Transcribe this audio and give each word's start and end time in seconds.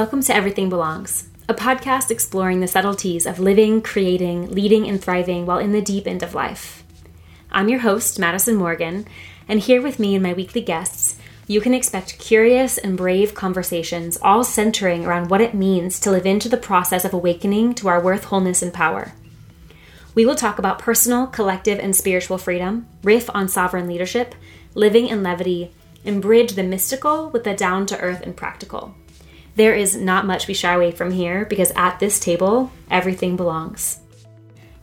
Welcome 0.00 0.22
to 0.22 0.34
Everything 0.34 0.70
Belongs, 0.70 1.28
a 1.46 1.52
podcast 1.52 2.10
exploring 2.10 2.60
the 2.60 2.66
subtleties 2.66 3.26
of 3.26 3.38
living, 3.38 3.82
creating, 3.82 4.50
leading, 4.50 4.88
and 4.88 4.98
thriving 4.98 5.44
while 5.44 5.58
in 5.58 5.72
the 5.72 5.82
deep 5.82 6.06
end 6.06 6.22
of 6.22 6.34
life. 6.34 6.82
I'm 7.52 7.68
your 7.68 7.80
host, 7.80 8.18
Madison 8.18 8.54
Morgan, 8.56 9.06
and 9.46 9.60
here 9.60 9.82
with 9.82 9.98
me 9.98 10.14
and 10.14 10.22
my 10.22 10.32
weekly 10.32 10.62
guests, 10.62 11.18
you 11.46 11.60
can 11.60 11.74
expect 11.74 12.18
curious 12.18 12.78
and 12.78 12.96
brave 12.96 13.34
conversations, 13.34 14.16
all 14.22 14.42
centering 14.42 15.04
around 15.04 15.28
what 15.28 15.42
it 15.42 15.52
means 15.52 16.00
to 16.00 16.10
live 16.10 16.24
into 16.24 16.48
the 16.48 16.56
process 16.56 17.04
of 17.04 17.12
awakening 17.12 17.74
to 17.74 17.88
our 17.88 18.02
worth, 18.02 18.24
wholeness, 18.24 18.62
and 18.62 18.72
power. 18.72 19.12
We 20.14 20.24
will 20.24 20.34
talk 20.34 20.58
about 20.58 20.78
personal, 20.78 21.26
collective, 21.26 21.78
and 21.78 21.94
spiritual 21.94 22.38
freedom, 22.38 22.88
riff 23.02 23.28
on 23.34 23.48
sovereign 23.48 23.86
leadership, 23.86 24.34
living 24.74 25.08
in 25.08 25.22
levity, 25.22 25.74
and 26.06 26.22
bridge 26.22 26.52
the 26.54 26.62
mystical 26.62 27.28
with 27.28 27.44
the 27.44 27.52
down 27.52 27.84
to 27.84 28.00
earth 28.00 28.22
and 28.22 28.34
practical. 28.34 28.94
There 29.60 29.74
is 29.74 29.94
not 29.94 30.24
much 30.24 30.48
we 30.48 30.54
shy 30.54 30.72
away 30.72 30.90
from 30.90 31.10
here 31.10 31.44
because 31.44 31.70
at 31.76 32.00
this 32.00 32.18
table, 32.18 32.72
everything 32.90 33.36
belongs. 33.36 34.00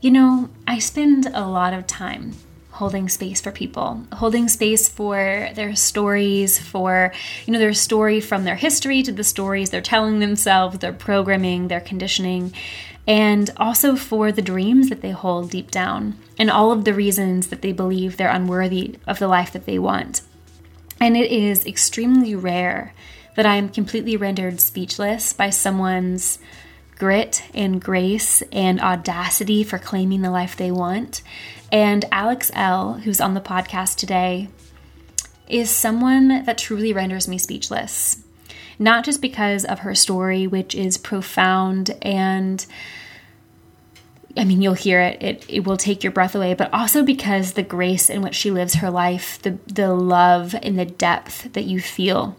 You 0.02 0.12
know, 0.12 0.52
I 0.68 0.78
spend 0.78 1.26
a 1.26 1.48
lot 1.48 1.74
of 1.74 1.88
time 1.88 2.34
holding 2.70 3.10
space 3.10 3.42
for 3.42 3.52
people, 3.52 4.04
holding 4.14 4.48
space 4.48 4.88
for 4.88 5.50
their 5.56 5.76
stories, 5.76 6.60
for, 6.60 7.12
you 7.48 7.54
know, 7.54 7.58
their 7.58 7.74
story 7.74 8.22
from 8.22 8.44
their 8.44 8.56
history 8.56 9.02
to 9.02 9.12
the 9.12 9.24
stories 9.24 9.72
they're 9.72 9.82
telling 9.82 10.20
themselves, 10.20 10.78
their 10.78 10.94
programming, 10.94 11.70
their 11.70 11.82
conditioning, 11.82 12.54
and 13.08 13.50
also 13.58 13.96
for 13.96 14.32
the 14.32 14.44
dreams 14.44 14.90
that 14.90 15.02
they 15.02 15.10
hold 15.10 15.50
deep 15.50 15.72
down 15.72 16.20
and 16.38 16.52
all 16.52 16.72
of 16.72 16.86
the 16.86 16.94
reasons 16.94 17.48
that 17.48 17.64
they 17.64 17.72
believe 17.72 18.16
they're 18.16 18.30
unworthy 18.30 19.00
of 19.08 19.18
the 19.18 19.28
life 19.28 19.52
that 19.54 19.66
they 19.66 19.80
want. 19.80 20.22
And 21.02 21.18
it 21.18 21.32
is 21.32 21.66
extremely 21.66 22.36
rare 22.36 22.94
that 23.38 23.46
I 23.46 23.56
am 23.56 23.70
completely 23.70 24.18
rendered 24.18 24.60
speechless 24.60 25.32
by 25.32 25.52
someone's 25.52 26.40
grit 26.98 27.44
and 27.54 27.80
grace 27.80 28.42
and 28.52 28.82
audacity 28.82 29.64
for 29.64 29.78
claiming 29.78 30.24
the 30.24 30.32
life 30.32 30.58
they 30.58 30.72
want. 30.72 31.22
And 31.72 32.04
Alex 32.12 32.50
Elle, 32.56 32.94
who's 32.94 33.22
on 33.22 33.36
the 33.36 33.40
podcast 33.40 33.98
today, 33.98 34.50
is 35.48 35.70
someone 35.70 36.46
that 36.46 36.58
truly 36.58 36.92
renders 36.92 37.28
me 37.28 37.38
speechless. 37.38 38.24
Not 38.80 39.06
just 39.06 39.22
because 39.22 39.66
of 39.66 39.80
her 39.80 39.94
story, 39.94 40.48
which 40.48 40.74
is 40.74 40.98
profound 40.98 41.92
and 42.02 42.66
I 44.36 44.46
mean, 44.46 44.62
you'll 44.64 44.74
hear 44.74 45.02
it, 45.02 45.22
it, 45.22 45.46
it 45.48 45.64
will 45.64 45.78
take 45.78 46.04
your 46.04 46.12
breath 46.12 46.36
away, 46.36 46.54
but 46.56 46.72
also 46.72 47.04
because 47.04 47.54
the 47.54 47.64
grace 47.64 48.10
in 48.10 48.22
which 48.24 48.36
she 48.36 48.52
lives 48.52 48.76
her 48.76 48.90
life, 48.92 49.40
the, 49.44 49.58
the 49.68 49.94
love 49.94 50.56
and 50.62 50.78
the 50.78 50.86
depth 50.86 51.54
that 51.54 51.66
you 51.66 51.80
feel 51.80 52.36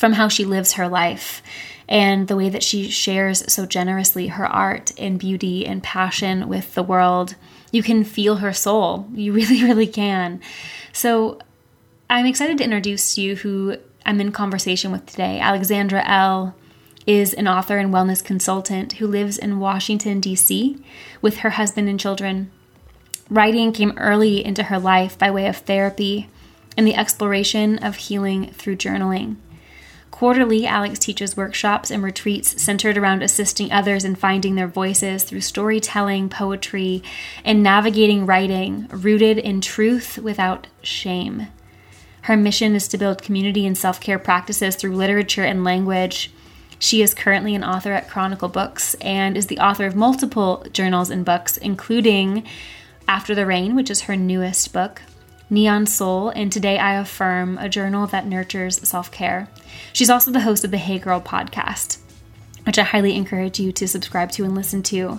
from 0.00 0.14
how 0.14 0.28
she 0.28 0.46
lives 0.46 0.72
her 0.72 0.88
life 0.88 1.42
and 1.86 2.26
the 2.26 2.34
way 2.34 2.48
that 2.48 2.62
she 2.62 2.88
shares 2.88 3.44
so 3.52 3.66
generously 3.66 4.28
her 4.28 4.46
art 4.46 4.92
and 4.96 5.18
beauty 5.18 5.66
and 5.66 5.82
passion 5.82 6.48
with 6.48 6.72
the 6.72 6.82
world. 6.82 7.34
You 7.70 7.82
can 7.82 8.04
feel 8.04 8.36
her 8.36 8.54
soul. 8.54 9.06
You 9.12 9.32
really, 9.34 9.62
really 9.62 9.86
can. 9.86 10.40
So 10.94 11.38
I'm 12.08 12.24
excited 12.24 12.56
to 12.56 12.64
introduce 12.64 13.18
you 13.18 13.36
who 13.36 13.76
I'm 14.06 14.22
in 14.22 14.32
conversation 14.32 14.90
with 14.90 15.04
today. 15.04 15.38
Alexandra 15.38 16.02
Elle 16.08 16.54
is 17.06 17.34
an 17.34 17.46
author 17.46 17.76
and 17.76 17.92
wellness 17.92 18.24
consultant 18.24 18.94
who 18.94 19.06
lives 19.06 19.36
in 19.36 19.60
Washington, 19.60 20.18
D.C. 20.18 20.82
with 21.20 21.38
her 21.38 21.50
husband 21.50 21.90
and 21.90 22.00
children. 22.00 22.50
Writing 23.28 23.70
came 23.70 23.92
early 23.98 24.42
into 24.42 24.62
her 24.62 24.78
life 24.78 25.18
by 25.18 25.30
way 25.30 25.46
of 25.46 25.58
therapy 25.58 26.30
and 26.74 26.86
the 26.86 26.94
exploration 26.94 27.76
of 27.76 27.96
healing 27.96 28.50
through 28.52 28.76
journaling. 28.76 29.36
Quarterly, 30.20 30.66
Alex 30.66 30.98
teaches 30.98 31.34
workshops 31.34 31.90
and 31.90 32.02
retreats 32.02 32.60
centered 32.60 32.98
around 32.98 33.22
assisting 33.22 33.72
others 33.72 34.04
in 34.04 34.14
finding 34.14 34.54
their 34.54 34.66
voices 34.66 35.24
through 35.24 35.40
storytelling, 35.40 36.28
poetry, 36.28 37.02
and 37.42 37.62
navigating 37.62 38.26
writing 38.26 38.86
rooted 38.90 39.38
in 39.38 39.62
truth 39.62 40.18
without 40.18 40.66
shame. 40.82 41.46
Her 42.24 42.36
mission 42.36 42.74
is 42.74 42.86
to 42.88 42.98
build 42.98 43.22
community 43.22 43.66
and 43.66 43.78
self 43.78 43.98
care 43.98 44.18
practices 44.18 44.76
through 44.76 44.94
literature 44.94 45.44
and 45.44 45.64
language. 45.64 46.30
She 46.78 47.00
is 47.00 47.14
currently 47.14 47.54
an 47.54 47.64
author 47.64 47.92
at 47.92 48.10
Chronicle 48.10 48.50
Books 48.50 48.92
and 49.00 49.38
is 49.38 49.46
the 49.46 49.58
author 49.58 49.86
of 49.86 49.96
multiple 49.96 50.66
journals 50.70 51.08
and 51.08 51.24
books, 51.24 51.56
including 51.56 52.46
After 53.08 53.34
the 53.34 53.46
Rain, 53.46 53.74
which 53.74 53.88
is 53.88 54.02
her 54.02 54.16
newest 54.16 54.74
book, 54.74 55.00
Neon 55.52 55.84
Soul, 55.84 56.28
and 56.28 56.52
Today 56.52 56.78
I 56.78 56.94
Affirm, 56.94 57.58
a 57.58 57.68
journal 57.68 58.06
that 58.06 58.24
nurtures 58.24 58.76
self 58.88 59.10
care. 59.10 59.48
She's 59.92 60.08
also 60.08 60.30
the 60.30 60.42
host 60.42 60.64
of 60.64 60.70
the 60.70 60.78
Hey 60.78 61.00
Girl 61.00 61.20
podcast, 61.20 61.98
which 62.64 62.78
I 62.78 62.84
highly 62.84 63.16
encourage 63.16 63.58
you 63.58 63.72
to 63.72 63.88
subscribe 63.88 64.30
to 64.32 64.44
and 64.44 64.54
listen 64.54 64.84
to. 64.84 65.18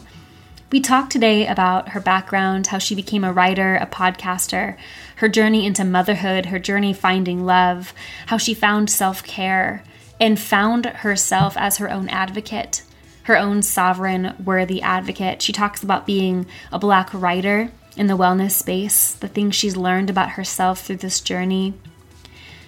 We 0.71 0.79
talked 0.79 1.11
today 1.11 1.47
about 1.47 1.89
her 1.89 1.99
background, 1.99 2.67
how 2.67 2.77
she 2.77 2.95
became 2.95 3.25
a 3.25 3.33
writer, 3.33 3.75
a 3.75 3.85
podcaster, 3.85 4.77
her 5.17 5.27
journey 5.27 5.65
into 5.65 5.83
motherhood, 5.83 6.45
her 6.45 6.59
journey 6.59 6.93
finding 6.93 7.45
love, 7.45 7.93
how 8.27 8.37
she 8.37 8.53
found 8.53 8.89
self 8.89 9.23
care 9.23 9.83
and 10.17 10.39
found 10.39 10.85
herself 10.85 11.57
as 11.57 11.75
her 11.75 11.91
own 11.91 12.07
advocate, 12.07 12.83
her 13.23 13.37
own 13.37 13.61
sovereign, 13.61 14.33
worthy 14.41 14.81
advocate. 14.81 15.41
She 15.41 15.51
talks 15.51 15.83
about 15.83 16.05
being 16.05 16.45
a 16.71 16.79
black 16.79 17.13
writer 17.13 17.69
in 17.97 18.07
the 18.07 18.17
wellness 18.17 18.51
space, 18.51 19.13
the 19.13 19.27
things 19.27 19.55
she's 19.55 19.75
learned 19.75 20.09
about 20.09 20.31
herself 20.31 20.85
through 20.85 20.97
this 20.97 21.19
journey. 21.19 21.73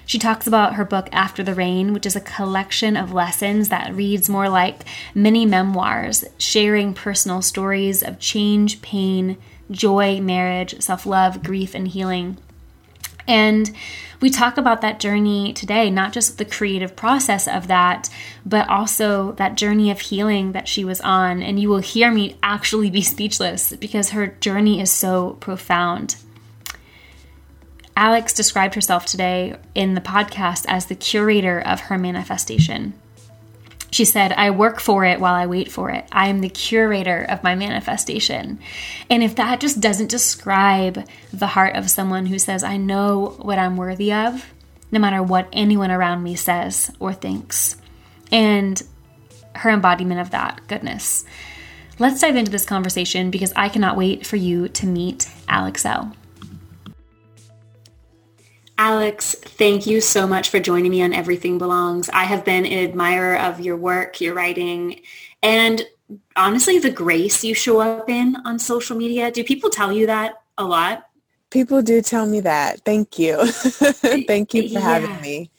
She 0.06 0.20
talks 0.20 0.48
about 0.48 0.76
her 0.76 0.84
book 0.84 1.08
After 1.12 1.44
the 1.44 1.56
Rain, 1.56 1.94
which 1.94 2.06
is 2.06 2.16
a 2.16 2.22
collection 2.22 2.98
of 2.98 3.14
lessons 3.14 3.70
that 3.70 3.96
reads 3.96 4.28
more 4.28 4.50
like 4.50 4.84
mini 5.16 5.46
memoirs, 5.46 6.26
sharing 6.38 6.94
personal 6.94 7.42
stories 7.42 8.04
of 8.04 8.20
change, 8.20 8.82
pain, 8.82 9.38
joy, 9.72 10.20
marriage, 10.20 10.82
self 10.82 11.06
love, 11.06 11.42
grief, 11.42 11.74
and 11.74 11.88
healing. 11.88 12.38
And 13.28 13.72
we 14.24 14.30
talk 14.30 14.56
about 14.56 14.80
that 14.80 15.02
journey 15.02 15.52
today, 15.52 15.90
not 15.90 16.14
just 16.14 16.38
the 16.38 16.46
creative 16.46 16.96
process 16.96 17.46
of 17.46 17.68
that, 17.68 18.10
but 18.46 18.70
also 18.70 19.34
that 19.34 19.56
journey 19.56 19.92
of 19.92 20.00
healing 20.00 20.54
that 20.54 20.66
she 20.66 20.86
was 20.86 21.02
on. 21.02 21.44
And 21.44 21.60
you 21.60 21.68
will 21.68 21.80
hear 21.80 22.10
me 22.10 22.38
actually 22.42 22.90
be 22.90 23.02
speechless 23.02 23.74
because 23.76 24.12
her 24.12 24.28
journey 24.28 24.80
is 24.80 24.90
so 24.90 25.32
profound. 25.42 26.16
Alex 27.98 28.32
described 28.32 28.76
herself 28.76 29.06
today 29.06 29.58
in 29.76 29.94
the 29.94 30.00
podcast 30.00 30.64
as 30.70 30.86
the 30.86 30.96
curator 30.96 31.60
of 31.60 31.82
her 31.82 31.98
manifestation. 31.98 32.94
She 33.94 34.06
said, 34.06 34.32
I 34.32 34.50
work 34.50 34.80
for 34.80 35.06
it 35.06 35.20
while 35.20 35.36
I 35.36 35.46
wait 35.46 35.72
for 35.72 35.92
it. 35.92 36.08
I 36.12 36.28
am 36.28 36.42
the 36.42 36.50
curator 36.50 37.24
of 37.30 37.44
my 37.44 37.54
manifestation. 37.54 38.58
And 39.08 39.22
if 39.22 39.36
that 39.36 39.60
just 39.60 39.80
doesn't 39.80 40.10
describe 40.10 41.08
the 41.32 41.46
heart 41.46 41.76
of 41.76 41.92
someone 41.92 42.26
who 42.26 42.40
says, 42.40 42.64
I 42.64 42.78
know 42.78 43.36
what 43.40 43.60
I'm 43.60 43.78
worthy 43.78 44.12
of, 44.12 44.52
no 44.92 45.00
matter 45.00 45.22
what 45.22 45.48
anyone 45.54 45.92
around 45.92 46.24
me 46.24 46.36
says 46.36 46.90
or 47.00 47.14
thinks, 47.14 47.78
and 48.32 48.82
her 49.58 49.70
embodiment 49.70 50.20
of 50.20 50.32
that 50.32 50.68
goodness. 50.68 51.24
Let's 52.00 52.20
dive 52.20 52.36
into 52.36 52.50
this 52.50 52.66
conversation 52.66 53.30
because 53.30 53.54
I 53.56 53.70
cannot 53.70 53.96
wait 53.96 54.26
for 54.26 54.38
you 54.38 54.70
to 54.70 54.88
meet 54.88 55.30
Alex 55.48 55.86
Elle. 55.86 56.16
Alex, 58.84 59.34
thank 59.40 59.88
you 59.88 60.02
so 60.02 60.28
much 60.28 60.50
for 60.50 60.60
joining 60.60 60.92
me 60.92 61.02
on 61.02 61.14
Everything 61.14 61.58
Belongs. 61.58 62.10
I 62.10 62.26
have 62.26 62.44
been 62.44 62.66
an 62.66 62.90
admirer 62.90 63.38
of 63.38 63.62
your 63.62 63.78
work, 63.78 64.20
your 64.20 64.34
writing, 64.34 65.00
and 65.42 65.88
honestly, 66.36 66.80
the 66.80 66.92
grace 66.92 67.46
you 67.46 67.54
show 67.54 67.80
up 67.80 68.10
in 68.10 68.36
on 68.44 68.60
social 68.60 68.98
media. 68.98 69.32
Do 69.32 69.42
people 69.46 69.70
tell 69.70 69.94
you 69.94 70.08
that 70.08 70.34
a 70.58 70.66
lot? 70.66 71.06
People 71.50 71.82
do 71.82 72.02
tell 72.02 72.26
me 72.26 72.42
that. 72.42 72.82
Thank 72.82 73.18
you. 73.18 73.46
thank 73.48 74.54
you 74.54 74.64
for 74.64 74.74
yeah. 74.74 74.80
having 74.82 75.22
me. 75.22 75.50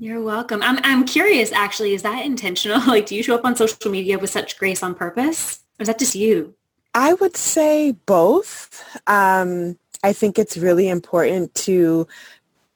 You're 0.00 0.20
welcome. 0.20 0.60
I'm, 0.60 0.80
I'm 0.82 1.04
curious, 1.04 1.52
actually, 1.52 1.94
is 1.94 2.02
that 2.02 2.26
intentional? 2.26 2.80
Like, 2.88 3.06
do 3.06 3.14
you 3.14 3.22
show 3.22 3.36
up 3.36 3.44
on 3.44 3.54
social 3.54 3.92
media 3.92 4.18
with 4.18 4.30
such 4.30 4.58
grace 4.58 4.82
on 4.82 4.96
purpose? 4.96 5.60
Or 5.78 5.82
is 5.82 5.86
that 5.86 6.00
just 6.00 6.16
you? 6.16 6.56
I 6.94 7.14
would 7.14 7.36
say 7.36 7.92
both. 7.92 8.84
Um, 9.06 9.78
I 10.02 10.12
think 10.12 10.38
it's 10.38 10.56
really 10.56 10.88
important 10.88 11.54
to 11.66 12.06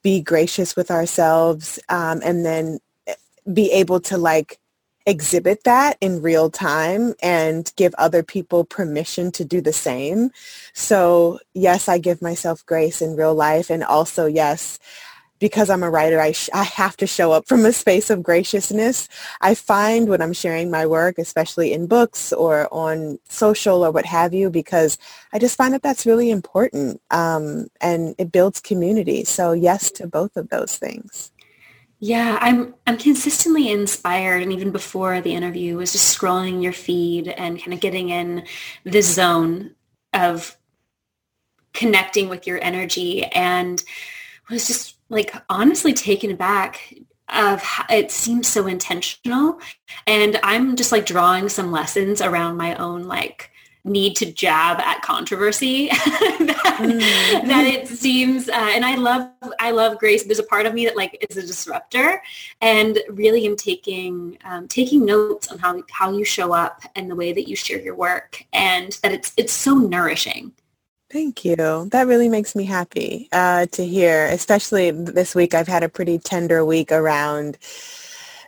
be 0.05 0.21
gracious 0.21 0.77
with 0.77 0.93
ourselves 0.93 1.81
um, 1.89 2.21
and 2.23 2.45
then 2.47 2.79
eh, 3.09 3.15
be 3.53 3.73
able 3.73 3.99
to 3.99 4.17
like 4.17 4.61
exhibit 5.07 5.65
that 5.65 5.97
in 6.01 6.23
real 6.23 6.51
time 6.51 7.15
and 7.23 7.73
give 7.77 7.95
other 7.99 8.23
people 8.23 8.65
permission 8.65 9.33
to 9.33 9.45
do 9.45 9.61
the 9.61 9.73
same. 9.73 10.31
So 10.73 11.41
yes, 11.55 11.89
I 11.89 11.99
give 11.99 12.23
myself 12.23 12.65
grace 12.65 13.03
in 13.03 13.17
real 13.17 13.35
life 13.35 13.71
and 13.71 13.83
also 13.83 14.27
yes, 14.27 14.79
because 15.39 15.69
I'm 15.71 15.83
a 15.83 15.91
writer, 15.91 16.21
I, 16.21 16.33
sh- 16.33 16.51
I 16.53 16.65
have 16.65 16.97
to 16.99 17.07
show 17.07 17.33
up 17.33 17.47
from 17.47 17.65
a 17.65 17.73
space 17.73 18.11
of 18.11 18.23
graciousness. 18.23 19.09
I 19.41 19.55
find 19.55 20.09
when 20.09 20.23
I'm 20.23 20.33
sharing 20.33 20.71
my 20.71 20.87
work, 20.87 21.19
especially 21.19 21.73
in 21.73 21.87
books 21.87 22.33
or 22.33 22.73
on 22.73 23.19
social 23.29 23.85
or 23.85 23.91
what 23.91 24.07
have 24.07 24.33
you, 24.33 24.51
because 24.51 24.97
I 25.33 25.39
just 25.39 25.57
find 25.57 25.75
that 25.75 25.83
that's 25.83 26.07
really 26.07 26.31
important 26.31 27.01
um, 27.11 27.69
and 27.81 28.15
it 28.19 28.33
builds 28.33 28.61
community. 28.61 29.25
So 29.25 29.53
yes 29.53 29.91
to 29.93 30.07
both 30.07 30.37
of 30.37 30.49
those 30.51 30.79
things. 30.79 31.33
Yeah, 32.01 32.39
I'm 32.41 32.75
I'm 32.87 32.99
consistently 32.99 33.71
inspired 33.71 34.43
and 34.43 34.53
even 34.53 34.73
before 34.73 35.21
the 35.21 35.35
interview 35.35 35.77
was 35.77 35.93
just 35.93 36.19
scrolling 36.19 36.63
your 36.63 36.73
feed 36.73 37.29
and 37.29 37.59
kind 37.59 37.73
of 37.73 37.81
getting 37.81 38.11
in 38.11 38.45
this 38.85 39.15
zone 39.15 39.75
of 40.13 40.57
connecting 41.73 42.29
with 42.29 42.47
your 42.47 42.63
energy 42.63 43.25
and 43.25 43.83
was 44.51 44.67
just 44.67 44.94
like 45.09 45.35
honestly 45.49 45.93
taken 45.93 46.31
aback 46.31 46.95
of 47.29 47.63
how 47.63 47.85
it 47.91 48.11
seems 48.11 48.49
so 48.49 48.67
intentional. 48.67 49.59
And 50.07 50.39
I'm 50.43 50.77
just 50.77 50.93
like 50.93 51.07
drawing 51.07 51.49
some 51.49 51.73
lessons 51.73 52.21
around 52.21 52.57
my 52.57 52.75
own 52.77 53.05
like 53.05 53.51
need 53.85 54.17
to 54.17 54.33
jab 54.33 54.81
at 54.81 55.03
controversy 55.03 55.89
that, 55.89 56.77
mm. 56.81 57.47
that, 57.47 57.67
it 57.67 57.87
seems 57.87 58.49
uh, 58.49 58.53
and 58.55 58.83
i 58.83 58.95
love 58.95 59.29
i 59.61 59.71
love 59.71 59.99
grace. 59.99 60.25
There's 60.25 60.39
a 60.39 60.45
part 60.45 60.65
of 60.65 60.73
me 60.73 60.87
that 60.87 60.97
like 60.97 61.25
is 61.29 61.37
a 61.37 61.43
disruptor 61.43 62.23
and 62.63 62.99
really 63.11 63.45
am 63.47 63.57
taking 63.57 64.39
um, 64.45 64.69
taking 64.69 65.05
notes 65.05 65.53
on 65.53 65.59
how 65.59 65.83
how 65.91 66.13
you 66.13 66.25
show 66.25 66.53
up 66.53 66.83
and 66.97 67.11
the 67.11 67.15
way 67.15 67.35
that 67.35 67.47
you 67.47 67.57
share 67.57 67.79
your 67.79 67.95
work 67.95 68.43
and 68.55 68.93
that 69.03 69.13
it's 69.13 69.35
it's 69.37 69.53
so 69.53 69.75
nourishing 69.75 70.53
Thank 71.15 71.47
you. 71.47 71.57
That 71.93 72.09
really 72.09 72.29
makes 72.31 72.57
me 72.57 72.65
happy 72.67 73.31
uh, 73.33 73.67
to 73.73 73.87
hear, 73.87 74.27
especially 74.29 74.93
this 74.93 75.35
week. 75.37 75.55
I've 75.55 75.69
had 75.69 75.85
a 75.85 75.91
pretty 75.91 76.19
tender 76.21 76.67
week 76.67 76.93
around 76.93 77.59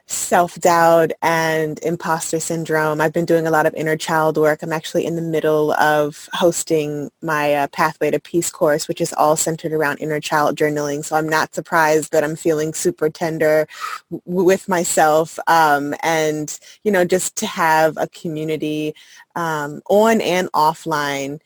self-doubt 0.06 1.12
and 1.22 1.80
imposter 1.84 2.40
syndrome. 2.40 3.00
I've 3.00 3.14
been 3.14 3.26
doing 3.26 3.48
a 3.48 3.52
lot 3.52 3.66
of 3.66 3.74
inner 3.74 3.96
child 3.96 4.38
work. 4.38 4.62
I'm 4.62 4.72
actually 4.74 5.06
in 5.06 5.16
the 5.16 5.22
middle 5.22 5.72
of 5.74 6.28
hosting 6.34 7.10
my 7.22 7.54
uh, 7.54 7.68
Pathway 7.68 8.12
to 8.12 8.20
Peace 8.20 8.50
course, 8.50 8.88
which 8.88 9.00
is 9.02 9.14
all 9.14 9.36
centered 9.36 9.72
around 9.72 9.98
inner 10.00 10.20
child 10.20 10.58
journaling. 10.58 11.04
So 11.04 11.16
I'm 11.16 11.28
not 11.30 11.56
surprised 11.56 12.12
that 12.12 12.24
I'm 12.24 12.36
feeling 12.36 12.74
super 12.74 13.10
tender 13.10 13.68
w- 14.12 14.44
with 14.46 14.68
myself. 14.68 15.40
Um, 15.48 15.94
and, 16.04 16.58
you 16.84 16.92
know, 16.92 17.06
just 17.06 17.36
to 17.38 17.46
have 17.48 17.96
a 17.98 18.08
community 18.08 18.94
um, 19.36 19.82
on 19.90 20.20
and 20.22 20.52
offline 20.52 21.40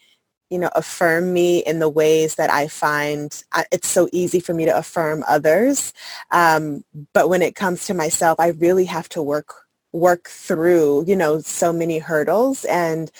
you 0.50 0.58
know, 0.58 0.70
affirm 0.75 1.32
me 1.32 1.61
in 1.61 1.79
the 1.79 1.88
ways 1.88 2.35
that 2.35 2.50
I 2.50 2.67
find 2.69 3.43
it's 3.73 3.88
so 3.88 4.08
easy 4.12 4.41
for 4.41 4.52
me 4.52 4.64
to 4.64 4.76
affirm 4.76 5.25
others. 5.29 5.93
Um, 6.32 6.85
but 7.14 7.29
when 7.29 7.41
it 7.41 7.55
comes 7.55 7.87
to 7.87 7.94
myself, 7.94 8.38
I 8.41 8.49
really 8.49 8.85
have 8.87 9.08
to 9.11 9.23
work 9.23 9.55
work 9.93 10.29
through, 10.29 11.05
you 11.06 11.17
know, 11.17 11.41
so 11.41 11.73
many 11.73 11.99
hurdles. 11.99 12.64
And 12.67 13.11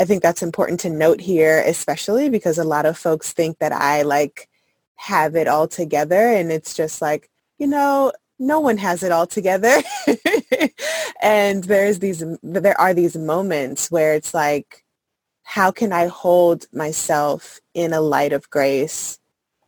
I 0.00 0.04
think 0.04 0.22
that's 0.22 0.42
important 0.42 0.80
to 0.80 0.90
note 0.90 1.20
here, 1.20 1.62
especially 1.66 2.28
because 2.28 2.58
a 2.58 2.64
lot 2.64 2.86
of 2.86 2.98
folks 2.98 3.32
think 3.32 3.58
that 3.58 3.72
I 3.72 4.02
like 4.02 4.48
have 4.96 5.36
it 5.36 5.48
all 5.48 5.68
together. 5.68 6.28
And 6.28 6.52
it's 6.52 6.74
just 6.74 7.00
like, 7.00 7.30
you 7.58 7.66
know, 7.66 8.12
no 8.38 8.60
one 8.60 8.78
has 8.78 9.02
it 9.02 9.12
all 9.12 9.26
together. 9.26 9.82
and 11.22 11.64
there's 11.64 12.00
these, 12.00 12.24
there 12.42 12.78
are 12.80 12.92
these 12.92 13.16
moments 13.16 13.90
where 13.90 14.14
it's 14.14 14.34
like, 14.34 14.84
how 15.42 15.70
can 15.70 15.92
I 15.92 16.06
hold 16.06 16.66
myself 16.72 17.60
in 17.74 17.92
a 17.92 18.00
light 18.00 18.32
of 18.32 18.50
grace, 18.50 19.18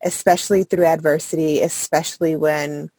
especially 0.05 0.65
through 0.65 0.87
adversity, 0.87 1.61
especially 1.61 2.37
when 2.37 2.91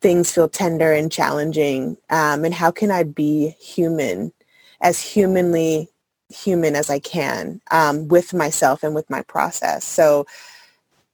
things 0.00 0.32
feel 0.32 0.48
tender 0.48 0.92
and 0.92 1.10
challenging? 1.12 1.96
Um, 2.10 2.44
and 2.44 2.54
how 2.54 2.70
can 2.70 2.90
I 2.90 3.04
be 3.04 3.56
human, 3.60 4.32
as 4.80 5.00
humanly 5.00 5.88
human 6.28 6.76
as 6.76 6.90
I 6.90 7.00
can 7.00 7.60
um, 7.70 8.08
with 8.08 8.32
myself 8.34 8.82
and 8.82 8.94
with 8.94 9.10
my 9.10 9.22
process? 9.22 9.84
So 9.84 10.26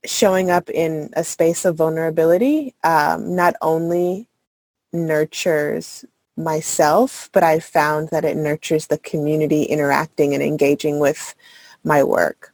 showing 0.04 0.50
up 0.50 0.70
in 0.70 1.10
a 1.14 1.24
space 1.24 1.64
of 1.64 1.76
vulnerability 1.76 2.74
um, 2.84 3.34
not 3.34 3.54
only 3.62 4.28
nurtures 4.92 6.04
myself, 6.36 7.30
but 7.32 7.42
I 7.42 7.60
found 7.60 8.08
that 8.10 8.24
it 8.24 8.36
nurtures 8.36 8.86
the 8.86 8.98
community 8.98 9.64
interacting 9.64 10.34
and 10.34 10.42
engaging 10.42 10.98
with 10.98 11.34
my 11.84 12.02
work. 12.02 12.52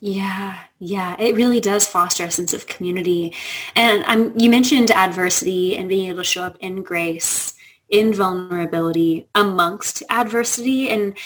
Yeah, 0.00 0.58
yeah, 0.78 1.16
it 1.18 1.34
really 1.34 1.60
does 1.60 1.86
foster 1.86 2.24
a 2.24 2.30
sense 2.30 2.54
of 2.54 2.68
community. 2.68 3.34
And 3.74 4.04
I'm, 4.06 4.38
you 4.38 4.48
mentioned 4.48 4.92
adversity 4.92 5.76
and 5.76 5.88
being 5.88 6.08
able 6.08 6.18
to 6.18 6.24
show 6.24 6.44
up 6.44 6.56
in 6.60 6.82
grace, 6.82 7.54
in 7.88 8.14
vulnerability 8.14 9.28
amongst 9.34 10.04
adversity. 10.08 10.88
And 10.88 11.16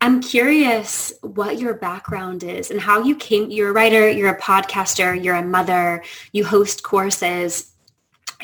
I'm 0.00 0.20
curious 0.20 1.12
what 1.22 1.58
your 1.58 1.74
background 1.74 2.42
is 2.42 2.70
and 2.70 2.80
how 2.80 3.02
you 3.02 3.14
came, 3.14 3.50
you're 3.50 3.70
a 3.70 3.72
writer, 3.72 4.10
you're 4.10 4.34
a 4.34 4.40
podcaster, 4.40 5.22
you're 5.22 5.36
a 5.36 5.42
mother, 5.42 6.02
you 6.32 6.44
host 6.44 6.82
courses. 6.82 7.72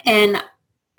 And 0.04 0.42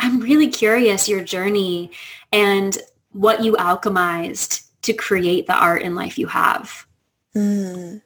I'm 0.04 0.20
really 0.20 0.50
curious 0.50 1.08
your 1.08 1.24
journey 1.24 1.90
and 2.34 2.78
what 3.14 3.42
you 3.42 3.54
alchemized 3.54 4.68
to 4.82 4.92
create 4.92 5.48
the 5.48 5.56
art 5.56 5.82
and 5.82 5.96
life 5.96 6.18
you 6.18 6.28
have. 6.28 6.86
Mm. 7.34 8.02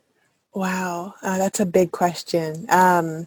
Wow, 0.53 1.15
uh, 1.23 1.39
that's 1.39 1.59
a 1.59 1.65
big 1.65 1.91
question. 1.91 2.67
Um, 2.69 3.25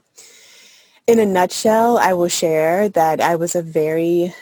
in 1.09 1.19
a 1.19 1.27
nutshell, 1.27 1.99
I 1.99 2.13
will 2.13 2.29
share 2.29 2.89
that 2.91 3.21
I 3.21 3.35
was 3.35 3.57
a 3.57 3.63
very 3.63 4.33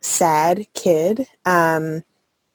sad 0.00 0.66
kid, 0.74 1.28
um, 1.44 2.02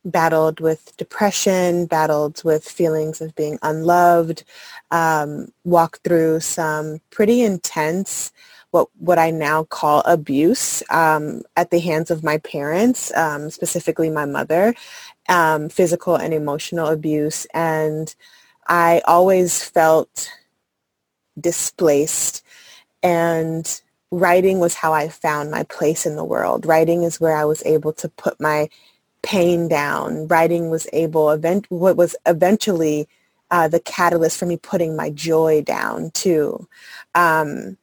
battled 0.04 0.60
with 0.60 0.98
depression, 0.98 1.86
battled 1.86 2.44
with 2.44 2.68
feelings 2.68 3.22
of 3.22 3.34
being 3.36 3.58
unloved, 3.62 4.44
um, 4.92 5.48
walked 5.64 6.04
through 6.04 6.42
some 6.42 7.00
pretty 7.10 7.42
intense 7.42 8.34
what 8.75 8.89
what 9.00 9.19
I 9.19 9.31
now 9.31 9.63
call 9.63 10.01
abuse 10.06 10.83
um, 10.89 11.44
at 11.56 11.72
the 11.72 11.80
hands 11.80 12.12
of 12.12 12.24
my 12.25 12.38
parents, 12.39 13.16
um, 13.16 13.50
specifically 13.50 14.10
my 14.10 14.25
mother, 14.25 14.75
um, 15.30 15.69
physical 15.69 16.16
and 16.18 16.33
emotional 16.33 16.88
abuse, 16.88 17.48
and 17.54 18.13
I 18.68 19.01
always 19.07 19.63
felt 19.63 20.30
displaced. 21.39 22.44
And 23.04 23.66
writing 24.12 24.60
was 24.60 24.75
how 24.75 24.94
I 24.94 25.10
found 25.10 25.51
my 25.51 25.63
place 25.63 26.06
in 26.06 26.18
the 26.18 26.25
world. 26.25 26.66
Writing 26.66 27.04
is 27.04 27.22
where 27.22 27.38
I 27.38 27.45
was 27.45 27.63
able 27.66 27.94
to 27.94 28.10
put 28.10 28.39
my 28.42 28.69
pain 29.24 29.68
down. 29.69 30.27
Writing 30.27 30.69
was 30.69 30.88
able, 30.94 31.31
event, 31.31 31.66
what 31.69 31.98
was 31.98 32.16
eventually 32.25 33.07
uh, 33.51 33.68
the 33.69 33.80
catalyst 33.80 34.38
for 34.39 34.46
me 34.46 34.58
putting 34.58 34.96
my 34.96 35.10
joy 35.12 35.62
down 35.62 36.12
too. 36.12 36.67
Um, 37.15 37.77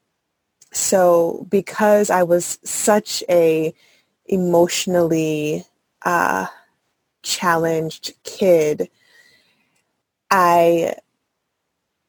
so 0.72 1.46
because 1.50 2.10
I 2.10 2.22
was 2.22 2.58
such 2.64 3.22
a 3.28 3.74
emotionally 4.26 5.64
uh, 6.04 6.46
challenged 7.22 8.14
kid, 8.24 8.88
I 10.30 10.94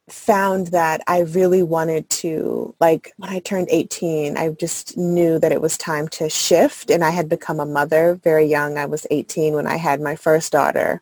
found 0.10 0.68
that 0.68 1.02
I 1.08 1.22
really 1.22 1.64
wanted 1.64 2.10
to, 2.10 2.76
like 2.80 3.14
when 3.18 3.30
I 3.30 3.40
turned 3.40 3.68
18, 3.70 4.38
I 4.38 4.50
just 4.50 4.98
knew 4.98 5.40
that 5.40 5.52
it 5.52 5.62
was 5.62 5.78
time 5.78 6.08
to 6.10 6.30
shift 6.30 6.90
and 6.90 7.04
I 7.04 7.10
had 7.12 7.30
become 7.30 7.60
a 7.60 7.66
mother 7.66 8.16
very 8.24 8.46
young. 8.46 8.78
I 8.78 8.86
was 8.86 9.08
18 9.12 9.54
when 9.54 9.68
I 9.68 9.78
had 9.78 10.02
my 10.02 10.16
first 10.16 10.52
daughter. 10.52 11.02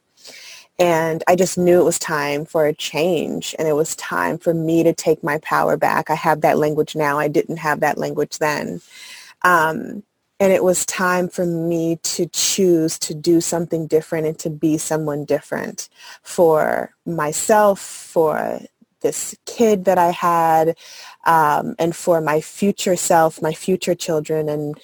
And 0.79 1.23
I 1.27 1.35
just 1.35 1.57
knew 1.57 1.79
it 1.79 1.85
was 1.85 1.99
time 1.99 2.45
for 2.45 2.65
a 2.65 2.73
change 2.73 3.55
and 3.59 3.67
it 3.67 3.73
was 3.75 3.95
time 3.97 4.37
for 4.39 4.53
me 4.53 4.83
to 4.83 4.93
take 4.93 5.23
my 5.23 5.37
power 5.39 5.77
back. 5.77 6.09
I 6.09 6.15
have 6.15 6.41
that 6.41 6.57
language 6.57 6.95
now. 6.95 7.19
I 7.19 7.27
didn't 7.27 7.57
have 7.57 7.81
that 7.81 7.97
language 7.97 8.39
then. 8.39 8.81
Um, 9.43 10.03
and 10.39 10.51
it 10.51 10.63
was 10.63 10.85
time 10.85 11.29
for 11.29 11.45
me 11.45 11.97
to 12.03 12.25
choose 12.27 12.97
to 12.99 13.13
do 13.13 13.41
something 13.41 13.87
different 13.87 14.25
and 14.27 14.39
to 14.39 14.49
be 14.49 14.77
someone 14.77 15.25
different 15.25 15.87
for 16.23 16.93
myself, 17.05 17.79
for 17.79 18.59
this 19.01 19.35
kid 19.45 19.85
that 19.85 19.97
I 19.99 20.11
had, 20.11 20.77
um, 21.25 21.75
and 21.77 21.95
for 21.95 22.21
my 22.21 22.41
future 22.41 22.95
self, 22.95 23.41
my 23.41 23.53
future 23.53 23.95
children, 23.95 24.49
and 24.49 24.79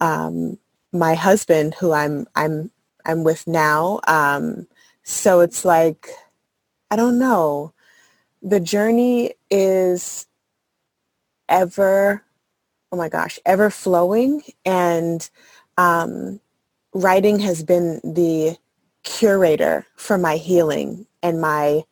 um, 0.00 0.58
my 0.92 1.14
husband, 1.14 1.74
who 1.76 1.92
I'm 1.92 2.26
I'm 2.34 2.70
I'm 3.06 3.24
with 3.24 3.46
now. 3.46 4.00
Um, 4.08 4.66
so 5.04 5.40
it's 5.40 5.64
like, 5.64 6.08
I 6.90 6.96
don't 6.96 7.18
know. 7.18 7.72
The 8.42 8.60
journey 8.60 9.34
is 9.50 10.26
ever, 11.48 12.24
oh 12.90 12.96
my 12.96 13.08
gosh, 13.08 13.38
ever 13.46 13.70
flowing. 13.70 14.42
And 14.64 15.28
um, 15.76 16.40
writing 16.94 17.38
has 17.40 17.62
been 17.62 18.00
the 18.02 18.56
curator 19.02 19.86
for 19.96 20.18
my 20.18 20.36
healing 20.36 21.06
and 21.22 21.40
my 21.40 21.84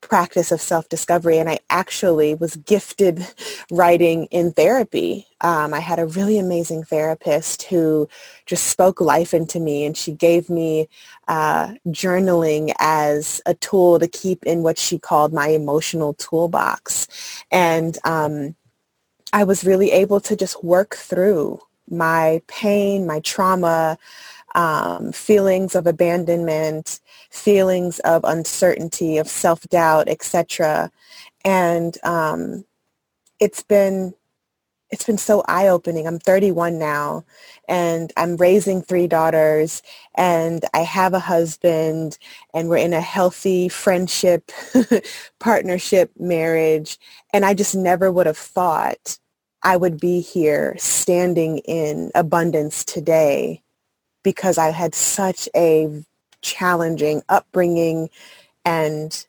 practice 0.00 0.52
of 0.52 0.60
self-discovery 0.60 1.38
and 1.38 1.48
I 1.48 1.58
actually 1.70 2.34
was 2.34 2.56
gifted 2.56 3.26
writing 3.70 4.26
in 4.26 4.52
therapy. 4.52 5.26
Um, 5.40 5.74
I 5.74 5.80
had 5.80 5.98
a 5.98 6.06
really 6.06 6.38
amazing 6.38 6.84
therapist 6.84 7.64
who 7.64 8.08
just 8.46 8.66
spoke 8.66 9.00
life 9.00 9.34
into 9.34 9.60
me 9.60 9.84
and 9.84 9.96
she 9.96 10.12
gave 10.12 10.48
me 10.48 10.88
uh, 11.26 11.74
journaling 11.88 12.72
as 12.78 13.40
a 13.46 13.54
tool 13.54 13.98
to 13.98 14.08
keep 14.08 14.44
in 14.44 14.62
what 14.62 14.78
she 14.78 14.98
called 14.98 15.32
my 15.32 15.48
emotional 15.48 16.14
toolbox. 16.14 17.08
And 17.50 17.98
um, 18.04 18.54
I 19.32 19.44
was 19.44 19.64
really 19.64 19.90
able 19.90 20.20
to 20.20 20.36
just 20.36 20.62
work 20.64 20.94
through 20.94 21.60
my 21.90 22.42
pain, 22.48 23.06
my 23.06 23.20
trauma, 23.20 23.98
um, 24.58 25.12
feelings 25.12 25.76
of 25.76 25.86
abandonment, 25.86 27.00
feelings 27.30 28.00
of 28.00 28.24
uncertainty, 28.24 29.18
of 29.18 29.28
self-doubt, 29.28 30.08
etc. 30.08 30.90
And 31.44 31.96
um, 32.04 32.64
it's 33.40 33.62
been 33.62 34.14
it's 34.90 35.04
been 35.04 35.18
so 35.18 35.44
eye-opening. 35.48 36.06
I'm 36.06 36.18
31 36.18 36.78
now 36.78 37.24
and 37.68 38.12
I'm 38.16 38.36
raising 38.36 38.82
three 38.82 39.06
daughters 39.06 39.82
and 40.16 40.64
I 40.74 40.80
have 40.80 41.14
a 41.14 41.20
husband 41.20 42.18
and 42.54 42.70
we're 42.70 42.78
in 42.78 42.94
a 42.94 43.00
healthy 43.00 43.68
friendship, 43.68 44.50
partnership, 45.40 46.12
marriage. 46.18 46.98
And 47.34 47.44
I 47.44 47.54
just 47.54 47.74
never 47.76 48.12
would 48.12 48.26
have 48.26 48.38
thought 48.38 49.18
I 49.62 49.76
would 49.76 50.00
be 50.00 50.20
here 50.20 50.76
standing 50.78 51.58
in 51.58 52.10
abundance 52.14 52.84
today 52.84 53.62
because 54.28 54.58
I 54.58 54.72
had 54.72 54.94
such 54.94 55.48
a 55.56 56.04
challenging 56.42 57.22
upbringing 57.30 58.10
and 58.62 59.24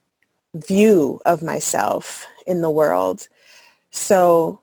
view 0.53 1.21
of 1.25 1.41
myself 1.41 2.27
in 2.45 2.59
the 2.59 2.69
world. 2.69 3.29
So 3.91 4.59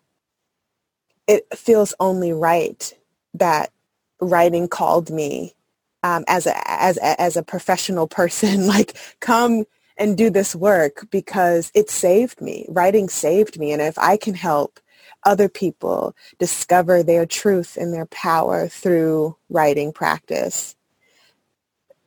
it 1.26 1.46
feels 1.56 1.94
only 2.00 2.34
right 2.34 2.92
that 3.32 3.72
writing 4.20 4.68
called 4.68 5.08
me 5.08 5.54
um, 6.02 6.22
as 6.28 6.46
a 6.46 6.70
as 6.70 6.98
a, 6.98 7.18
as 7.18 7.38
a 7.38 7.42
professional 7.42 8.06
person 8.20 8.66
like 8.66 8.94
come 9.20 9.64
and 9.96 10.18
do 10.18 10.28
this 10.28 10.54
work 10.54 11.06
because 11.10 11.72
it 11.74 11.88
saved 11.88 12.42
me 12.42 12.66
writing 12.68 13.08
saved 13.08 13.58
me 13.58 13.72
and 13.72 13.80
if 13.80 13.98
i 13.98 14.16
can 14.16 14.34
help 14.34 14.80
other 15.24 15.48
people 15.48 16.14
discover 16.38 17.02
their 17.02 17.26
truth 17.26 17.76
and 17.76 17.92
their 17.92 18.06
power 18.06 18.68
through 18.68 19.36
writing 19.50 19.92
practice 19.92 20.76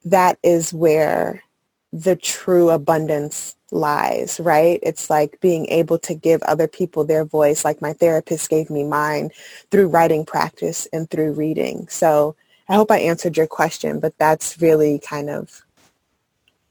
that 0.06 0.38
is 0.44 0.74
where 0.74 1.44
the 1.92 2.16
true 2.16 2.70
abundance 2.70 3.56
lies, 3.72 4.40
right? 4.40 4.80
It's 4.84 5.10
like 5.10 5.40
being 5.42 5.68
able 5.68 6.00
to 6.00 6.14
give 6.14 6.42
other 6.44 6.68
people 6.68 7.04
their 7.04 7.26
voice, 7.26 7.66
like 7.66 7.82
my 7.82 7.94
therapist 7.94 8.50
gave 8.50 8.70
me 8.70 8.84
mine 8.84 9.32
through 9.72 9.88
writing 9.88 10.26
practice 10.26 10.88
and 10.94 11.10
through 11.10 11.34
reading. 11.34 11.88
So 11.90 12.36
I 12.68 12.76
hope 12.76 12.92
I 12.92 13.00
answered 13.00 13.38
your 13.38 13.48
question, 13.48 14.00
but 14.00 14.18
that's 14.18 14.62
really 14.62 15.00
kind 15.00 15.30
of 15.30 15.64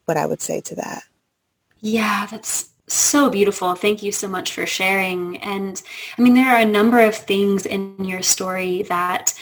what 0.05 0.17
I 0.17 0.27
would 0.27 0.41
say 0.41 0.61
to 0.63 0.75
that. 0.77 1.03
Yeah, 1.81 2.27
that's 2.27 2.71
so 2.89 3.31
beautiful. 3.31 3.75
Thank 3.75 4.03
you 4.03 4.13
so 4.13 4.29
much 4.29 4.53
for 4.53 4.67
sharing. 4.67 5.39
And 5.39 5.81
I 6.17 6.23
mean, 6.23 6.35
there 6.35 6.49
are 6.49 6.61
a 6.61 6.65
number 6.65 7.01
of 7.01 7.15
things 7.15 7.67
in 7.67 7.97
your 8.05 8.23
story 8.23 8.83
that 8.85 9.35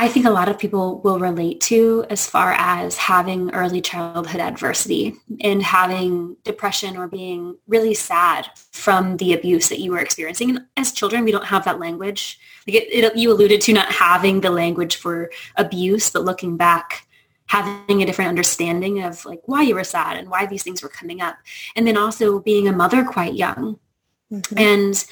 I 0.00 0.08
think 0.08 0.24
a 0.24 0.30
lot 0.30 0.48
of 0.48 0.58
people 0.58 1.02
will 1.02 1.18
relate 1.18 1.60
to 1.62 2.06
as 2.08 2.26
far 2.26 2.52
as 2.52 2.96
having 2.96 3.50
early 3.50 3.82
childhood 3.82 4.40
adversity 4.40 5.14
and 5.42 5.62
having 5.62 6.38
depression 6.42 6.96
or 6.96 7.06
being 7.06 7.58
really 7.68 7.92
sad 7.92 8.48
from 8.72 9.18
the 9.18 9.34
abuse 9.34 9.68
that 9.68 9.80
you 9.80 9.90
were 9.90 9.98
experiencing. 9.98 10.56
And 10.56 10.66
as 10.78 10.92
children, 10.92 11.22
we 11.22 11.32
don't 11.32 11.44
have 11.44 11.66
that 11.66 11.78
language. 11.78 12.40
Like 12.66 12.76
it, 12.76 12.88
it, 12.90 13.16
you 13.16 13.30
alluded 13.30 13.60
to 13.60 13.74
not 13.74 13.92
having 13.92 14.40
the 14.40 14.48
language 14.48 14.96
for 14.96 15.30
abuse, 15.56 16.10
but 16.10 16.24
looking 16.24 16.56
back, 16.56 17.06
having 17.50 18.00
a 18.00 18.06
different 18.06 18.28
understanding 18.28 19.02
of 19.02 19.24
like 19.24 19.40
why 19.46 19.60
you 19.60 19.74
were 19.74 19.82
sad 19.82 20.16
and 20.16 20.30
why 20.30 20.46
these 20.46 20.62
things 20.62 20.84
were 20.84 20.88
coming 20.88 21.20
up. 21.20 21.36
And 21.74 21.84
then 21.84 21.96
also 21.96 22.38
being 22.38 22.68
a 22.68 22.72
mother 22.72 23.02
quite 23.02 23.34
young. 23.34 23.76
Mm-hmm. 24.32 24.56
And 24.56 25.04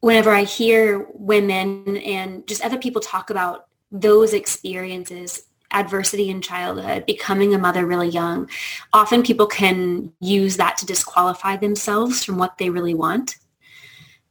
whenever 0.00 0.30
I 0.30 0.44
hear 0.44 1.06
women 1.12 1.98
and 1.98 2.46
just 2.48 2.64
other 2.64 2.78
people 2.78 3.02
talk 3.02 3.28
about 3.28 3.66
those 3.92 4.32
experiences 4.32 5.42
adversity 5.70 6.30
in 6.30 6.40
childhood, 6.40 7.04
becoming 7.04 7.52
a 7.52 7.58
mother 7.58 7.84
really 7.84 8.08
young, 8.08 8.48
often 8.94 9.22
people 9.22 9.46
can 9.46 10.14
use 10.20 10.56
that 10.56 10.78
to 10.78 10.86
disqualify 10.86 11.56
themselves 11.56 12.24
from 12.24 12.38
what 12.38 12.56
they 12.56 12.70
really 12.70 12.94
want. 12.94 13.36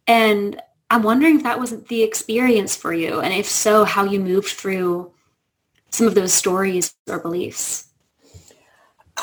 And 0.07 0.59
I'm 0.89 1.03
wondering 1.03 1.35
if 1.35 1.43
that 1.43 1.59
wasn't 1.59 1.87
the 1.89 2.01
experience 2.01 2.75
for 2.75 2.91
you, 2.91 3.19
and 3.19 3.31
if 3.31 3.45
so, 3.45 3.83
how 3.83 4.03
you 4.03 4.19
moved 4.19 4.49
through 4.49 5.12
some 5.93 6.07
of 6.07 6.15
those 6.15 6.33
stories 6.33 6.95
or 7.09 7.19
beliefs. 7.19 7.87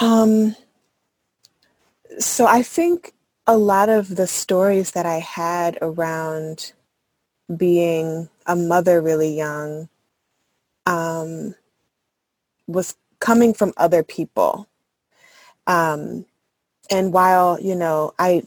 Um, 0.00 0.56
so 2.18 2.46
I 2.46 2.62
think 2.62 3.12
a 3.46 3.58
lot 3.58 3.88
of 3.88 4.16
the 4.16 4.26
stories 4.26 4.92
that 4.92 5.06
I 5.06 5.18
had 5.18 5.78
around 5.82 6.72
being 7.56 8.28
a 8.46 8.56
mother 8.56 9.00
really 9.00 9.36
young 9.36 9.88
um, 10.86 11.54
was 12.66 12.96
coming 13.20 13.54
from 13.54 13.72
other 13.76 14.02
people. 14.02 14.68
Um, 15.66 16.26
and 16.90 17.12
while, 17.12 17.60
you 17.60 17.76
know, 17.76 18.12
I, 18.18 18.44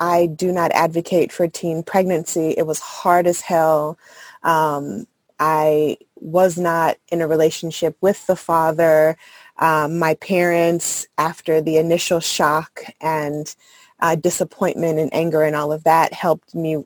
I 0.00 0.26
do 0.26 0.52
not 0.52 0.72
advocate 0.72 1.32
for 1.32 1.48
teen 1.48 1.82
pregnancy, 1.82 2.54
it 2.56 2.66
was 2.66 2.80
hard 2.80 3.26
as 3.26 3.40
hell. 3.40 3.98
Um, 4.42 5.06
I 5.40 5.98
was 6.24 6.56
not 6.56 6.96
in 7.12 7.20
a 7.20 7.28
relationship 7.28 7.96
with 8.00 8.26
the 8.26 8.34
father. 8.34 9.16
Um, 9.58 9.98
my 9.98 10.14
parents, 10.14 11.06
after 11.18 11.60
the 11.60 11.76
initial 11.76 12.18
shock 12.18 12.82
and 13.00 13.54
uh, 14.00 14.16
disappointment 14.16 14.98
and 14.98 15.12
anger 15.12 15.42
and 15.42 15.54
all 15.54 15.70
of 15.70 15.84
that, 15.84 16.14
helped 16.14 16.54
me 16.54 16.84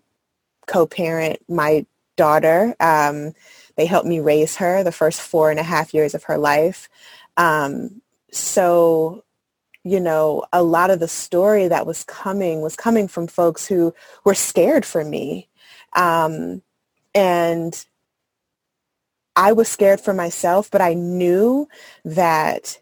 co-parent 0.66 1.38
my 1.49 1.87
daughter. 2.16 2.75
Um, 2.80 3.33
they 3.76 3.87
helped 3.87 4.09
me 4.09 4.18
raise 4.18 4.57
her 4.57 4.83
the 4.83 4.92
first 4.92 5.21
four 5.21 5.50
and 5.50 5.61
a 5.61 5.62
half 5.62 5.95
years 5.95 6.14
of 6.14 6.25
her 6.25 6.37
life. 6.37 6.88
Um, 7.37 8.02
so, 8.33 9.25
you 9.85 10.00
know, 10.00 10.45
a 10.52 10.64
lot 10.64 10.90
of 10.90 10.99
the 10.99 11.09
story 11.09 11.68
that 11.68 11.87
was 11.87 12.02
coming 12.02 12.61
was 12.61 12.75
coming 12.75 13.07
from 13.07 13.28
folks 13.28 13.66
who 13.66 13.95
were 14.25 14.35
scared 14.35 14.85
for 14.85 15.04
me. 15.04 15.49
Um, 15.95 16.61
and 17.14 17.87
I 19.38 19.52
was 19.54 19.68
scared 19.68 20.02
for 20.02 20.14
myself, 20.14 20.71
but 20.73 20.83
I 20.83 20.95
knew 20.95 21.68
that 22.04 22.80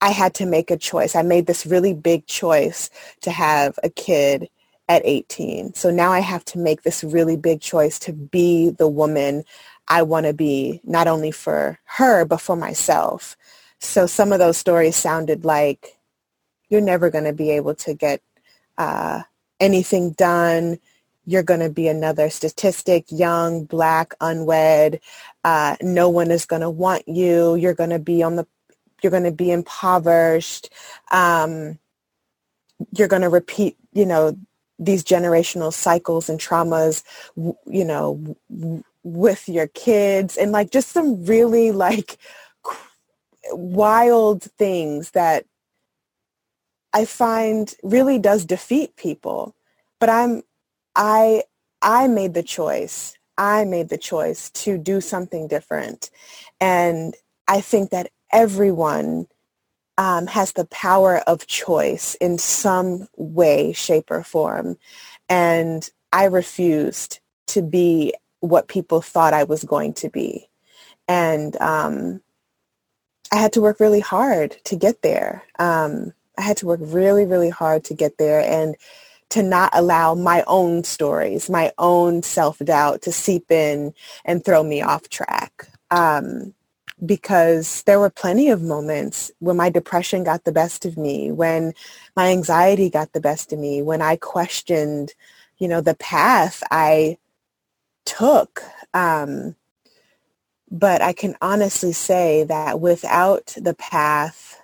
I 0.00 0.10
had 0.10 0.34
to 0.34 0.46
make 0.46 0.70
a 0.70 0.76
choice. 0.76 1.16
I 1.16 1.22
made 1.22 1.46
this 1.46 1.66
really 1.66 1.94
big 1.94 2.26
choice 2.26 2.90
to 3.22 3.30
have 3.30 3.78
a 3.82 3.90
kid 3.90 4.48
at 4.88 5.02
18. 5.04 5.74
So 5.74 5.90
now 5.90 6.12
I 6.12 6.20
have 6.20 6.44
to 6.46 6.58
make 6.58 6.82
this 6.82 7.02
really 7.04 7.36
big 7.36 7.60
choice 7.60 7.98
to 8.00 8.12
be 8.12 8.70
the 8.70 8.88
woman 8.88 9.44
I 9.88 10.02
want 10.02 10.26
to 10.26 10.34
be 10.34 10.80
not 10.84 11.08
only 11.08 11.32
for 11.32 11.78
her, 11.84 12.24
but 12.24 12.40
for 12.40 12.56
myself. 12.56 13.36
So 13.80 14.06
some 14.06 14.32
of 14.32 14.38
those 14.38 14.56
stories 14.58 14.96
sounded 14.96 15.44
like 15.44 15.98
you're 16.70 16.80
never 16.80 17.10
going 17.10 17.24
to 17.24 17.32
be 17.32 17.50
able 17.50 17.74
to 17.76 17.94
get 17.94 18.22
uh, 18.78 19.22
anything 19.60 20.12
done. 20.12 20.78
You're 21.26 21.42
going 21.42 21.60
to 21.60 21.70
be 21.70 21.88
another 21.88 22.30
statistic, 22.30 23.06
young, 23.10 23.64
black, 23.64 24.14
unwed. 24.20 25.00
Uh, 25.44 25.76
no 25.82 26.08
one 26.08 26.30
is 26.30 26.46
going 26.46 26.62
to 26.62 26.70
want 26.70 27.06
you. 27.08 27.56
You're 27.56 27.74
going 27.74 27.90
to 27.90 27.98
be 27.98 28.22
on 28.22 28.36
the, 28.36 28.46
you're 29.02 29.10
going 29.10 29.24
to 29.24 29.32
be 29.32 29.50
impoverished. 29.50 30.70
Um, 31.10 31.78
you're 32.96 33.08
going 33.08 33.22
to 33.22 33.28
repeat, 33.28 33.76
you 33.92 34.06
know, 34.06 34.36
these 34.78 35.04
generational 35.04 35.72
cycles 35.72 36.28
and 36.28 36.40
traumas, 36.40 37.04
you 37.66 37.84
know, 37.84 38.36
with 39.04 39.48
your 39.48 39.68
kids 39.68 40.36
and 40.36 40.52
like 40.52 40.70
just 40.70 40.88
some 40.88 41.24
really 41.24 41.72
like 41.72 42.18
wild 43.50 44.42
things 44.42 45.10
that 45.12 45.44
I 46.92 47.04
find 47.04 47.72
really 47.82 48.18
does 48.18 48.44
defeat 48.44 48.96
people. 48.96 49.54
But 49.98 50.08
I'm 50.10 50.42
I 50.94 51.44
I 51.80 52.08
made 52.08 52.34
the 52.34 52.42
choice. 52.42 53.16
I 53.42 53.64
made 53.64 53.88
the 53.88 53.98
choice 53.98 54.50
to 54.50 54.78
do 54.78 55.00
something 55.00 55.48
different. 55.48 56.10
And 56.60 57.12
I 57.48 57.60
think 57.60 57.90
that 57.90 58.10
everyone 58.30 59.26
um, 59.98 60.28
has 60.28 60.52
the 60.52 60.66
power 60.66 61.18
of 61.26 61.48
choice 61.48 62.14
in 62.14 62.38
some 62.38 63.08
way, 63.16 63.72
shape, 63.72 64.12
or 64.12 64.22
form. 64.22 64.76
And 65.28 65.90
I 66.12 66.26
refused 66.26 67.18
to 67.48 67.62
be 67.62 68.14
what 68.38 68.68
people 68.68 69.02
thought 69.02 69.34
I 69.34 69.42
was 69.42 69.64
going 69.64 69.94
to 69.94 70.08
be. 70.08 70.48
And 71.08 71.60
um, 71.60 72.22
I 73.32 73.36
had 73.38 73.52
to 73.54 73.60
work 73.60 73.80
really 73.80 74.00
hard 74.00 74.56
to 74.66 74.76
get 74.76 75.02
there. 75.02 75.42
Um, 75.58 76.12
I 76.38 76.42
had 76.42 76.58
to 76.58 76.66
work 76.66 76.80
really, 76.80 77.26
really 77.26 77.50
hard 77.50 77.82
to 77.86 77.94
get 77.94 78.18
there 78.18 78.40
and 78.40 78.76
to 79.32 79.42
not 79.42 79.70
allow 79.74 80.14
my 80.14 80.44
own 80.46 80.84
stories, 80.84 81.50
my 81.50 81.72
own 81.78 82.22
self-doubt 82.22 83.02
to 83.02 83.12
seep 83.12 83.50
in 83.50 83.92
and 84.24 84.44
throw 84.44 84.62
me 84.62 84.80
off 84.82 85.08
track. 85.08 85.68
Um, 85.90 86.54
because 87.04 87.82
there 87.82 87.98
were 87.98 88.10
plenty 88.10 88.48
of 88.48 88.62
moments 88.62 89.32
when 89.40 89.56
my 89.56 89.68
depression 89.68 90.22
got 90.22 90.44
the 90.44 90.52
best 90.52 90.86
of 90.86 90.96
me, 90.96 91.32
when 91.32 91.74
my 92.14 92.30
anxiety 92.30 92.88
got 92.88 93.12
the 93.12 93.20
best 93.20 93.52
of 93.52 93.58
me, 93.58 93.82
when 93.82 94.00
I 94.00 94.16
questioned 94.16 95.12
you 95.62 95.68
know, 95.68 95.80
the 95.80 95.94
path 95.94 96.60
I 96.72 97.18
took. 98.04 98.64
Um, 98.92 99.54
but 100.72 101.00
I 101.00 101.12
can 101.12 101.36
honestly 101.40 101.92
say 101.92 102.42
that 102.42 102.80
without 102.80 103.54
the 103.56 103.74
path 103.74 104.60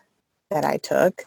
that 0.51 0.65
I 0.65 0.79
took, 0.79 1.27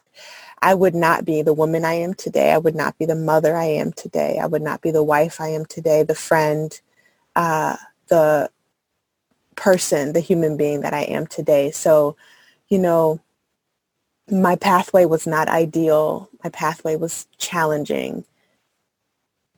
I 0.62 0.76
would 0.76 0.96
not 0.96 1.26
be 1.26 1.42
the 1.42 1.54
woman 1.54 1.86
I 1.86 1.94
am 1.96 2.14
today. 2.14 2.52
I 2.52 2.58
would 2.58 2.76
not 2.76 2.98
be 2.98 3.06
the 3.06 3.16
mother 3.16 3.56
I 3.56 3.66
am 3.66 3.94
today. 3.94 4.40
I 4.40 4.46
would 4.46 4.62
not 4.62 4.82
be 4.82 4.92
the 4.92 5.04
wife 5.04 5.42
I 5.42 5.50
am 5.50 5.66
today, 5.66 6.04
the 6.04 6.16
friend, 6.16 6.80
uh, 7.36 7.78
the 8.10 8.50
person, 9.56 10.14
the 10.14 10.20
human 10.20 10.58
being 10.58 10.82
that 10.82 10.94
I 10.94 11.04
am 11.04 11.28
today. 11.28 11.72
So, 11.72 12.16
you 12.70 12.80
know, 12.80 13.20
my 14.30 14.56
pathway 14.56 15.06
was 15.06 15.28
not 15.28 15.50
ideal. 15.50 16.30
My 16.44 16.50
pathway 16.50 16.96
was 16.96 17.28
challenging. 17.38 18.26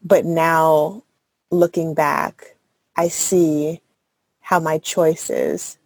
But 0.04 0.26
now 0.26 1.04
looking 1.52 1.94
back, 1.94 2.56
I 2.96 3.10
see 3.10 3.82
how 4.42 4.60
my 4.60 4.78
choices 4.78 5.78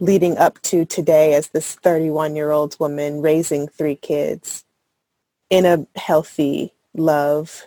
leading 0.00 0.38
up 0.38 0.60
to 0.62 0.84
today 0.84 1.34
as 1.34 1.48
this 1.48 1.74
31 1.76 2.36
year 2.36 2.50
old 2.50 2.76
woman 2.80 3.22
raising 3.22 3.68
three 3.68 3.96
kids 3.96 4.64
in 5.50 5.66
a 5.66 5.86
healthy 5.98 6.74
love 6.94 7.64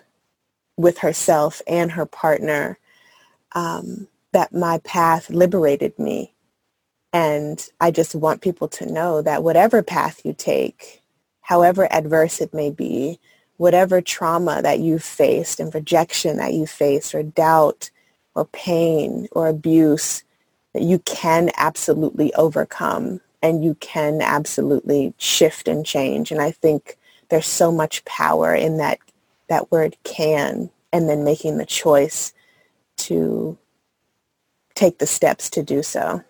with 0.77 0.99
herself 0.99 1.61
and 1.67 1.93
her 1.93 2.05
partner, 2.05 2.79
um, 3.53 4.07
that 4.33 4.53
my 4.53 4.79
path 4.79 5.29
liberated 5.29 5.97
me. 5.99 6.33
And 7.13 7.65
I 7.81 7.91
just 7.91 8.15
want 8.15 8.41
people 8.41 8.67
to 8.69 8.91
know 8.91 9.21
that 9.21 9.43
whatever 9.43 9.83
path 9.83 10.21
you 10.25 10.33
take, 10.33 11.01
however 11.41 11.91
adverse 11.91 12.41
it 12.41 12.53
may 12.53 12.71
be, 12.71 13.19
whatever 13.57 14.01
trauma 14.01 14.61
that 14.61 14.79
you've 14.79 15.03
faced 15.03 15.59
and 15.59 15.73
rejection 15.73 16.37
that 16.37 16.53
you 16.53 16.67
face 16.67 17.15
or 17.15 17.23
doubt 17.23 17.91
or 18.35 18.45
pain 18.45 19.27
or 19.31 19.47
abuse 19.47 20.23
that 20.73 20.83
you 20.83 20.99
can 20.99 21.51
absolutely 21.57 22.33
overcome 22.35 23.21
and 23.41 23.63
you 23.63 23.75
can 23.75 24.21
absolutely 24.21 25.13
shift 25.17 25.67
and 25.67 25.85
change. 25.85 26.31
And 26.31 26.41
I 26.41 26.51
think 26.51 26.97
there's 27.29 27.47
so 27.47 27.71
much 27.71 28.03
power 28.05 28.53
in 28.53 28.77
that 28.77 28.99
that 29.49 29.71
word 29.71 29.95
can 30.03 30.69
and 30.91 31.09
then 31.09 31.23
making 31.23 31.57
the 31.57 31.65
choice 31.65 32.33
to 32.97 33.57
take 34.75 34.99
the 34.99 35.07
steps 35.07 35.49
to 35.51 35.63
do 35.63 35.81
so. 35.83 36.23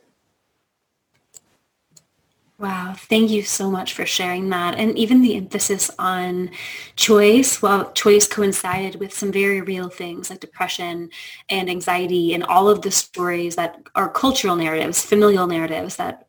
Wow, 2.59 2.95
thank 2.97 3.29
you 3.29 3.43
so 3.43 3.69
much 3.69 3.93
for 3.93 4.03
sharing 4.07 4.49
that. 4.49 4.75
And 4.75 4.97
even 4.97 5.21
the 5.21 5.35
emphasis 5.35 5.91
on 5.99 6.49
choice, 6.95 7.61
well, 7.61 7.91
choice 7.91 8.25
coincided 8.27 8.99
with 8.99 9.13
some 9.13 9.31
very 9.31 9.61
real 9.61 9.89
things 9.89 10.31
like 10.31 10.39
depression 10.39 11.11
and 11.49 11.69
anxiety 11.69 12.33
and 12.33 12.43
all 12.43 12.67
of 12.67 12.81
the 12.81 12.89
stories 12.89 13.55
that 13.57 13.79
are 13.93 14.09
cultural 14.09 14.55
narratives, 14.55 15.03
familial 15.03 15.45
narratives 15.45 15.97
that 15.97 16.27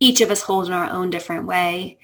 each 0.00 0.22
of 0.22 0.30
us 0.30 0.42
hold 0.42 0.66
in 0.66 0.72
our 0.72 0.90
own 0.90 1.10
different 1.10 1.46
way. 1.46 1.98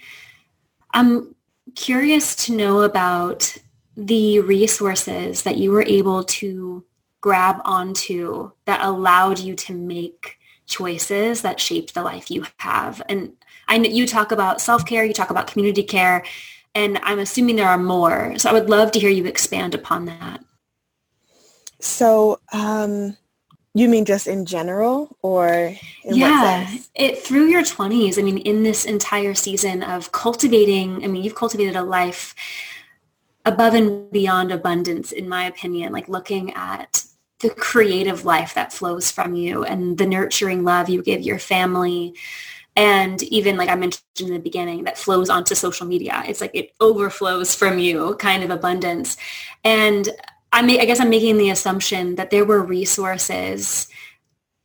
I'm 0.93 1.35
curious 1.77 2.37
to 2.47 2.57
know 2.57 2.83
about 2.83 3.57
the 3.97 4.41
resources 4.41 5.43
that 5.45 5.59
you 5.59 5.71
were 5.71 5.85
able 5.85 6.25
to 6.25 6.85
grab 7.21 7.57
onto 7.65 8.53
that 8.67 8.85
allowed 8.85 9.39
you 9.39 9.55
to 9.55 9.75
make 9.75 10.40
choices 10.71 11.43
that 11.43 11.61
shaped 11.61 11.93
the 11.93 12.03
life 12.03 12.31
you 12.31 12.47
have. 12.59 13.03
And 13.09 13.35
I 13.69 13.77
know 13.77 13.91
you 13.91 14.07
talk 14.07 14.33
about 14.33 14.61
self-care, 14.61 15.05
you 15.05 15.12
talk 15.12 15.31
about 15.31 15.49
community 15.49 15.83
care, 15.83 16.25
and 16.75 16.99
I'm 17.03 17.19
assuming 17.19 17.57
there 17.57 17.69
are 17.69 17.79
more. 17.79 18.39
So 18.39 18.49
I 18.49 18.53
would 18.53 18.71
love 18.71 18.93
to 18.93 19.00
hear 19.00 19.11
you 19.11 19.26
expand 19.26 19.75
upon 19.75 20.06
that. 20.06 20.43
So 21.80 22.41
um, 22.52 23.17
you 23.75 23.89
mean 23.89 24.04
just 24.04 24.26
in 24.26 24.47
general 24.47 25.17
or 25.23 25.75
yeah, 26.04 26.69
it 26.95 27.19
through 27.19 27.47
your 27.47 27.63
20s. 27.63 28.19
I 28.19 28.23
mean, 28.23 28.39
in 28.39 28.63
this 28.63 28.85
entire 28.85 29.35
season 29.35 29.83
of 29.83 30.13
cultivating, 30.13 31.04
I 31.04 31.09
mean, 31.09 31.23
you've 31.23 31.35
cultivated 31.35 31.76
a 31.76 31.83
life 31.83 32.35
above 33.45 33.75
and 33.75 34.11
beyond 34.11 34.52
abundance, 34.52 35.13
in 35.13 35.28
my 35.28 35.45
opinion, 35.45 35.93
like 35.93 36.09
looking 36.09 36.52
at 36.54 37.04
the 37.41 37.50
creative 37.50 38.25
life 38.25 38.55
that 38.55 38.73
flows 38.73 39.11
from 39.11 39.35
you 39.35 39.65
and 39.65 39.99
the 39.99 40.07
nurturing 40.07 40.65
love 40.65 40.89
you 40.89 41.03
give 41.03 41.23
your 41.23 41.39
family 41.39 42.15
and 42.76 43.23
even 43.25 43.57
like 43.57 43.69
I 43.69 43.75
mentioned 43.75 44.03
in 44.21 44.33
the 44.33 44.39
beginning 44.39 44.85
that 44.85 44.99
flows 44.99 45.29
onto 45.29 45.55
social 45.55 45.87
media. 45.87 46.23
It's 46.26 46.41
like 46.41 46.55
it 46.55 46.73
overflows 46.81 47.55
from 47.55 47.79
you 47.79 48.15
kind 48.17 48.43
of 48.43 48.50
abundance. 48.50 49.17
And 49.65 50.09
I 50.53 50.63
may, 50.63 50.81
I 50.81 50.85
guess 50.85 51.00
I'm 51.00 51.11
making 51.11 51.39
the 51.39 51.50
assumption 51.50 52.15
that 52.15 52.31
there 52.31 52.45
were 52.45 52.63
resources 52.63 53.89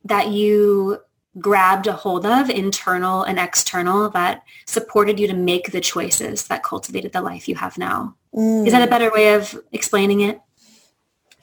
that 0.04 0.28
you 0.28 0.98
grabbed 1.38 1.86
a 1.86 1.92
hold 1.92 2.24
of, 2.24 2.48
internal 2.48 3.22
and 3.22 3.38
external, 3.38 4.08
that 4.10 4.42
supported 4.66 5.20
you 5.20 5.26
to 5.26 5.34
make 5.34 5.72
the 5.72 5.80
choices 5.80 6.46
that 6.46 6.62
cultivated 6.62 7.12
the 7.12 7.20
life 7.20 7.48
you 7.48 7.54
have 7.56 7.76
now. 7.76 8.16
Mm. 8.34 8.66
Is 8.66 8.72
that 8.72 8.86
a 8.86 8.90
better 8.90 9.10
way 9.12 9.34
of 9.34 9.54
explaining 9.72 10.20
it? 10.20 10.40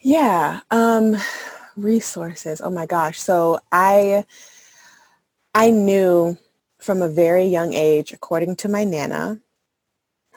Yeah. 0.04 0.62
Um, 0.72 1.18
resources. 1.78 2.62
Oh 2.62 2.72
my 2.72 2.88
gosh. 2.88 3.22
So 3.22 3.60
I, 3.72 4.26
I 5.56 5.72
knew 5.72 6.38
from 6.80 7.02
a 7.02 7.10
very 7.10 7.46
young 7.46 7.74
age, 7.74 8.14
according 8.14 8.58
to 8.58 8.70
my 8.70 8.84
Nana, 8.84 9.40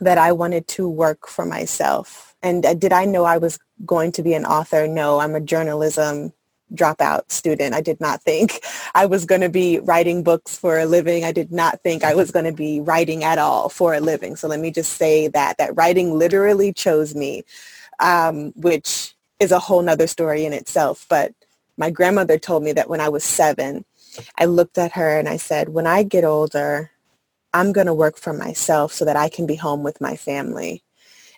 that 0.01 0.19
I 0.19 0.33
wanted 0.33 0.69
to 0.69 0.89
work 0.89 1.29
for 1.29 1.47
myself. 1.47 2.37
And 2.43 2.67
uh, 2.67 2.75
did 2.75 2.93
I 2.93 3.07
know 3.07 3.25
I 3.25 3.39
was 3.39 3.59
going 3.85 4.13
to 4.13 4.23
be 4.23 4.35
an 4.35 4.47
author? 4.47 4.89
No, 4.89 5.21
I'm 5.21 5.35
a 5.35 5.41
journalism 5.41 6.33
dropout 6.75 7.31
student. 7.33 7.75
I 7.75 7.83
did 7.83 8.01
not 8.01 8.23
think 8.23 8.61
I 8.95 9.07
was 9.07 9.27
going 9.27 9.43
to 9.43 9.49
be 9.49 9.81
writing 9.81 10.23
books 10.23 10.57
for 10.59 10.79
a 10.79 10.87
living. 10.87 11.25
I 11.25 11.33
did 11.33 11.53
not 11.53 11.83
think 11.83 12.05
I 12.05 12.15
was 12.15 12.31
going 12.31 12.47
to 12.47 12.53
be 12.53 12.81
writing 12.81 13.25
at 13.25 13.39
all 13.39 13.69
for 13.71 13.95
a 13.95 14.01
living. 14.01 14.37
So 14.37 14.49
let 14.49 14.61
me 14.61 14.71
just 14.71 14.95
say 14.95 15.29
that, 15.29 15.59
that 15.59 15.77
writing 15.77 16.15
literally 16.19 16.73
chose 16.73 17.15
me, 17.17 17.45
um, 18.01 18.53
which 18.57 19.16
is 19.39 19.53
a 19.53 19.59
whole 19.59 19.83
nother 19.83 20.07
story 20.07 20.45
in 20.45 20.53
itself. 20.53 21.07
But 21.09 21.33
my 21.77 21.91
grandmother 21.91 22.39
told 22.39 22.63
me 22.63 22.73
that 22.73 22.89
when 22.89 23.01
I 23.01 23.09
was 23.09 23.25
seven, 23.25 23.85
I 24.39 24.47
looked 24.47 24.79
at 24.79 24.93
her 24.93 25.19
and 25.19 25.29
I 25.29 25.37
said, 25.37 25.69
when 25.69 25.87
I 25.87 26.03
get 26.03 26.25
older, 26.25 26.91
I'm 27.53 27.73
going 27.73 27.87
to 27.87 27.95
work 27.95 28.17
for 28.19 28.33
myself 28.33 28.93
so 28.93 29.05
that 29.05 29.17
I 29.17 29.29
can 29.29 29.47
be 29.47 29.57
home 29.57 29.83
with 29.83 30.01
my 30.01 30.17
family. 30.17 30.83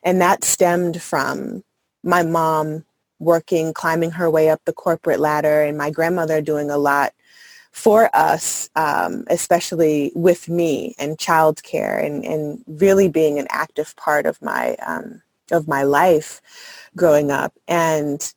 And 0.02 0.20
that 0.20 0.44
stemmed 0.44 1.02
from 1.02 1.64
my 2.02 2.22
mom 2.22 2.84
working, 3.18 3.74
climbing 3.74 4.12
her 4.12 4.30
way 4.30 4.48
up 4.48 4.61
the 4.64 4.72
corporate 4.72 5.20
ladder, 5.20 5.62
and 5.62 5.76
my 5.76 5.90
grandmother 5.90 6.40
doing 6.40 6.70
a 6.70 6.78
lot 6.78 7.12
for 7.72 8.11
us, 8.14 8.70
um, 8.76 9.24
especially 9.28 10.12
with 10.14 10.48
me 10.48 10.94
and 10.98 11.18
childcare 11.18 12.04
and, 12.04 12.24
and 12.24 12.64
really 12.66 13.08
being 13.08 13.38
an 13.38 13.46
active 13.50 13.94
part 13.96 14.26
of 14.26 14.40
my 14.40 14.74
um, 14.87 15.22
of 15.52 15.68
my 15.68 15.82
life 15.82 16.40
growing 16.96 17.30
up. 17.30 17.52
And 17.66 18.32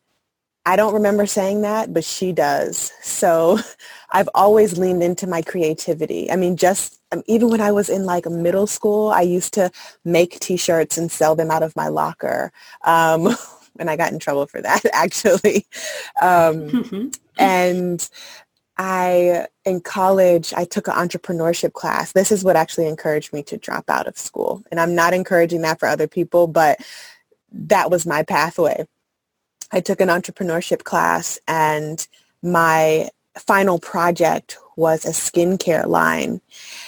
I 0.65 0.75
don't 0.75 0.93
remember 0.93 1.25
saying 1.25 1.61
that, 1.61 1.93
but 1.93 2.03
she 2.03 2.31
does. 2.31 2.91
So 3.01 3.59
I've 4.11 4.29
always 4.35 4.77
leaned 4.77 5.03
into 5.03 5.27
my 5.27 5.41
creativity. 5.41 6.31
I 6.31 6.35
mean, 6.35 6.57
just 6.57 6.99
um, 7.11 7.23
even 7.25 7.49
when 7.49 7.61
I 7.61 7.71
was 7.71 7.89
in 7.89 8.05
like 8.05 8.25
middle 8.25 8.67
school, 8.67 9.09
I 9.09 9.21
used 9.21 9.53
to 9.55 9.71
make 10.05 10.39
t-shirts 10.39 10.97
and 10.97 11.11
sell 11.11 11.35
them 11.35 11.51
out 11.51 11.63
of 11.63 11.75
my 11.75 11.87
locker. 11.87 12.51
Um, 12.83 13.35
and 13.79 13.89
I 13.89 13.95
got 13.95 14.11
in 14.11 14.19
trouble 14.19 14.45
for 14.45 14.61
that 14.61 14.85
actually. 14.93 15.65
Um, 16.21 16.69
mm-hmm. 16.69 17.07
And 17.37 18.07
I, 18.83 19.45
in 19.63 19.81
college, 19.81 20.55
I 20.57 20.65
took 20.65 20.87
an 20.87 20.95
entrepreneurship 20.95 21.73
class. 21.73 22.13
This 22.13 22.31
is 22.31 22.43
what 22.43 22.55
actually 22.55 22.87
encouraged 22.87 23.31
me 23.31 23.43
to 23.43 23.55
drop 23.55 23.87
out 23.91 24.07
of 24.07 24.17
school. 24.17 24.63
And 24.71 24.79
I'm 24.79 24.95
not 24.95 25.13
encouraging 25.13 25.61
that 25.61 25.79
for 25.79 25.87
other 25.87 26.07
people, 26.07 26.47
but 26.47 26.79
that 27.51 27.91
was 27.91 28.07
my 28.07 28.23
pathway. 28.23 28.87
I 29.71 29.81
took 29.81 30.01
an 30.01 30.09
entrepreneurship 30.09 30.83
class 30.83 31.39
and 31.47 32.07
my 32.41 33.09
final 33.37 33.77
project 33.77 34.57
was 34.75 35.05
a 35.05 35.09
skincare 35.09 35.85
line. 35.85 36.41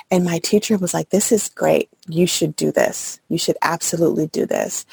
And 0.10 0.26
my 0.26 0.40
teacher 0.40 0.80
was 0.80 0.96
like, 0.96 1.10
this 1.10 1.32
is 1.32 1.48
great. 1.50 1.90
You 2.08 2.26
should 2.26 2.56
do 2.56 2.72
this. 2.72 3.20
You 3.30 3.38
should 3.38 3.58
absolutely 3.62 4.26
do 4.26 4.48
this. 4.48 4.88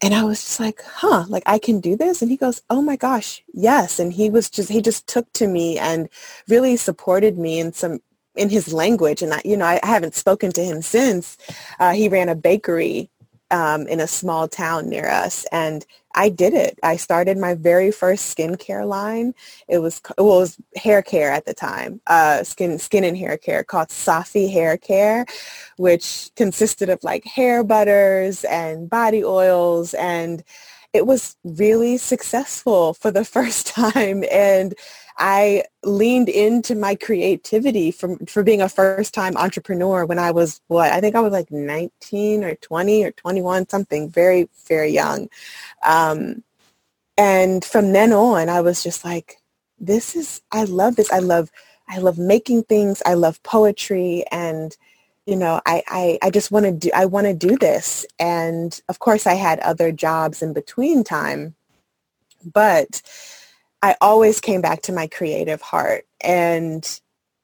And 0.00 0.14
I 0.14 0.24
was 0.24 0.40
just 0.40 0.60
like, 0.60 0.82
huh, 0.82 1.24
like 1.28 1.42
I 1.46 1.58
can 1.58 1.80
do 1.80 1.96
this? 1.96 2.22
And 2.22 2.30
he 2.30 2.36
goes, 2.36 2.62
oh 2.70 2.82
my 2.82 2.96
gosh, 2.96 3.42
yes. 3.52 3.98
And 3.98 4.12
he 4.12 4.30
was 4.30 4.48
just, 4.48 4.68
he 4.68 4.80
just 4.80 5.08
took 5.08 5.32
to 5.34 5.48
me 5.48 5.78
and 5.78 6.08
really 6.48 6.76
supported 6.76 7.36
me 7.38 7.58
in 7.58 7.72
some, 7.72 8.00
in 8.36 8.48
his 8.48 8.72
language. 8.72 9.22
And 9.22 9.34
I, 9.34 9.42
you 9.44 9.56
know, 9.56 9.64
I, 9.64 9.80
I 9.82 9.86
haven't 9.88 10.14
spoken 10.14 10.52
to 10.52 10.64
him 10.64 10.82
since. 10.82 11.36
Uh, 11.80 11.92
he 11.94 12.08
ran 12.08 12.28
a 12.28 12.36
bakery 12.36 13.10
um, 13.50 13.86
in 13.86 14.00
a 14.00 14.06
small 14.06 14.48
town 14.48 14.88
near 14.88 15.08
us. 15.08 15.46
And 15.52 15.86
I 16.14 16.28
did 16.30 16.54
it. 16.54 16.78
I 16.82 16.96
started 16.96 17.38
my 17.38 17.54
very 17.54 17.90
first 17.90 18.36
skincare 18.36 18.86
line. 18.86 19.34
It 19.68 19.78
was 19.78 20.00
well, 20.18 20.36
it 20.36 20.40
was 20.40 20.58
hair 20.76 21.02
care 21.02 21.30
at 21.30 21.44
the 21.44 21.54
time, 21.54 22.00
uh, 22.06 22.42
skin 22.44 22.78
skin 22.78 23.04
and 23.04 23.16
hair 23.16 23.36
care 23.36 23.62
called 23.62 23.88
Safi 23.88 24.50
Hair 24.52 24.78
Care, 24.78 25.26
which 25.76 26.30
consisted 26.36 26.88
of 26.88 27.04
like 27.04 27.24
hair 27.24 27.62
butters 27.62 28.44
and 28.44 28.90
body 28.90 29.24
oils 29.24 29.94
and 29.94 30.42
it 30.94 31.06
was 31.06 31.36
really 31.44 31.98
successful 31.98 32.94
for 32.94 33.10
the 33.10 33.24
first 33.36 33.66
time 33.66 34.24
and 34.30 34.74
I 35.18 35.64
leaned 35.82 36.28
into 36.28 36.74
my 36.74 36.94
creativity 36.94 37.90
from 37.90 38.18
for 38.26 38.42
being 38.42 38.62
a 38.62 38.68
first 38.68 39.14
time 39.14 39.36
entrepreneur 39.36 40.06
when 40.06 40.18
I 40.18 40.30
was 40.30 40.60
what 40.68 40.92
I 40.92 41.00
think 41.00 41.16
I 41.16 41.20
was 41.20 41.32
like 41.32 41.50
19 41.50 42.44
or 42.44 42.54
20 42.54 43.04
or 43.04 43.10
21 43.10 43.68
something 43.68 44.08
very 44.08 44.48
very 44.66 44.90
young. 44.90 45.28
Um, 45.84 46.44
and 47.16 47.64
from 47.64 47.92
then 47.92 48.12
on 48.12 48.48
I 48.48 48.60
was 48.60 48.82
just 48.82 49.04
like 49.04 49.38
this 49.80 50.16
is 50.16 50.40
I 50.52 50.64
love 50.64 50.96
this. 50.96 51.10
I 51.10 51.18
love 51.18 51.50
I 51.88 51.98
love 51.98 52.18
making 52.18 52.64
things. 52.64 53.02
I 53.06 53.14
love 53.14 53.42
poetry. 53.42 54.24
And 54.30 54.76
you 55.26 55.36
know, 55.36 55.60
I, 55.66 55.82
I, 55.88 56.18
I 56.22 56.30
just 56.30 56.50
want 56.50 56.64
to 56.64 56.72
do, 56.72 56.90
I 56.94 57.04
want 57.04 57.26
to 57.26 57.34
do 57.34 57.58
this. 57.58 58.06
And 58.18 58.80
of 58.88 58.98
course 58.98 59.26
I 59.26 59.34
had 59.34 59.60
other 59.60 59.92
jobs 59.92 60.40
in 60.40 60.54
between 60.54 61.04
time, 61.04 61.54
but 62.50 63.02
I 63.82 63.96
always 64.00 64.40
came 64.40 64.62
back 64.62 64.82
to 64.84 64.92
my 64.92 65.08
creative 65.08 65.62
heart 65.62 66.06
and 66.22 67.00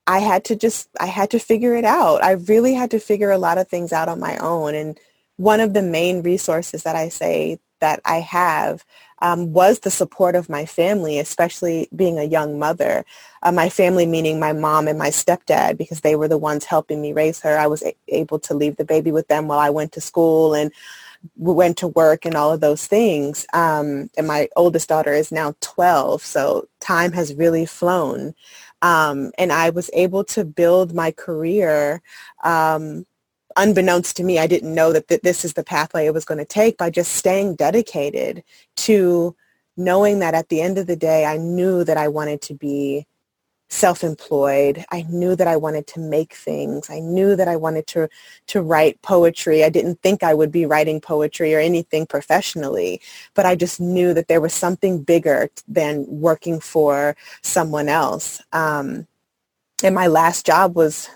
I 0.06 0.20
had 0.20 0.44
to 0.46 0.56
just, 0.56 0.88
I 1.00 1.06
had 1.06 1.30
to 1.32 1.40
figure 1.40 1.76
it 1.76 1.86
out. 1.86 2.24
I 2.24 2.32
really 2.32 2.74
had 2.74 2.92
to 2.92 3.00
figure 3.00 3.32
a 3.32 3.38
lot 3.38 3.58
of 3.58 3.68
things 3.68 3.92
out 3.92 4.08
on 4.10 4.20
my 4.20 4.36
own. 4.38 4.76
And 4.76 5.00
one 5.38 5.60
of 5.60 5.74
the 5.74 5.82
main 5.82 6.22
resources 6.22 6.84
that 6.84 6.96
I 6.96 7.10
say 7.10 7.60
that 7.80 8.00
I 8.04 8.18
have 8.20 8.84
um, 9.22 9.54
was 9.54 9.80
the 9.80 9.90
support 9.90 10.36
of 10.36 10.50
my 10.50 10.66
family, 10.66 11.18
especially 11.18 11.88
being 11.96 12.18
a 12.18 12.24
young 12.24 12.58
mother. 12.58 13.06
Uh, 13.42 13.52
my 13.52 13.70
family 13.70 14.06
meaning 14.06 14.40
my 14.40 14.52
mom 14.52 14.88
and 14.88 14.98
my 14.98 15.10
stepdad 15.10 15.78
because 15.78 16.02
they 16.02 16.16
were 16.16 16.28
the 16.28 16.38
ones 16.38 16.66
helping 16.66 17.02
me 17.02 17.12
raise 17.14 17.40
her. 17.40 17.58
I 17.58 17.68
was 17.68 17.82
a- 17.82 17.96
able 18.08 18.40
to 18.40 18.54
leave 18.54 18.76
the 18.76 18.84
baby 18.84 19.12
with 19.12 19.28
them 19.28 19.48
while 19.48 19.60
I 19.60 19.70
went 19.70 19.92
to 19.92 20.02
school 20.02 20.54
and 20.54 20.72
went 21.36 21.76
to 21.78 21.88
work 21.88 22.24
and 22.24 22.34
all 22.34 22.52
of 22.52 22.60
those 22.60 22.86
things. 22.86 23.46
Um, 23.52 24.10
and 24.16 24.26
my 24.26 24.48
oldest 24.56 24.88
daughter 24.88 25.12
is 25.12 25.32
now 25.32 25.54
12, 25.60 26.22
so 26.22 26.68
time 26.80 27.12
has 27.12 27.34
really 27.34 27.66
flown. 27.66 28.34
Um, 28.82 29.32
and 29.38 29.52
I 29.52 29.70
was 29.70 29.90
able 29.94 30.24
to 30.24 30.44
build 30.44 30.94
my 30.94 31.10
career 31.10 32.02
um, 32.42 33.06
unbeknownst 33.56 34.16
to 34.16 34.24
me, 34.24 34.38
I 34.38 34.46
didn't 34.46 34.74
know 34.74 34.92
that 34.92 35.08
th- 35.08 35.22
this 35.22 35.44
is 35.44 35.54
the 35.54 35.64
pathway 35.64 36.06
it 36.06 36.14
was 36.14 36.24
going 36.24 36.38
to 36.38 36.44
take 36.44 36.78
by 36.78 36.90
just 36.90 37.12
staying 37.12 37.56
dedicated 37.56 38.42
to 38.76 39.36
knowing 39.76 40.20
that 40.20 40.34
at 40.34 40.48
the 40.48 40.60
end 40.60 40.78
of 40.78 40.86
the 40.86 40.96
day, 40.96 41.24
I 41.24 41.36
knew 41.36 41.84
that 41.84 41.96
I 41.96 42.08
wanted 42.08 42.40
to 42.42 42.54
be 42.54 43.06
self-employed. 43.68 44.84
I 44.90 45.02
knew 45.08 45.34
that 45.36 45.48
I 45.48 45.56
wanted 45.56 45.86
to 45.88 46.00
make 46.00 46.34
things. 46.34 46.90
I 46.90 47.00
knew 47.00 47.34
that 47.36 47.48
I 47.48 47.56
wanted 47.56 47.86
to 47.88 48.08
to 48.48 48.62
write 48.62 49.00
poetry. 49.02 49.64
I 49.64 49.68
didn't 49.68 50.00
think 50.02 50.22
I 50.22 50.34
would 50.34 50.52
be 50.52 50.66
writing 50.66 51.00
poetry 51.00 51.54
or 51.54 51.58
anything 51.58 52.06
professionally, 52.06 53.00
but 53.34 53.46
I 53.46 53.56
just 53.56 53.80
knew 53.80 54.14
that 54.14 54.28
there 54.28 54.40
was 54.40 54.54
something 54.54 55.02
bigger 55.02 55.50
than 55.66 56.04
working 56.08 56.60
for 56.60 57.16
someone 57.42 57.88
else. 57.88 58.40
Um, 58.52 59.06
and 59.82 59.94
my 59.94 60.06
last 60.06 60.46
job 60.46 60.76
was 60.76 61.08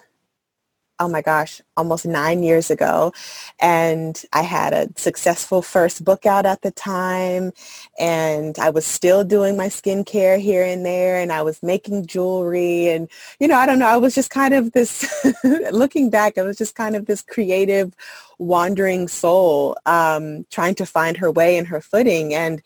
oh 1.00 1.08
my 1.08 1.22
gosh, 1.22 1.60
almost 1.76 2.06
nine 2.06 2.42
years 2.42 2.70
ago. 2.70 3.12
And 3.60 4.20
I 4.32 4.42
had 4.42 4.72
a 4.72 4.88
successful 4.96 5.62
first 5.62 6.04
book 6.04 6.26
out 6.26 6.44
at 6.44 6.62
the 6.62 6.70
time. 6.70 7.52
And 7.98 8.58
I 8.58 8.70
was 8.70 8.84
still 8.84 9.22
doing 9.24 9.56
my 9.56 9.68
skincare 9.68 10.40
here 10.40 10.64
and 10.64 10.84
there. 10.84 11.16
And 11.20 11.32
I 11.32 11.42
was 11.42 11.62
making 11.62 12.06
jewelry. 12.06 12.88
And, 12.88 13.08
you 13.38 13.46
know, 13.46 13.56
I 13.56 13.66
don't 13.66 13.78
know, 13.78 13.86
I 13.86 13.96
was 13.96 14.14
just 14.14 14.30
kind 14.30 14.54
of 14.54 14.72
this, 14.72 15.24
looking 15.44 16.10
back, 16.10 16.36
I 16.36 16.42
was 16.42 16.58
just 16.58 16.74
kind 16.74 16.96
of 16.96 17.06
this 17.06 17.22
creative, 17.22 17.94
wandering 18.38 19.08
soul 19.08 19.76
um, 19.86 20.46
trying 20.50 20.74
to 20.76 20.86
find 20.86 21.16
her 21.16 21.30
way 21.30 21.56
and 21.56 21.66
her 21.66 21.80
footing. 21.80 22.34
And 22.34 22.62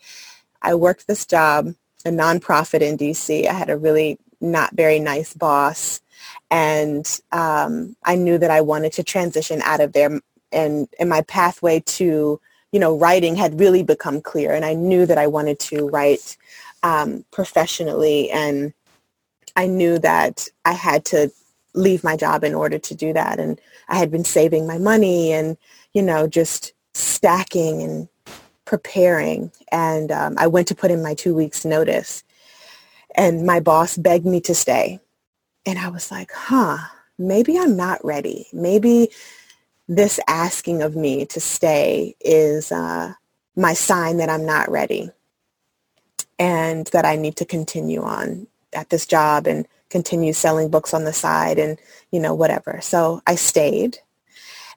I 0.61 0.75
worked 0.75 1.07
this 1.07 1.25
job, 1.25 1.73
a 2.05 2.09
nonprofit 2.09 2.81
in 2.81 2.97
DC. 2.97 3.47
I 3.47 3.53
had 3.53 3.69
a 3.69 3.77
really 3.77 4.19
not 4.39 4.75
very 4.75 4.99
nice 4.99 5.33
boss 5.33 6.01
and 6.53 7.19
um, 7.31 7.95
I 8.05 8.15
knew 8.15 8.37
that 8.37 8.51
I 8.51 8.61
wanted 8.61 8.93
to 8.93 9.03
transition 9.03 9.59
out 9.63 9.81
of 9.81 9.93
there 9.93 10.21
and, 10.51 10.87
and 10.99 11.09
my 11.09 11.21
pathway 11.23 11.79
to, 11.79 12.39
you 12.71 12.79
know, 12.79 12.95
writing 12.95 13.35
had 13.35 13.59
really 13.59 13.81
become 13.81 14.21
clear 14.21 14.53
and 14.53 14.63
I 14.63 14.75
knew 14.75 15.07
that 15.07 15.17
I 15.17 15.25
wanted 15.25 15.57
to 15.61 15.89
write 15.89 16.37
um, 16.83 17.25
professionally 17.31 18.29
and 18.29 18.71
I 19.55 19.65
knew 19.65 19.97
that 19.99 20.47
I 20.63 20.73
had 20.73 21.05
to 21.05 21.31
leave 21.73 22.03
my 22.03 22.15
job 22.15 22.43
in 22.43 22.53
order 22.53 22.77
to 22.77 22.93
do 22.93 23.13
that 23.13 23.39
and 23.39 23.59
I 23.89 23.97
had 23.97 24.11
been 24.11 24.23
saving 24.23 24.67
my 24.67 24.77
money 24.77 25.33
and, 25.33 25.57
you 25.93 26.03
know, 26.03 26.27
just 26.27 26.73
stacking 26.93 27.81
and 27.81 28.07
preparing 28.65 29.51
and 29.71 30.11
um, 30.11 30.35
I 30.37 30.45
went 30.45 30.67
to 30.67 30.75
put 30.75 30.91
in 30.91 31.01
my 31.01 31.15
two 31.15 31.33
weeks 31.33 31.65
notice. 31.65 32.23
And 33.15 33.43
my 33.43 33.59
boss 33.59 33.97
begged 33.97 34.25
me 34.27 34.39
to 34.41 34.53
stay 34.53 34.99
and 35.65 35.79
I 35.79 35.89
was 35.89 36.11
like, 36.11 36.31
huh, 36.33 36.77
maybe 37.17 37.57
I'm 37.57 37.75
not 37.77 38.03
ready. 38.03 38.47
Maybe 38.53 39.09
this 39.87 40.19
asking 40.27 40.81
of 40.81 40.95
me 40.95 41.25
to 41.27 41.39
stay 41.39 42.15
is 42.21 42.71
uh, 42.71 43.13
my 43.55 43.73
sign 43.73 44.17
that 44.17 44.29
I'm 44.29 44.45
not 44.45 44.71
ready 44.71 45.11
and 46.39 46.87
that 46.87 47.05
I 47.05 47.15
need 47.15 47.37
to 47.37 47.45
continue 47.45 48.01
on 48.03 48.47
at 48.73 48.89
this 48.89 49.05
job 49.05 49.47
and 49.47 49.67
continue 49.89 50.33
selling 50.33 50.69
books 50.69 50.93
on 50.93 51.03
the 51.05 51.13
side 51.13 51.59
and, 51.59 51.79
you 52.11 52.19
know, 52.19 52.33
whatever. 52.33 52.79
So 52.81 53.21
I 53.27 53.35
stayed. 53.35 53.99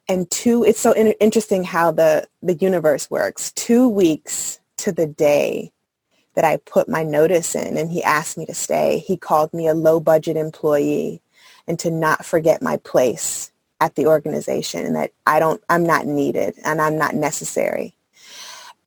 And 0.09 0.31
two, 0.31 0.65
it's 0.65 0.81
so 0.81 0.93
in- 0.93 1.15
interesting 1.21 1.65
how 1.65 1.91
the, 1.91 2.29
the 2.43 2.55
universe 2.55 3.11
works. 3.11 3.53
Two 3.53 3.89
weeks 3.89 4.61
to 4.79 4.93
the 4.93 5.07
day 5.07 5.73
that 6.37 6.45
I 6.45 6.59
put 6.59 6.89
my 6.89 7.03
notice 7.03 7.55
in 7.57 7.77
and 7.77 7.91
he 7.91 8.05
asked 8.05 8.39
me 8.39 8.47
to 8.47 8.55
stay. 8.55 8.99
He 9.07 9.17
called 9.17 9.53
me 9.53 9.67
a 9.67 9.75
low 9.75 9.99
budget 9.99 10.37
employee 10.37 11.23
and 11.67 11.79
to 11.81 11.91
not 11.91 12.25
forget 12.25 12.63
my 12.63 12.77
place 12.79 13.51
at 13.81 13.97
the 13.97 14.07
organization 14.07 14.87
and 14.87 14.97
that 14.97 15.13
I 15.27 15.41
don't, 15.41 15.63
I'm 15.69 15.85
not 15.85 16.07
needed 16.07 16.55
and 16.65 16.81
I'm 16.81 16.99
not 16.99 17.15
necessary. 17.15 17.97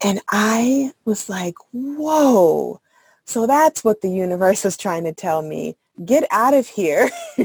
And 0.01 0.21
I 0.29 0.93
was 1.05 1.27
like, 1.27 1.55
whoa. 1.71 2.79
So 3.25 3.47
that's 3.47 3.83
what 3.83 4.01
the 4.01 4.09
universe 4.09 4.63
was 4.63 4.77
trying 4.77 5.03
to 5.03 5.13
tell 5.13 5.41
me. 5.41 5.75
Get 6.05 6.25
out 6.31 6.53
of 6.53 6.67
here. 6.67 7.09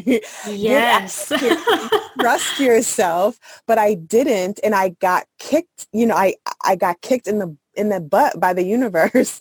yes. 0.47 1.29
Here. 1.31 1.59
Trust 2.21 2.61
yourself. 2.61 3.41
But 3.67 3.79
I 3.79 3.95
didn't. 3.95 4.61
And 4.63 4.75
I 4.75 4.91
got 4.91 5.27
kicked, 5.39 5.89
you 5.93 6.07
know, 6.07 6.15
I, 6.15 6.35
I 6.65 6.77
got 6.77 7.01
kicked 7.01 7.27
in 7.27 7.39
the, 7.41 7.57
in 7.75 7.89
the 7.89 8.01
butt 8.01 8.39
by 8.39 8.53
the 8.53 8.65
universe 8.65 9.41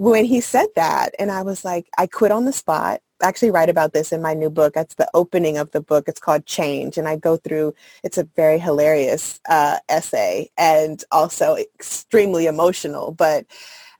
when 0.00 0.24
he 0.24 0.40
said 0.40 0.68
that 0.76 1.14
and 1.18 1.30
i 1.30 1.42
was 1.42 1.64
like 1.64 1.86
i 1.98 2.06
quit 2.06 2.32
on 2.32 2.46
the 2.46 2.54
spot 2.54 3.02
I 3.22 3.28
actually 3.28 3.50
write 3.50 3.68
about 3.68 3.92
this 3.92 4.12
in 4.12 4.22
my 4.22 4.32
new 4.32 4.48
book 4.48 4.72
that's 4.74 4.94
the 4.94 5.10
opening 5.12 5.58
of 5.58 5.72
the 5.72 5.82
book 5.82 6.08
it's 6.08 6.20
called 6.20 6.46
change 6.46 6.96
and 6.98 7.06
i 7.06 7.16
go 7.16 7.36
through 7.36 7.74
it's 8.02 8.18
a 8.18 8.24
very 8.34 8.58
hilarious 8.58 9.40
uh, 9.48 9.78
essay 9.90 10.50
and 10.56 11.04
also 11.12 11.56
extremely 11.56 12.46
emotional 12.46 13.12
but 13.12 13.46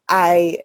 i 0.08 0.58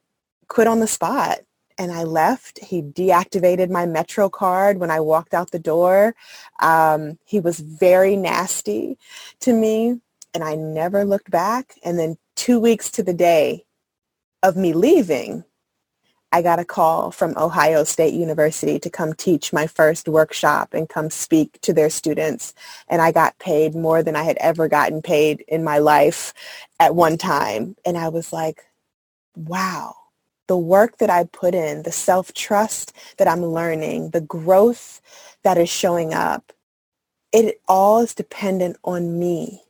quit 0.48 0.68
on 0.68 0.80
the 0.80 0.88
spot 0.88 1.40
and 1.78 1.92
I 1.92 2.04
left. 2.04 2.64
He 2.64 2.82
deactivated 2.82 3.70
my 3.70 3.86
Metro 3.86 4.30
card 4.30 4.80
when 4.80 4.92
I 4.92 5.02
walked 5.02 5.34
out 5.34 5.52
the 5.52 5.60
door. 5.60 6.16
Um, 6.62 7.20
he 7.26 7.42
was 7.42 7.60
very 7.60 8.16
nasty 8.16 8.98
to 9.42 9.54
me, 9.54 10.00
and 10.34 10.44
I 10.44 10.56
never 10.56 11.06
looked 11.06 11.32
back. 11.32 11.76
And 11.84 12.00
then 12.00 12.18
two 12.38 12.60
weeks 12.62 12.90
to 12.92 13.04
the 13.04 13.14
day, 13.14 13.66
of 14.46 14.56
me 14.56 14.74
leaving, 14.74 15.44
I 16.32 16.44
got 16.44 16.60
a 16.60 16.66
call 16.66 17.12
from 17.12 17.36
Ohio 17.36 17.84
State 17.84 18.14
University 18.14 18.78
to 18.80 18.90
come 18.92 19.14
teach 19.14 19.52
my 19.52 19.66
first 19.66 20.08
workshop 20.08 20.74
and 20.74 20.88
come 20.88 21.10
speak 21.10 21.60
to 21.62 21.74
their 21.74 21.90
students. 21.90 22.54
And 22.88 23.02
I 23.02 23.12
got 23.12 23.40
paid 23.40 23.74
more 23.74 24.04
than 24.04 24.16
I 24.16 24.24
had 24.24 24.38
ever 24.38 24.68
gotten 24.68 25.02
paid 25.02 25.44
in 25.48 25.64
my 25.64 25.80
life 25.80 26.34
at 26.80 26.94
one 26.94 27.18
time. 27.18 27.76
And 27.86 27.98
I 27.98 28.10
was 28.10 28.32
like, 28.32 28.66
wow, 29.36 29.96
the 30.48 30.58
work 30.58 31.00
that 31.00 31.10
I 31.10 31.24
put 31.24 31.56
in, 31.56 31.84
the 31.84 31.92
self-trust 31.92 32.94
that 33.18 33.28
I'm 33.28 33.44
learning, 33.44 34.12
the 34.12 34.22
growth 34.22 35.02
that 35.44 35.58
is 35.58 35.70
showing 35.70 36.14
up, 36.14 36.54
it 37.32 37.62
all 37.68 38.02
is 38.02 38.14
dependent 38.14 38.78
on 38.84 39.18
me. 39.18 39.65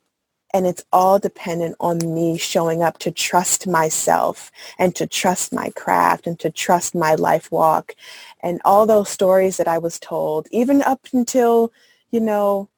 And 0.56 0.68
it's 0.68 0.86
all 0.94 1.20
dependent 1.20 1.76
on 1.82 2.00
me 2.16 2.40
showing 2.40 2.84
up 2.84 3.00
to 3.00 3.12
trust 3.12 3.68
myself 3.68 4.54
and 4.80 4.96
to 4.96 5.08
trust 5.08 5.54
my 5.54 5.72
craft 5.72 6.28
and 6.28 6.40
to 6.42 6.52
trust 6.52 6.96
my 6.96 7.16
life 7.18 7.52
walk. 7.52 7.96
And 8.42 8.62
all 8.66 8.88
those 8.88 9.10
stories 9.10 9.58
that 9.58 9.68
I 9.68 9.80
was 9.80 10.00
told, 10.00 10.48
even 10.52 10.82
up 10.84 11.02
until, 11.14 11.74
you 12.12 12.22
know, 12.22 12.70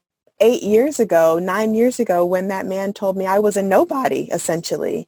eight 0.42 0.64
years 0.64 1.00
ago, 1.00 1.40
nine 1.40 1.76
years 1.76 2.02
ago, 2.02 2.26
when 2.26 2.50
that 2.50 2.68
man 2.68 2.94
told 2.94 3.18
me 3.18 3.28
I 3.28 3.40
was 3.40 3.58
a 3.58 3.64
nobody, 3.64 4.30
essentially. 4.34 5.08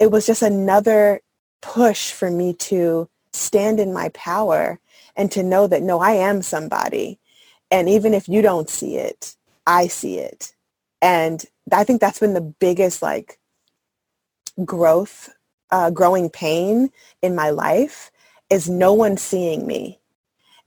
It 0.00 0.12
was 0.12 0.26
just 0.26 0.42
another 0.42 1.22
push 1.62 2.12
for 2.12 2.30
me 2.30 2.54
to 2.54 3.10
stand 3.32 3.80
in 3.80 3.94
my 3.94 4.10
power 4.10 4.80
and 5.16 5.32
to 5.32 5.44
know 5.44 5.68
that, 5.68 5.82
no, 5.82 6.00
I 6.00 6.12
am 6.12 6.42
somebody. 6.42 7.20
And 7.70 7.90
even 7.90 8.14
if 8.14 8.28
you 8.30 8.42
don't 8.42 8.70
see 8.70 8.96
it, 8.98 9.36
I 9.66 9.88
see 9.88 10.18
it. 10.20 10.53
And 11.04 11.44
I 11.72 11.84
think 11.84 12.00
that's 12.00 12.20
been 12.20 12.34
the 12.34 12.40
biggest 12.40 13.02
like 13.02 13.38
growth 14.64 15.30
uh, 15.70 15.90
growing 15.90 16.30
pain 16.30 16.90
in 17.22 17.34
my 17.34 17.50
life 17.50 18.10
is 18.50 18.70
no 18.70 18.94
one 18.94 19.16
seeing 19.18 19.66
me 19.66 20.00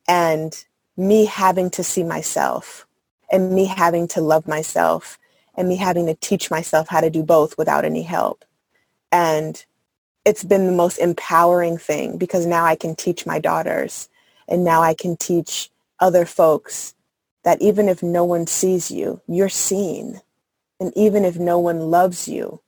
and 0.07 0.65
me 0.97 1.25
having 1.25 1.69
to 1.71 1.83
see 1.83 2.03
myself 2.03 2.87
and 3.31 3.53
me 3.53 3.65
having 3.65 4.07
to 4.09 4.21
love 4.21 4.47
myself 4.47 5.19
and 5.55 5.69
me 5.69 5.77
having 5.77 6.07
to 6.07 6.15
teach 6.15 6.51
myself 6.51 6.89
how 6.89 7.01
to 7.01 7.09
do 7.09 7.23
both 7.23 7.57
without 7.57 7.85
any 7.85 8.03
help. 8.03 8.45
And 9.11 9.65
it's 10.25 10.43
been 10.43 10.67
the 10.67 10.73
most 10.73 10.97
empowering 10.99 11.77
thing 11.77 12.17
because 12.17 12.45
now 12.45 12.65
I 12.65 12.75
can 12.75 12.95
teach 12.95 13.25
my 13.25 13.39
daughters 13.39 14.09
and 14.47 14.63
now 14.63 14.81
I 14.83 14.93
can 14.93 15.17
teach 15.17 15.71
other 15.99 16.25
folks 16.25 16.95
that 17.43 17.61
even 17.61 17.89
if 17.89 18.03
no 18.03 18.25
one 18.25 18.47
sees 18.47 18.91
you, 18.91 19.21
you're 19.27 19.49
seen. 19.49 20.21
And 20.79 20.93
even 20.95 21.25
if 21.25 21.37
no 21.37 21.59
one 21.59 21.91
loves 21.91 22.27
you, 22.27 22.61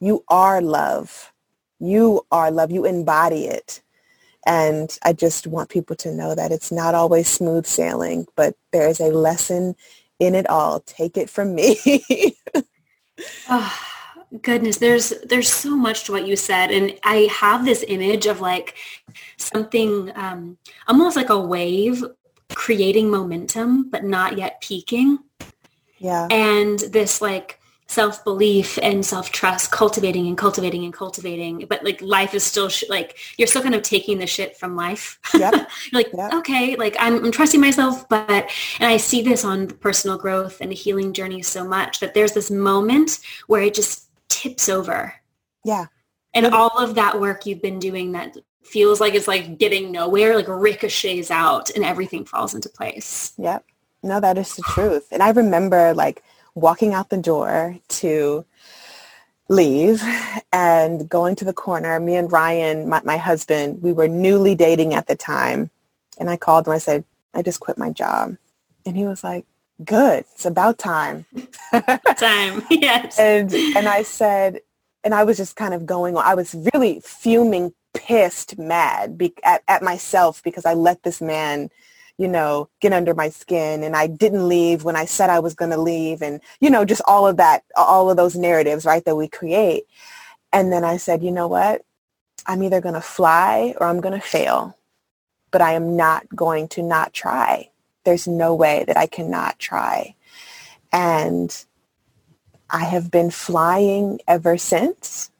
you 0.00 0.24
are 0.28 0.60
love. 0.60 1.32
You 1.78 2.26
are 2.30 2.50
love. 2.50 2.70
You 2.70 2.84
embody 2.84 3.46
it. 3.46 3.82
And 4.46 4.96
I 5.04 5.12
just 5.12 5.46
want 5.46 5.68
people 5.68 5.96
to 5.96 6.12
know 6.12 6.34
that 6.34 6.52
it's 6.52 6.72
not 6.72 6.94
always 6.94 7.28
smooth 7.28 7.66
sailing, 7.66 8.26
but 8.36 8.56
there 8.72 8.88
is 8.88 9.00
a 9.00 9.06
lesson 9.06 9.76
in 10.18 10.34
it 10.34 10.48
all. 10.48 10.80
Take 10.80 11.16
it 11.16 11.28
from 11.28 11.54
me. 11.54 12.36
oh, 13.48 13.78
goodness, 14.42 14.78
there's 14.78 15.12
there's 15.24 15.50
so 15.50 15.76
much 15.76 16.04
to 16.04 16.12
what 16.12 16.26
you 16.26 16.36
said, 16.36 16.70
and 16.70 16.98
I 17.04 17.28
have 17.30 17.64
this 17.64 17.84
image 17.86 18.26
of 18.26 18.40
like 18.40 18.76
something 19.36 20.10
um, 20.14 20.56
almost 20.88 21.16
like 21.16 21.30
a 21.30 21.38
wave 21.38 22.04
creating 22.54 23.10
momentum, 23.10 23.90
but 23.90 24.04
not 24.04 24.38
yet 24.38 24.60
peaking. 24.60 25.18
Yeah. 26.00 26.26
And 26.30 26.80
this 26.80 27.22
like 27.22 27.60
self-belief 27.90 28.78
and 28.82 29.04
self-trust 29.04 29.72
cultivating 29.72 30.28
and 30.28 30.38
cultivating 30.38 30.84
and 30.84 30.94
cultivating 30.94 31.66
but 31.68 31.82
like 31.82 32.00
life 32.00 32.34
is 32.34 32.44
still 32.44 32.68
sh- 32.68 32.84
like 32.88 33.18
you're 33.36 33.48
still 33.48 33.62
kind 33.62 33.74
of 33.74 33.82
taking 33.82 34.20
the 34.20 34.26
shit 34.28 34.56
from 34.56 34.76
life 34.76 35.18
yep. 35.36 35.68
like 35.92 36.06
yep. 36.14 36.32
okay 36.32 36.76
like 36.76 36.94
I'm, 37.00 37.24
I'm 37.24 37.32
trusting 37.32 37.60
myself 37.60 38.08
but 38.08 38.48
and 38.78 38.88
i 38.88 38.96
see 38.96 39.22
this 39.22 39.44
on 39.44 39.66
personal 39.66 40.16
growth 40.16 40.60
and 40.60 40.70
the 40.70 40.76
healing 40.76 41.12
journey 41.12 41.42
so 41.42 41.66
much 41.66 41.98
that 41.98 42.14
there's 42.14 42.32
this 42.32 42.48
moment 42.48 43.18
where 43.48 43.62
it 43.62 43.74
just 43.74 44.08
tips 44.28 44.68
over 44.68 45.12
yeah 45.64 45.86
and 46.32 46.46
all 46.46 46.78
of 46.78 46.94
that 46.94 47.20
work 47.20 47.44
you've 47.44 47.60
been 47.60 47.80
doing 47.80 48.12
that 48.12 48.36
feels 48.62 49.00
like 49.00 49.14
it's 49.14 49.26
like 49.26 49.58
getting 49.58 49.90
nowhere 49.90 50.36
like 50.36 50.46
ricochets 50.46 51.32
out 51.32 51.70
and 51.70 51.84
everything 51.84 52.24
falls 52.24 52.54
into 52.54 52.68
place 52.68 53.32
yep 53.36 53.64
no 54.02 54.20
that 54.20 54.38
is 54.38 54.56
the 54.56 54.62
truth 54.62 55.08
and 55.10 55.22
i 55.22 55.30
remember 55.30 55.94
like 55.94 56.22
walking 56.54 56.94
out 56.94 57.10
the 57.10 57.16
door 57.16 57.76
to 57.88 58.44
leave 59.50 60.00
and 60.52 61.08
going 61.08 61.36
to 61.36 61.44
the 61.44 61.52
corner. 61.52 61.98
Me 62.00 62.14
and 62.14 62.30
Ryan, 62.30 62.88
my, 62.88 63.02
my 63.04 63.16
husband, 63.16 63.82
we 63.82 63.92
were 63.92 64.08
newly 64.08 64.54
dating 64.54 64.94
at 64.94 65.08
the 65.08 65.16
time. 65.16 65.70
And 66.18 66.30
I 66.30 66.36
called 66.36 66.66
him. 66.66 66.72
I 66.72 66.78
said, 66.78 67.04
I 67.34 67.42
just 67.42 67.60
quit 67.60 67.76
my 67.76 67.90
job. 67.90 68.36
And 68.86 68.96
he 68.96 69.04
was 69.04 69.24
like, 69.24 69.44
good. 69.84 70.24
It's 70.34 70.46
about 70.46 70.78
time. 70.78 71.26
time. 72.16 72.62
Yes. 72.70 73.18
and, 73.18 73.52
and 73.52 73.88
I 73.88 74.02
said, 74.04 74.60
and 75.02 75.14
I 75.14 75.24
was 75.24 75.36
just 75.36 75.56
kind 75.56 75.74
of 75.74 75.84
going 75.84 76.16
on. 76.16 76.24
I 76.24 76.34
was 76.34 76.54
really 76.72 77.00
fuming, 77.00 77.74
pissed, 77.92 78.56
mad 78.56 79.18
be- 79.18 79.34
at, 79.42 79.62
at 79.66 79.82
myself 79.82 80.42
because 80.44 80.64
I 80.64 80.74
let 80.74 81.02
this 81.02 81.20
man 81.20 81.70
you 82.20 82.28
know, 82.28 82.68
get 82.82 82.92
under 82.92 83.14
my 83.14 83.30
skin 83.30 83.82
and 83.82 83.96
I 83.96 84.06
didn't 84.06 84.46
leave 84.46 84.84
when 84.84 84.94
I 84.94 85.06
said 85.06 85.30
I 85.30 85.40
was 85.40 85.54
going 85.54 85.70
to 85.70 85.80
leave 85.80 86.20
and, 86.20 86.42
you 86.60 86.68
know, 86.68 86.84
just 86.84 87.00
all 87.06 87.26
of 87.26 87.38
that, 87.38 87.64
all 87.74 88.10
of 88.10 88.18
those 88.18 88.36
narratives, 88.36 88.84
right, 88.84 89.02
that 89.06 89.16
we 89.16 89.26
create. 89.26 89.84
And 90.52 90.70
then 90.70 90.84
I 90.84 90.98
said, 90.98 91.22
you 91.22 91.32
know 91.32 91.48
what? 91.48 91.80
I'm 92.46 92.62
either 92.62 92.82
going 92.82 92.94
to 92.94 93.00
fly 93.00 93.74
or 93.80 93.86
I'm 93.86 94.02
going 94.02 94.20
to 94.20 94.26
fail, 94.26 94.76
but 95.50 95.62
I 95.62 95.72
am 95.72 95.96
not 95.96 96.28
going 96.36 96.68
to 96.68 96.82
not 96.82 97.14
try. 97.14 97.70
There's 98.04 98.28
no 98.28 98.54
way 98.54 98.84
that 98.86 98.98
I 98.98 99.06
cannot 99.06 99.58
try. 99.58 100.14
And 100.92 101.64
I 102.68 102.84
have 102.84 103.10
been 103.10 103.30
flying 103.30 104.20
ever 104.28 104.58
since 104.58 105.30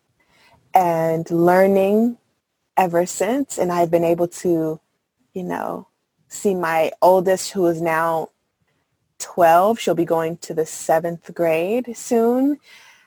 and 0.75 1.31
learning 1.31 2.17
ever 2.79 3.07
since. 3.07 3.59
And 3.59 3.71
I've 3.71 3.91
been 3.91 4.05
able 4.05 4.29
to, 4.29 4.81
you 5.35 5.45
know, 5.45 5.89
see 6.31 6.55
my 6.55 6.93
oldest 7.03 7.53
who 7.53 7.67
is 7.67 7.83
now 7.83 8.31
12. 9.19 9.79
She'll 9.79 9.95
be 9.95 10.07
going 10.07 10.39
to 10.39 10.55
the 10.55 10.65
seventh 10.65 11.35
grade 11.35 11.95
soon. 11.97 12.59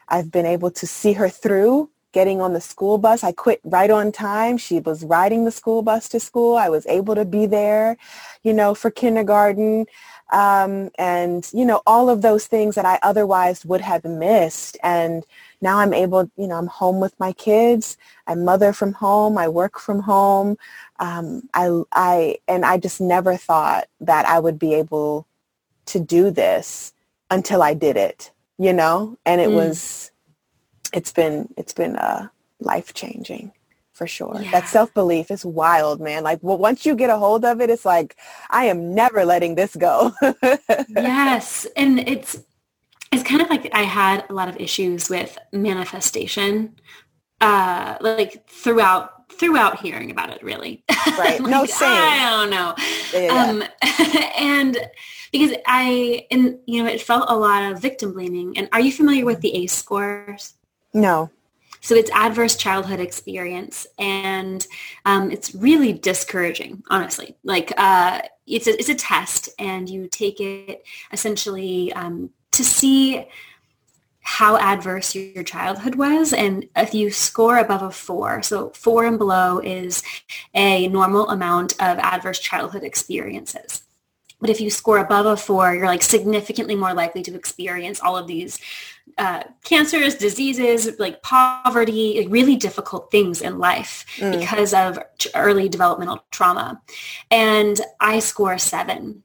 I've 0.07 0.31
been 0.31 0.45
able 0.45 0.69
to 0.71 0.85
see 0.85 1.13
her 1.13 1.29
through 1.29 1.89
getting 2.11 2.39
on 2.39 2.53
the 2.53 2.61
school 2.61 2.99
bus. 2.99 3.23
I 3.23 3.31
quit 3.31 3.59
right 3.63 3.89
on 3.89 4.11
time. 4.11 4.57
She 4.57 4.79
was 4.79 5.03
riding 5.03 5.45
the 5.45 5.51
school 5.51 5.81
bus 5.81 6.07
to 6.09 6.19
school. 6.19 6.55
I 6.55 6.69
was 6.69 6.85
able 6.85 7.15
to 7.15 7.25
be 7.25 7.47
there, 7.47 7.97
you 8.43 8.53
know, 8.53 8.75
for 8.75 8.91
kindergarten. 8.91 9.87
Um, 10.31 10.91
and, 10.97 11.49
you 11.53 11.65
know, 11.65 11.81
all 11.87 12.09
of 12.09 12.21
those 12.21 12.45
things 12.45 12.75
that 12.75 12.85
I 12.85 12.99
otherwise 13.01 13.65
would 13.65 13.81
have 13.81 14.03
missed. 14.03 14.77
And 14.83 15.25
now 15.63 15.79
I'm 15.79 15.93
able, 15.93 16.29
you 16.35 16.45
know, 16.45 16.55
I'm 16.55 16.67
home 16.67 16.99
with 16.99 17.17
my 17.19 17.31
kids. 17.31 17.97
I 18.27 18.35
mother 18.35 18.73
from 18.73 18.93
home. 18.93 19.37
I 19.37 19.47
work 19.47 19.79
from 19.79 20.01
home. 20.01 20.57
Um, 20.99 21.49
I, 21.53 21.81
I, 21.93 22.37
and 22.47 22.65
I 22.65 22.77
just 22.77 22.99
never 22.99 23.37
thought 23.37 23.87
that 24.01 24.25
I 24.25 24.39
would 24.39 24.59
be 24.59 24.73
able 24.73 25.25
to 25.87 25.99
do 25.99 26.29
this 26.29 26.93
until 27.31 27.63
I 27.63 27.73
did 27.73 27.97
it, 27.97 28.31
you 28.59 28.73
know, 28.73 29.17
and 29.25 29.41
it 29.41 29.49
mm. 29.49 29.55
was, 29.55 30.11
it's 30.93 31.11
been, 31.11 31.51
it's 31.57 31.73
been 31.73 31.95
uh, 31.95 32.27
life 32.59 32.93
changing 32.93 33.53
for 33.93 34.05
sure. 34.05 34.39
Yeah. 34.41 34.51
That 34.51 34.67
self-belief 34.67 35.31
is 35.31 35.45
wild, 35.45 36.01
man. 36.01 36.23
Like 36.23 36.39
well, 36.41 36.57
once 36.57 36.85
you 36.85 36.95
get 36.95 37.09
a 37.09 37.17
hold 37.17 37.45
of 37.45 37.61
it, 37.61 37.69
it's 37.69 37.85
like, 37.85 38.17
I 38.49 38.65
am 38.65 38.93
never 38.93 39.23
letting 39.23 39.55
this 39.55 39.75
go. 39.75 40.13
yes. 40.89 41.65
And 41.77 41.99
it's, 41.99 42.43
it's 43.13 43.23
kind 43.23 43.41
of 43.41 43.49
like 43.49 43.69
I 43.73 43.83
had 43.83 44.25
a 44.29 44.33
lot 44.33 44.49
of 44.49 44.57
issues 44.57 45.09
with 45.09 45.37
manifestation, 45.51 46.75
uh, 47.41 47.97
like 48.01 48.47
throughout 48.49 49.31
throughout 49.31 49.79
hearing 49.79 50.11
about 50.11 50.29
it, 50.29 50.43
really. 50.43 50.83
Right. 51.17 51.39
like, 51.39 51.51
no, 51.51 51.65
same. 51.65 51.89
I 51.89 52.29
don't 52.31 52.49
know. 52.49 52.73
Yeah. 53.13 53.43
Um, 53.43 53.63
and 54.39 54.77
because 55.31 55.55
I, 55.67 56.25
and 56.31 56.57
you 56.65 56.81
know, 56.81 56.89
it 56.89 57.01
felt 57.01 57.25
a 57.29 57.35
lot 57.35 57.71
of 57.71 57.79
victim 57.79 58.13
blaming. 58.13 58.57
And 58.57 58.67
are 58.71 58.79
you 58.79 58.91
familiar 58.91 59.25
with 59.25 59.41
the 59.41 59.53
ACE 59.53 59.73
scores? 59.73 60.55
No. 60.93 61.29
So 61.81 61.93
it's 61.93 62.09
adverse 62.11 62.55
childhood 62.55 63.01
experience, 63.01 63.85
and 63.99 64.65
um, 65.05 65.29
it's 65.29 65.53
really 65.53 65.91
discouraging, 65.91 66.81
honestly. 66.89 67.35
Like 67.43 67.73
uh, 67.77 68.21
it's 68.47 68.67
a, 68.67 68.71
it's 68.71 68.89
a 68.89 68.95
test, 68.95 69.49
and 69.59 69.89
you 69.89 70.07
take 70.07 70.39
it 70.39 70.83
essentially 71.11 71.91
um, 71.93 72.29
to 72.53 72.63
see 72.63 73.25
how 74.23 74.57
adverse 74.57 75.13
your 75.13 75.43
childhood 75.43 75.95
was 75.95 76.31
and 76.31 76.65
if 76.77 76.93
you 76.93 77.11
score 77.11 77.57
above 77.57 77.81
a 77.81 77.91
four 77.91 78.41
so 78.41 78.69
four 78.69 79.05
and 79.05 79.17
below 79.17 79.59
is 79.59 80.01
a 80.53 80.87
normal 80.87 81.29
amount 81.29 81.73
of 81.73 81.99
adverse 81.99 82.39
childhood 82.39 82.83
experiences. 82.83 83.83
But 84.39 84.49
if 84.49 84.59
you 84.59 84.69
score 84.69 84.99
above 84.99 85.25
a 85.25 85.35
four 85.35 85.75
you're 85.75 85.87
like 85.87 86.01
significantly 86.01 86.73
more 86.73 86.93
likely 86.93 87.21
to 87.23 87.35
experience 87.35 87.99
all 87.99 88.17
of 88.17 88.27
these 88.27 88.59
uh, 89.17 89.43
cancers 89.65 90.15
diseases 90.15 90.97
like 90.99 91.21
poverty 91.21 92.21
like 92.21 92.31
really 92.31 92.55
difficult 92.55 93.11
things 93.11 93.41
in 93.41 93.59
life 93.59 94.05
mm. 94.17 94.39
because 94.39 94.73
of 94.73 94.97
early 95.35 95.67
developmental 95.67 96.23
trauma. 96.31 96.81
And 97.29 97.79
i 97.99 98.19
score 98.19 98.57
seven 98.57 99.23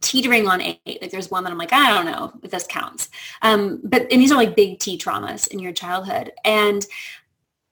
teetering 0.00 0.48
on 0.48 0.60
eight. 0.60 0.98
Like 1.00 1.10
there's 1.10 1.30
one 1.30 1.44
that 1.44 1.52
I'm 1.52 1.58
like, 1.58 1.72
I 1.72 1.94
don't 1.94 2.06
know 2.06 2.32
if 2.42 2.50
this 2.50 2.66
counts. 2.66 3.08
Um, 3.42 3.80
but 3.84 4.02
and 4.10 4.20
these 4.20 4.32
are 4.32 4.36
like 4.36 4.56
big 4.56 4.78
T 4.78 4.98
traumas 4.98 5.48
in 5.48 5.58
your 5.58 5.72
childhood. 5.72 6.32
And 6.44 6.84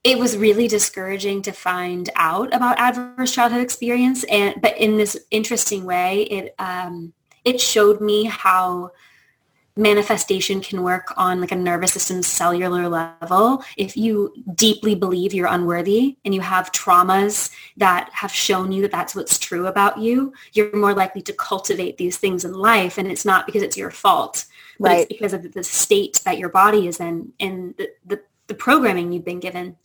it 0.04 0.18
was 0.18 0.36
really 0.36 0.68
discouraging 0.68 1.42
to 1.42 1.52
find 1.52 2.08
out 2.14 2.54
about 2.54 2.78
adverse 2.78 3.32
childhood 3.32 3.62
experience. 3.62 4.24
And 4.24 4.54
but 4.60 4.76
in 4.78 4.96
this 4.96 5.18
interesting 5.30 5.84
way, 5.84 6.22
it 6.22 6.54
um, 6.58 7.12
it 7.44 7.60
showed 7.60 8.00
me 8.00 8.24
how 8.24 8.92
manifestation 9.78 10.60
can 10.60 10.82
work 10.82 11.14
on 11.16 11.40
like 11.40 11.52
a 11.52 11.56
nervous 11.56 11.92
system 11.92 12.22
cellular 12.22 12.88
level. 12.88 13.62
If 13.76 13.96
you 13.96 14.34
deeply 14.54 14.94
believe 14.94 15.32
you're 15.32 15.46
unworthy 15.46 16.16
and 16.24 16.34
you 16.34 16.40
have 16.40 16.72
traumas 16.72 17.50
that 17.76 18.10
have 18.12 18.32
shown 18.32 18.72
you 18.72 18.82
that 18.82 18.90
that's 18.90 19.14
what's 19.14 19.38
true 19.38 19.66
about 19.68 19.98
you 19.98 20.32
you're 20.52 20.74
more 20.76 20.94
likely 20.94 21.22
to 21.22 21.32
cultivate 21.32 21.96
these 21.96 22.16
things 22.16 22.44
in 22.44 22.52
life. 22.52 22.98
And 22.98 23.10
it's 23.10 23.24
not 23.24 23.46
because 23.46 23.62
it's 23.62 23.76
your 23.76 23.90
fault 23.90 24.44
but 24.78 24.88
right. 24.88 24.98
it's 24.98 25.08
because 25.08 25.32
of 25.32 25.52
the 25.52 25.64
state 25.64 26.20
that 26.24 26.38
your 26.38 26.48
body 26.48 26.86
is 26.86 27.00
in 27.00 27.32
and 27.40 27.74
the, 27.76 27.90
the, 28.06 28.20
the 28.46 28.54
programming 28.54 29.12
you've 29.12 29.24
been 29.24 29.40
given. 29.40 29.76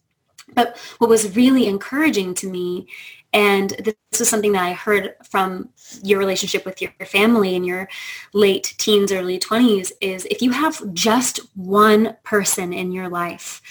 But 0.54 0.78
what 0.98 1.10
was 1.10 1.36
really 1.36 1.68
encouraging 1.68 2.34
to 2.36 2.50
me 2.50 2.88
And 3.34 3.72
this 3.72 3.96
was 4.20 4.30
something 4.30 4.52
that 4.52 4.64
I 4.64 4.74
heard 4.74 5.16
from 5.30 5.70
your 6.04 6.20
relationship 6.20 6.66
with 6.66 6.82
your 6.82 6.92
family 7.06 7.56
in 7.56 7.64
your 7.64 7.90
late 8.32 8.76
teens, 8.78 9.12
early 9.12 9.40
20s 9.40 9.92
is 10.02 10.26
if 10.30 10.42
you 10.42 10.52
have 10.52 10.94
just 10.94 11.40
one 11.56 12.16
person 12.24 12.74
in 12.74 12.92
your 12.92 13.10
life 13.10 13.62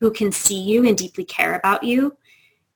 who 0.00 0.10
can 0.10 0.32
see 0.32 0.58
you 0.58 0.86
and 0.86 0.96
deeply 0.96 1.24
care 1.24 1.54
about 1.54 1.84
you, 1.84 2.16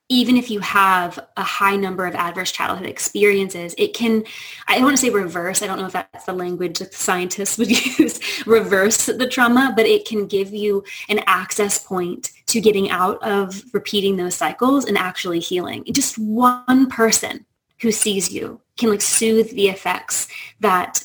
even 0.07 0.37
if 0.37 0.51
you 0.51 0.59
have 0.59 1.17
a 1.35 1.41
high 1.41 1.75
number 1.75 2.05
of 2.05 2.13
adverse 2.13 2.51
childhood 2.51 2.87
experiences, 2.87 3.73
it 3.75 3.95
can, 3.95 4.23
I 4.67 4.75
don't 4.75 4.83
want 4.83 4.97
to 4.97 5.01
say 5.01 5.09
reverse, 5.09 5.63
I 5.63 5.67
don't 5.67 5.79
know 5.79 5.87
if 5.87 5.93
that's 5.93 6.25
the 6.25 6.33
language 6.33 6.77
that 6.77 6.93
scientists 6.93 7.57
would 7.57 7.71
use, 7.71 8.19
reverse 8.45 9.07
the 9.07 9.27
trauma, 9.27 9.73
but 9.75 9.87
it 9.87 10.05
can 10.07 10.27
give 10.27 10.53
you 10.53 10.83
an 11.09 11.21
access 11.25 11.83
point 11.83 12.31
to 12.55 12.61
getting 12.61 12.89
out 12.89 13.21
of 13.21 13.61
repeating 13.73 14.15
those 14.15 14.33
cycles 14.33 14.85
and 14.85 14.97
actually 14.97 15.41
healing. 15.41 15.83
Just 15.91 16.17
one 16.17 16.87
person 16.89 17.45
who 17.81 17.91
sees 17.91 18.31
you 18.31 18.61
can 18.79 18.89
like 18.89 19.01
soothe 19.01 19.49
the 19.51 19.67
effects 19.67 20.29
that 20.61 21.03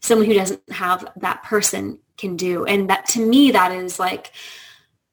someone 0.00 0.28
who 0.28 0.34
doesn't 0.34 0.62
have 0.70 1.04
that 1.16 1.42
person 1.42 1.98
can 2.16 2.36
do. 2.36 2.64
And 2.66 2.88
that 2.88 3.06
to 3.06 3.26
me, 3.26 3.50
that 3.50 3.72
is 3.72 3.98
like 3.98 4.30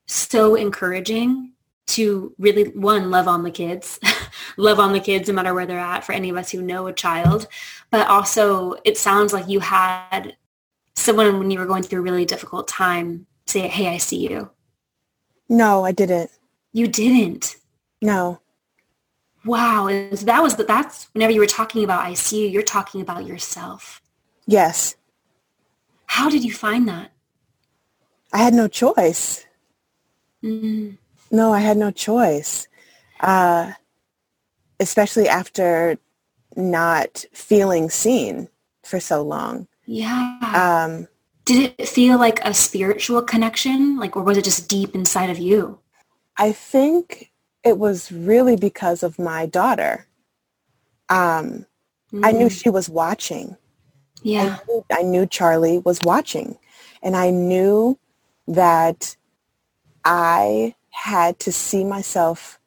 so 0.06 0.54
encouraging 0.54 1.54
to 1.88 2.36
really 2.38 2.66
one 2.66 3.10
love 3.10 3.28
on 3.28 3.42
the 3.42 3.50
kids 3.50 4.00
love 4.58 4.80
on 4.80 4.94
the 4.94 5.00
kids 5.00 5.28
no 5.28 5.34
matter 5.34 5.56
where 5.56 5.66
they're 5.66 5.80
at 5.80 6.04
for 6.04 6.12
any 6.12 6.30
of 6.30 6.38
us 6.38 6.52
who 6.52 6.62
know 6.62 6.86
a 6.86 6.94
child 6.94 7.48
but 7.90 8.08
also 8.08 8.76
it 8.86 8.96
sounds 8.96 9.34
like 9.34 9.48
you 9.48 9.60
had 9.60 10.38
someone 10.96 11.40
when 11.40 11.50
you 11.50 11.58
were 11.58 11.66
going 11.66 11.82
through 11.82 11.98
a 11.98 12.04
really 12.04 12.26
difficult 12.26 12.68
time 12.68 13.26
say 13.48 13.68
hey 13.68 13.88
i 13.88 13.98
see 13.98 14.30
you 14.30 14.52
no 15.50 15.84
i 15.84 15.92
didn't. 15.92 16.32
You 16.72 16.88
didn't? 16.88 17.56
No. 18.02 18.40
Wow 19.44 19.88
and 19.88 20.18
so 20.18 20.26
that 20.26 20.44
was 20.44 20.56
the, 20.56 20.64
that's 20.64 21.10
whenever 21.14 21.32
you 21.32 21.40
were 21.40 21.48
talking 21.48 21.84
about 21.84 22.06
i 22.06 22.14
see 22.14 22.44
you 22.44 22.50
you're 22.50 22.64
talking 22.64 23.02
about 23.02 23.26
yourself. 23.26 24.02
Yes. 24.46 24.96
How 26.06 26.30
did 26.30 26.44
you 26.44 26.54
find 26.54 26.88
that? 26.88 27.12
I 28.32 28.40
had 28.40 28.54
no 28.54 28.68
choice. 28.68 29.46
Mm 30.44 30.98
no, 31.32 31.54
I 31.54 31.60
had 31.60 31.78
no 31.78 31.92
choice. 31.92 32.68
Uh, 33.20 33.74
especially 34.80 35.28
after 35.28 35.98
not 36.56 37.26
feeling 37.34 37.90
seen 37.90 38.48
for 38.84 39.00
so 39.00 39.22
long. 39.22 39.68
Yeah. 39.86 40.38
Um, 40.88 41.08
Did 41.50 41.74
it 41.80 41.90
feel 41.90 42.20
like 42.20 42.40
a 42.46 42.54
spiritual 42.54 43.24
connection? 43.24 43.98
Like, 43.98 44.16
or 44.16 44.22
was 44.22 44.38
it 44.38 44.44
just 44.44 44.70
deep 44.70 44.94
inside 44.94 45.32
of 45.32 45.40
you? 45.40 45.80
I 46.38 46.52
think 46.52 47.32
it 47.64 47.80
was 47.80 48.12
really 48.12 48.56
because 48.56 49.02
of 49.02 49.18
my 49.18 49.48
daughter. 49.48 50.06
Um, 51.10 51.66
mm. 52.14 52.24
I 52.24 52.34
knew 52.34 52.50
mm. 52.50 52.52
she 52.52 52.70
was 52.70 52.88
watching. 52.88 53.58
Yeah. 54.22 54.60
I 54.62 54.64
knew, 54.68 54.86
I 54.92 55.02
knew 55.02 55.26
Charlie 55.26 55.80
was 55.80 56.04
watching. 56.04 56.60
And 57.02 57.16
I 57.16 57.32
knew 57.32 57.98
that 58.48 59.18
I 60.06 60.76
had 60.92 61.40
to 61.40 61.52
see 61.52 61.84
myself 61.84 62.60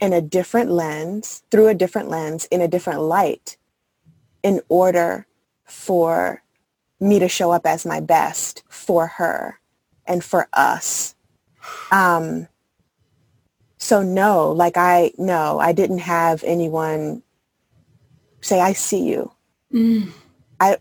in 0.00 0.14
a 0.14 0.22
different 0.22 0.70
lens, 0.70 1.42
through 1.50 1.68
a 1.68 1.74
different 1.74 2.08
lens, 2.08 2.46
in 2.46 2.62
a 2.62 2.68
different 2.68 3.02
light, 3.02 3.58
in 4.42 4.62
order 4.70 5.26
for 5.66 6.41
me 7.02 7.18
to 7.18 7.28
show 7.28 7.50
up 7.50 7.66
as 7.66 7.84
my 7.84 8.00
best 8.00 8.62
for 8.68 9.06
her 9.06 9.58
and 10.06 10.22
for 10.22 10.48
us. 10.52 11.14
Um, 11.90 12.48
so 13.78 14.02
no, 14.02 14.52
like 14.52 14.76
I, 14.76 15.12
no, 15.18 15.58
I 15.58 15.72
didn't 15.72 15.98
have 15.98 16.44
anyone 16.44 17.22
say, 18.40 18.60
I 18.60 18.72
see 18.72 19.08
you. 19.08 19.32
Mm. 19.72 20.10
I, 20.60 20.78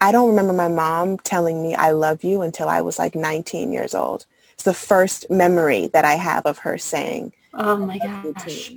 I 0.00 0.12
don't 0.12 0.28
remember 0.28 0.52
my 0.52 0.68
mom 0.68 1.18
telling 1.18 1.62
me 1.62 1.74
I 1.74 1.90
love 1.90 2.24
you 2.24 2.42
until 2.42 2.68
I 2.68 2.80
was 2.80 2.98
like 2.98 3.14
19 3.14 3.72
years 3.72 3.94
old. 3.94 4.26
It's 4.54 4.64
the 4.64 4.74
first 4.74 5.28
memory 5.30 5.88
that 5.88 6.04
I 6.04 6.14
have 6.14 6.46
of 6.46 6.58
her 6.58 6.78
saying. 6.78 7.32
Oh 7.54 7.76
my 7.76 7.98
gosh. 7.98 8.72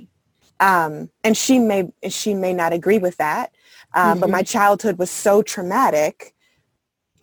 Um, 0.60 1.10
and 1.24 1.36
she 1.36 1.58
may 1.58 1.90
she 2.08 2.34
may 2.34 2.52
not 2.52 2.72
agree 2.72 2.98
with 2.98 3.16
that, 3.16 3.52
um, 3.94 4.12
mm-hmm. 4.12 4.20
but 4.20 4.30
my 4.30 4.42
childhood 4.42 4.98
was 4.98 5.10
so 5.10 5.42
traumatic. 5.42 6.31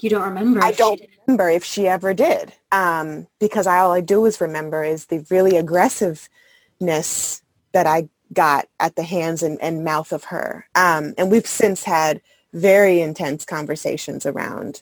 You 0.01 0.09
don't 0.09 0.23
remember? 0.23 0.63
I 0.63 0.71
don't 0.71 1.01
remember 1.27 1.49
if 1.49 1.63
she 1.63 1.87
ever 1.87 2.13
did, 2.13 2.53
um, 2.71 3.27
because 3.39 3.67
I, 3.67 3.79
all 3.79 3.91
I 3.91 4.01
do 4.01 4.25
is 4.25 4.39
remember 4.39 4.83
is 4.83 5.07
the 5.07 5.25
really 5.29 5.57
aggressiveness 5.57 7.41
that 7.71 7.85
I 7.85 8.09
got 8.33 8.67
at 8.79 8.95
the 8.95 9.03
hands 9.03 9.43
and, 9.43 9.61
and 9.61 9.83
mouth 9.83 10.11
of 10.11 10.25
her. 10.25 10.67
Um, 10.75 11.13
and 11.17 11.31
we've 11.31 11.47
since 11.47 11.83
had 11.83 12.21
very 12.53 13.01
intense 13.01 13.45
conversations 13.45 14.25
around 14.25 14.81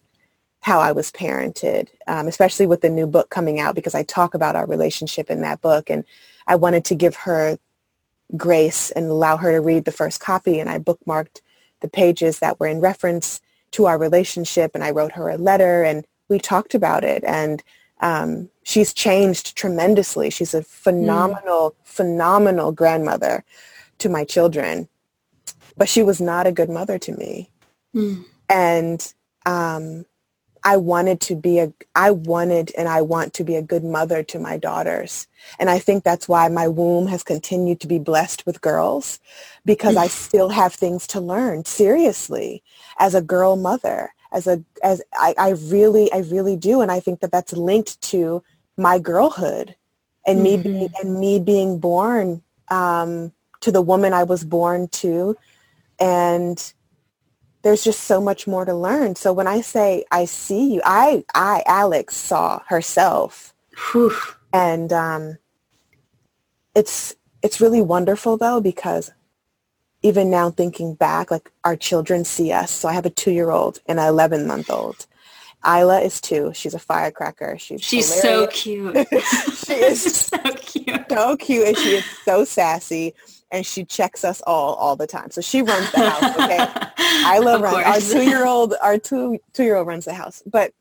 how 0.62 0.80
I 0.80 0.92
was 0.92 1.12
parented, 1.12 1.90
um, 2.08 2.28
especially 2.28 2.68
with 2.68 2.82
the 2.82 2.90
new 2.90 3.08
book 3.08 3.30
coming 3.30 3.60
out 3.60 3.76
because 3.76 3.96
I 3.96 4.04
talk 4.04 4.34
about 4.34 4.56
our 4.56 4.66
relationship 4.66 5.30
in 5.30 5.42
that 5.42 5.62
book. 5.62 5.90
And 5.90 6.04
I 6.46 6.56
wanted 6.56 6.86
to 6.86 6.96
give 6.96 7.16
her 7.16 7.58
grace 8.36 8.92
and 8.92 9.06
allow 9.06 9.38
her 9.38 9.52
to 9.52 9.62
read 9.62 9.86
the 9.86 9.92
first 9.92 10.20
copy. 10.20 10.60
And 10.60 10.70
I 10.70 10.80
bookmarked 10.80 11.42
the 11.82 11.88
pages 11.88 12.40
that 12.40 12.60
were 12.60 12.68
in 12.68 12.82
reference 12.82 13.40
to 13.72 13.86
our 13.86 13.98
relationship. 13.98 14.72
And 14.74 14.84
I 14.84 14.92
wrote 14.92 15.14
her 15.14 15.30
a 15.30 15.38
letter 15.38 15.84
and 15.84 16.06
we 16.30 16.40
talked 16.40 16.76
about 16.76 17.04
it. 17.04 17.24
And 17.24 17.64
um, 18.02 18.50
she's 18.64 18.94
changed 18.94 19.56
tremendously. 19.56 20.30
She's 20.30 20.54
a 20.54 20.64
phenomenal, 20.64 21.72
mm. 21.72 21.76
phenomenal 21.84 22.72
grandmother 22.72 23.44
to 24.00 24.10
my 24.10 24.24
children. 24.24 24.88
But 25.76 25.90
she 25.90 26.04
was 26.04 26.20
not 26.20 26.48
a 26.48 26.52
good 26.52 26.70
mother 26.70 26.98
to 27.00 27.12
me. 27.14 27.50
Mm. 27.96 28.26
And 28.50 29.14
um, 29.46 30.06
I 30.68 30.76
wanted 30.76 31.22
to 31.22 31.36
be 31.38 31.60
a, 31.60 31.72
I 31.96 32.12
wanted 32.12 32.74
and 32.78 32.90
I 32.90 33.02
want 33.02 33.34
to 33.36 33.46
be 33.46 33.56
a 33.56 33.62
good 33.62 33.86
mother 33.86 34.22
to 34.24 34.38
my 34.38 34.58
daughters. 34.58 35.26
And 35.60 35.70
I 35.70 35.80
think 35.80 36.04
that's 36.04 36.28
why 36.28 36.50
my 36.50 36.68
womb 36.68 37.08
has 37.08 37.24
continued 37.24 37.80
to 37.80 37.88
be 37.88 38.00
blessed 38.00 38.46
with 38.46 38.60
girls 38.60 39.22
because 39.64 39.96
I 39.96 40.08
still 40.08 40.50
have 40.50 40.74
things 40.74 41.08
to 41.08 41.22
learn 41.22 41.64
seriously 41.64 42.64
as 43.00 43.16
a 43.16 43.22
girl 43.22 43.56
mother, 43.56 44.14
as 44.34 44.46
a, 44.46 44.62
as 44.84 45.02
I, 45.14 45.34
I 45.38 45.50
really, 45.52 46.12
I 46.12 46.18
really 46.18 46.58
do. 46.58 46.82
And 46.82 46.92
I 46.92 47.00
think 47.00 47.22
that 47.22 47.32
that's 47.32 47.54
linked 47.54 48.02
to 48.12 48.44
my 48.76 49.00
girlhood 49.00 49.74
and 50.26 50.40
mm-hmm. 50.40 50.44
me 50.44 50.80
being, 50.80 50.90
and 51.02 51.18
me 51.18 51.40
being 51.40 51.80
born 51.80 52.44
um, 52.68 53.32
to 53.62 53.72
the 53.72 53.82
woman 53.82 54.12
I 54.12 54.26
was 54.26 54.44
born 54.44 54.90
to 54.90 55.38
and 55.98 56.74
there's 57.68 57.84
just 57.84 58.06
so 58.06 58.22
much 58.22 58.48
more 58.48 58.64
to 58.64 58.74
learn. 58.74 59.14
So 59.18 59.34
when 59.34 59.46
I 59.46 59.60
say 59.60 60.06
I 60.10 60.24
see 60.24 60.76
you, 60.76 60.82
I 60.86 61.26
I 61.36 61.64
Alex 61.66 62.16
saw 62.16 62.62
herself, 62.68 63.54
Whew. 63.92 64.16
and 64.54 64.94
um, 64.94 65.38
it's 66.74 67.14
it's 67.44 67.60
really 67.60 67.82
wonderful 67.82 68.38
though 68.38 68.62
because 68.62 69.12
even 70.02 70.30
now 70.30 70.50
thinking 70.50 70.96
back, 70.96 71.30
like 71.30 71.52
our 71.66 71.76
children 71.76 72.24
see 72.24 72.54
us. 72.54 72.72
So 72.72 72.88
I 72.88 72.94
have 72.94 73.06
a 73.06 73.10
two 73.10 73.32
year 73.32 73.52
old 73.52 73.80
and 73.86 74.00
an 74.00 74.08
eleven 74.08 74.48
month 74.48 74.70
old. 74.70 75.06
Isla 75.66 76.00
is 76.00 76.22
two. 76.22 76.54
She's 76.54 76.74
a 76.74 76.80
firecracker. 76.80 77.58
She's 77.60 77.84
she's 77.84 78.14
hilarious. 78.14 78.22
so 78.22 78.48
cute. 78.48 79.08
she 79.66 79.74
is 79.74 80.04
so 80.16 80.38
cute. 80.56 81.06
So 81.10 81.36
cute, 81.36 81.68
and 81.68 81.78
she 81.78 81.90
is 81.96 82.06
so 82.24 82.46
sassy 82.46 83.14
and 83.52 83.66
she 83.66 83.86
checks 83.86 84.24
us 84.24 84.42
all 84.46 84.76
all 84.76 84.96
the 84.96 85.08
time. 85.08 85.32
So 85.32 85.42
she 85.42 85.62
runs 85.62 85.92
the 85.92 86.10
house. 86.10 86.36
Okay, 86.36 86.58
I 86.98 87.40
love 87.40 87.62
run 87.62 87.84
our 87.84 88.00
two 88.00 88.24
year 88.24 88.46
old. 88.46 88.74
Our 88.82 88.98
two 88.98 89.40
two 89.54 89.64
year 89.64 89.76
old 89.76 89.88
runs 89.88 90.06
the 90.06 90.14
house. 90.14 90.44
But 90.46 90.74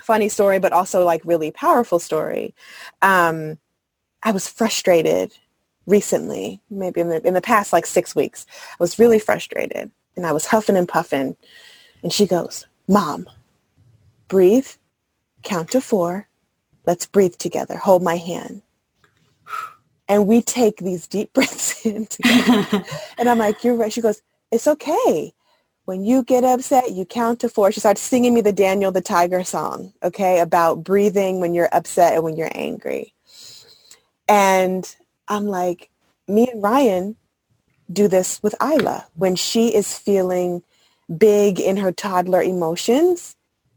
funny 0.00 0.28
story, 0.28 0.58
but 0.58 0.72
also 0.72 1.04
like 1.04 1.22
really 1.24 1.50
powerful 1.50 1.98
story. 1.98 2.54
Um, 3.00 3.58
I 4.22 4.32
was 4.32 4.48
frustrated 4.48 5.32
recently, 5.86 6.60
maybe 6.70 7.00
in 7.00 7.08
the 7.08 7.26
in 7.26 7.34
the 7.34 7.40
past 7.40 7.72
like 7.72 7.86
six 7.86 8.14
weeks. 8.14 8.46
I 8.72 8.76
was 8.80 8.98
really 8.98 9.18
frustrated, 9.18 9.90
and 10.16 10.26
I 10.26 10.32
was 10.32 10.46
huffing 10.46 10.76
and 10.76 10.88
puffing. 10.88 11.36
And 12.02 12.12
she 12.12 12.26
goes, 12.26 12.66
"Mom, 12.88 13.28
breathe, 14.28 14.68
count 15.42 15.70
to 15.70 15.80
four. 15.80 16.28
Let's 16.84 17.06
breathe 17.06 17.36
together. 17.36 17.76
Hold 17.76 18.02
my 18.02 18.16
hand." 18.16 18.62
And 20.12 20.26
we 20.26 20.42
take 20.42 20.76
these 20.76 21.06
deep 21.06 21.32
breaths 21.34 21.86
in 21.86 22.04
together. 22.06 22.84
and 23.18 23.30
I'm 23.30 23.38
like, 23.38 23.64
you're 23.64 23.74
right. 23.74 23.90
She 23.90 24.02
goes, 24.02 24.20
it's 24.50 24.68
okay. 24.68 25.32
When 25.86 26.04
you 26.04 26.22
get 26.22 26.44
upset, 26.44 26.92
you 26.92 27.06
count 27.06 27.40
to 27.40 27.48
four. 27.48 27.72
She 27.72 27.80
starts 27.80 28.02
singing 28.02 28.34
me 28.34 28.42
the 28.42 28.52
Daniel 28.52 28.92
the 28.92 29.00
Tiger 29.00 29.42
song, 29.42 29.94
okay, 30.02 30.40
about 30.40 30.84
breathing 30.84 31.40
when 31.40 31.54
you're 31.54 31.70
upset 31.72 32.12
and 32.12 32.22
when 32.22 32.36
you're 32.36 32.52
angry. 32.54 33.14
And 34.28 34.94
I'm 35.28 35.46
like, 35.46 35.88
me 36.28 36.46
and 36.52 36.62
Ryan 36.62 37.16
do 37.90 38.06
this 38.06 38.42
with 38.42 38.54
Isla. 38.62 39.06
When 39.14 39.34
she 39.34 39.74
is 39.74 39.96
feeling 39.96 40.62
big 41.16 41.58
in 41.58 41.78
her 41.78 41.90
toddler 41.90 42.42
emotions, 42.42 43.34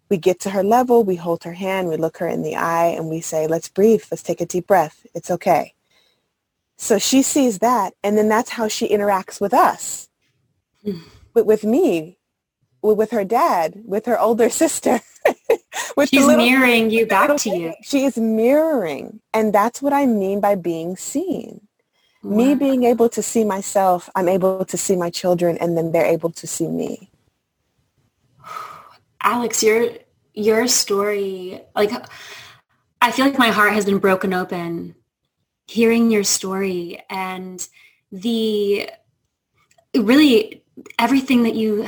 we 0.09 0.17
get 0.17 0.41
to 0.41 0.49
her 0.49 0.63
level, 0.63 1.05
we 1.05 1.15
hold 1.15 1.45
her 1.45 1.53
hand, 1.53 1.87
we 1.87 1.95
look 1.95 2.17
her 2.17 2.27
in 2.27 2.41
the 2.41 2.57
eye, 2.57 2.87
and 2.87 3.07
we 3.07 3.21
say, 3.21 3.47
let's 3.47 3.69
breathe. 3.69 4.03
Let's 4.11 4.21
take 4.21 4.41
a 4.41 4.45
deep 4.45 4.67
breath. 4.67 5.05
It's 5.15 5.31
okay 5.31 5.75
So 6.77 6.99
she 6.99 7.21
sees 7.21 7.59
that, 7.59 7.93
and 8.03 8.17
then 8.17 8.27
that's 8.27 8.51
how 8.51 8.67
she 8.67 8.89
interacts 8.89 9.39
with 9.39 9.53
us, 9.53 10.09
mm. 10.85 11.01
with, 11.33 11.45
with 11.45 11.63
me, 11.63 12.19
with, 12.81 12.97
with 12.97 13.11
her 13.11 13.23
dad, 13.23 13.81
with 13.85 14.05
her 14.05 14.19
older 14.19 14.49
sister. 14.61 14.99
with 15.95 16.09
She's 16.09 16.25
little, 16.25 16.45
mirroring 16.45 16.89
you 16.91 17.05
back 17.05 17.37
to 17.37 17.49
you. 17.49 17.73
She 17.81 18.03
is 18.03 18.17
mirroring. 18.17 19.21
And 19.33 19.53
that's 19.53 19.81
what 19.81 19.93
I 19.93 20.05
mean 20.05 20.41
by 20.41 20.55
being 20.55 20.97
seen. 20.97 21.61
Wow. 22.21 22.37
Me 22.37 22.55
being 22.55 22.83
able 22.83 23.07
to 23.09 23.21
see 23.21 23.43
myself, 23.43 24.09
I'm 24.15 24.27
able 24.27 24.65
to 24.65 24.77
see 24.77 24.95
my 24.95 25.09
children, 25.09 25.57
and 25.59 25.77
then 25.77 25.91
they're 25.91 26.05
able 26.05 26.31
to 26.31 26.47
see 26.47 26.67
me. 26.67 27.09
Alex, 29.23 29.63
your 29.63 29.89
your 30.33 30.67
story, 30.67 31.61
like 31.73 31.91
I 33.01 33.11
feel 33.11 33.25
like 33.25 33.37
my 33.37 33.49
heart 33.49 33.73
has 33.73 33.85
been 33.85 33.99
broken 33.99 34.33
open 34.33 34.95
hearing 35.67 36.11
your 36.11 36.23
story 36.23 37.03
and 37.09 37.67
the 38.11 38.89
really 39.95 40.63
everything 40.99 41.43
that 41.43 41.55
you 41.55 41.87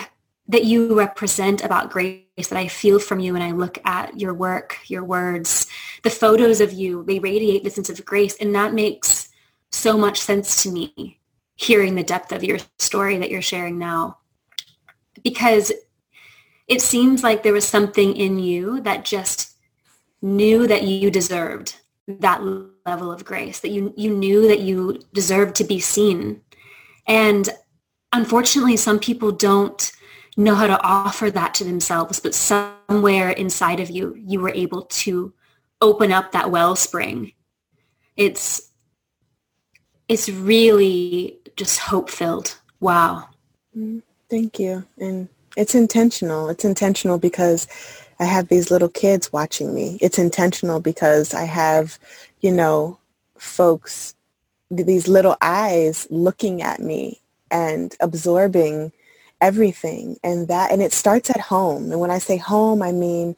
that 0.49 0.63
you 0.63 0.97
represent 0.97 1.63
about 1.63 1.91
grace 1.91 2.23
that 2.37 2.53
I 2.53 2.69
feel 2.69 2.99
from 2.99 3.19
you 3.19 3.33
when 3.33 3.41
I 3.41 3.51
look 3.51 3.79
at 3.85 4.17
your 4.17 4.33
work, 4.33 4.77
your 4.87 5.03
words, 5.03 5.67
the 6.03 6.09
photos 6.09 6.61
of 6.61 6.71
you, 6.71 7.03
they 7.03 7.19
radiate 7.19 7.65
the 7.65 7.69
sense 7.69 7.89
of 7.89 8.05
grace. 8.05 8.37
And 8.37 8.55
that 8.55 8.73
makes 8.73 9.27
so 9.71 9.97
much 9.97 10.21
sense 10.21 10.63
to 10.63 10.71
me, 10.71 11.19
hearing 11.55 11.95
the 11.95 12.03
depth 12.03 12.31
of 12.31 12.45
your 12.45 12.59
story 12.79 13.17
that 13.17 13.29
you're 13.29 13.41
sharing 13.41 13.77
now. 13.77 14.19
Because 15.21 15.73
it 16.69 16.81
seems 16.81 17.23
like 17.23 17.43
there 17.43 17.51
was 17.51 17.67
something 17.67 18.15
in 18.15 18.39
you 18.39 18.79
that 18.81 19.03
just 19.03 19.53
knew 20.21 20.65
that 20.65 20.83
you 20.83 21.11
deserved 21.11 21.75
that 22.07 22.41
level 22.85 23.11
of 23.11 23.25
grace, 23.25 23.59
that 23.59 23.69
you, 23.69 23.93
you 23.97 24.15
knew 24.15 24.47
that 24.47 24.61
you 24.61 25.01
deserved 25.13 25.55
to 25.55 25.63
be 25.63 25.79
seen. 25.79 26.41
And 27.05 27.49
unfortunately, 28.13 28.77
some 28.77 28.99
people 28.99 29.31
don't 29.31 29.91
know 30.37 30.55
how 30.55 30.67
to 30.67 30.81
offer 30.81 31.29
that 31.31 31.53
to 31.55 31.63
themselves, 31.63 32.19
but 32.19 32.33
somewhere 32.35 33.31
inside 33.31 33.79
of 33.79 33.89
you, 33.89 34.15
you 34.17 34.39
were 34.39 34.51
able 34.51 34.83
to 34.83 35.33
open 35.81 36.11
up 36.11 36.31
that 36.31 36.51
wellspring. 36.51 37.33
It's, 38.15 38.71
it's 40.07 40.29
really 40.29 41.39
just 41.55 41.79
hope 41.79 42.09
filled. 42.09 42.57
Wow. 42.79 43.29
Mm, 43.75 44.01
thank 44.29 44.59
you. 44.59 44.85
And 44.97 45.27
it's 45.57 45.75
intentional. 45.75 46.49
It's 46.49 46.65
intentional 46.65 47.17
because 47.17 47.67
I 48.19 48.25
have 48.25 48.47
these 48.47 48.71
little 48.71 48.89
kids 48.89 49.31
watching 49.31 49.73
me. 49.73 49.97
It's 50.01 50.17
intentional 50.17 50.79
because 50.79 51.33
I 51.33 51.43
have, 51.43 51.99
you 52.41 52.51
know, 52.51 52.99
folks, 53.37 54.15
these 54.69 55.07
little 55.07 55.37
eyes 55.41 56.07
looking 56.09 56.61
at 56.61 56.79
me 56.79 57.21
and 57.51 57.95
absorbing 57.99 58.91
everything 59.39 60.17
and 60.23 60.47
that 60.47 60.71
and 60.71 60.81
it 60.81 60.91
starts 60.91 61.29
at 61.29 61.39
home 61.39 61.91
and 61.91 61.99
when 61.99 62.09
i 62.09 62.17
say 62.17 62.37
home 62.37 62.81
i 62.81 62.91
mean 62.91 63.35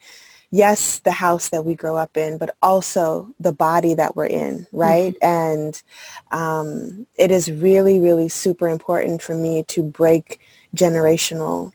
yes 0.50 0.98
the 1.00 1.10
house 1.10 1.50
that 1.50 1.64
we 1.64 1.74
grow 1.74 1.94
up 1.94 2.16
in 2.16 2.38
but 2.38 2.56
also 2.62 3.28
the 3.38 3.52
body 3.52 3.92
that 3.92 4.16
we're 4.16 4.24
in 4.24 4.66
right 4.72 5.14
mm-hmm. 5.22 5.26
and 5.26 5.82
um, 6.30 7.06
it 7.18 7.30
is 7.30 7.52
really 7.52 8.00
really 8.00 8.30
super 8.30 8.66
important 8.66 9.20
for 9.20 9.34
me 9.34 9.62
to 9.64 9.82
break 9.82 10.40
generational 10.74 11.70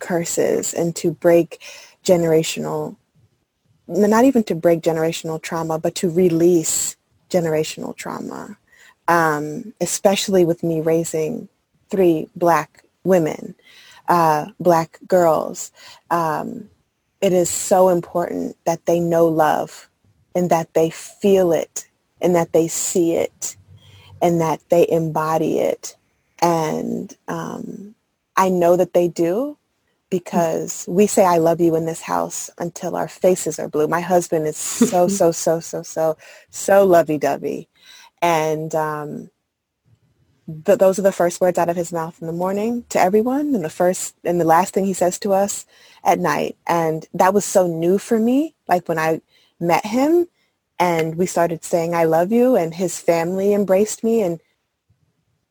curses 0.00 0.74
and 0.74 0.96
to 0.96 1.12
break 1.12 1.62
generational 2.04 2.96
not 3.86 4.24
even 4.24 4.44
to 4.44 4.54
break 4.54 4.80
generational 4.80 5.40
trauma 5.42 5.78
but 5.78 5.94
to 5.94 6.08
release 6.08 6.96
generational 7.30 7.94
trauma 7.96 8.56
um, 9.10 9.74
especially 9.80 10.44
with 10.44 10.62
me 10.62 10.80
raising 10.80 11.48
three 11.90 12.28
black 12.36 12.84
women, 13.02 13.56
uh, 14.08 14.46
black 14.60 15.00
girls. 15.08 15.72
Um, 16.12 16.70
it 17.20 17.32
is 17.32 17.50
so 17.50 17.88
important 17.88 18.56
that 18.64 18.86
they 18.86 19.00
know 19.00 19.26
love 19.26 19.90
and 20.34 20.48
that 20.50 20.72
they 20.74 20.90
feel 20.90 21.52
it 21.52 21.88
and 22.20 22.36
that 22.36 22.52
they 22.52 22.68
see 22.68 23.14
it 23.14 23.56
and 24.22 24.40
that 24.40 24.60
they 24.68 24.88
embody 24.88 25.58
it. 25.58 25.96
And 26.40 27.14
um, 27.26 27.96
I 28.36 28.48
know 28.48 28.76
that 28.76 28.94
they 28.94 29.08
do 29.08 29.58
because 30.10 30.86
we 30.88 31.06
say 31.06 31.24
I 31.24 31.38
love 31.38 31.60
you 31.60 31.76
in 31.76 31.86
this 31.86 32.02
house 32.02 32.50
until 32.58 32.96
our 32.96 33.08
faces 33.08 33.58
are 33.60 33.68
blue. 33.68 33.88
My 33.88 34.00
husband 34.02 34.46
is 34.46 34.58
so, 34.58 35.08
so, 35.08 35.32
so, 35.32 35.60
so, 35.60 35.82
so, 35.82 36.16
so 36.50 36.84
lovey-dovey. 36.86 37.68
And 38.22 38.74
um, 38.74 39.28
but 40.48 40.78
those 40.78 40.98
are 40.98 41.02
the 41.02 41.12
first 41.12 41.40
words 41.40 41.58
out 41.58 41.68
of 41.70 41.76
his 41.76 41.92
mouth 41.92 42.20
in 42.20 42.26
the 42.26 42.32
morning 42.32 42.84
to 42.90 43.00
everyone 43.00 43.54
and 43.54 43.64
the 43.64 43.70
first 43.70 44.14
and 44.24 44.40
the 44.40 44.44
last 44.44 44.74
thing 44.74 44.84
he 44.84 44.92
says 44.92 45.18
to 45.18 45.32
us 45.32 45.66
at 46.04 46.18
night 46.18 46.56
and 46.66 47.06
that 47.14 47.34
was 47.34 47.44
so 47.44 47.66
new 47.66 47.98
for 47.98 48.18
me 48.18 48.54
like 48.68 48.88
when 48.88 48.98
i 48.98 49.20
met 49.60 49.86
him 49.86 50.28
and 50.78 51.16
we 51.16 51.26
started 51.26 51.64
saying 51.64 51.94
i 51.94 52.04
love 52.04 52.32
you 52.32 52.56
and 52.56 52.74
his 52.74 53.00
family 53.00 53.54
embraced 53.54 54.04
me 54.04 54.22
and 54.22 54.40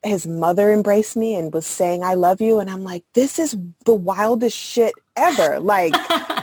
his 0.04 0.26
mother 0.26 0.72
embraced 0.72 1.18
me 1.18 1.36
and 1.36 1.54
was 1.54 1.66
saying 1.66 2.04
i 2.04 2.14
love 2.14 2.42
you 2.42 2.60
and 2.60 2.70
i'm 2.70 2.84
like 2.84 3.04
this 3.14 3.38
is 3.40 3.58
the 3.86 3.94
wildest 3.94 4.58
shit 4.58 4.94
ever 5.16 5.60
like 5.60 5.94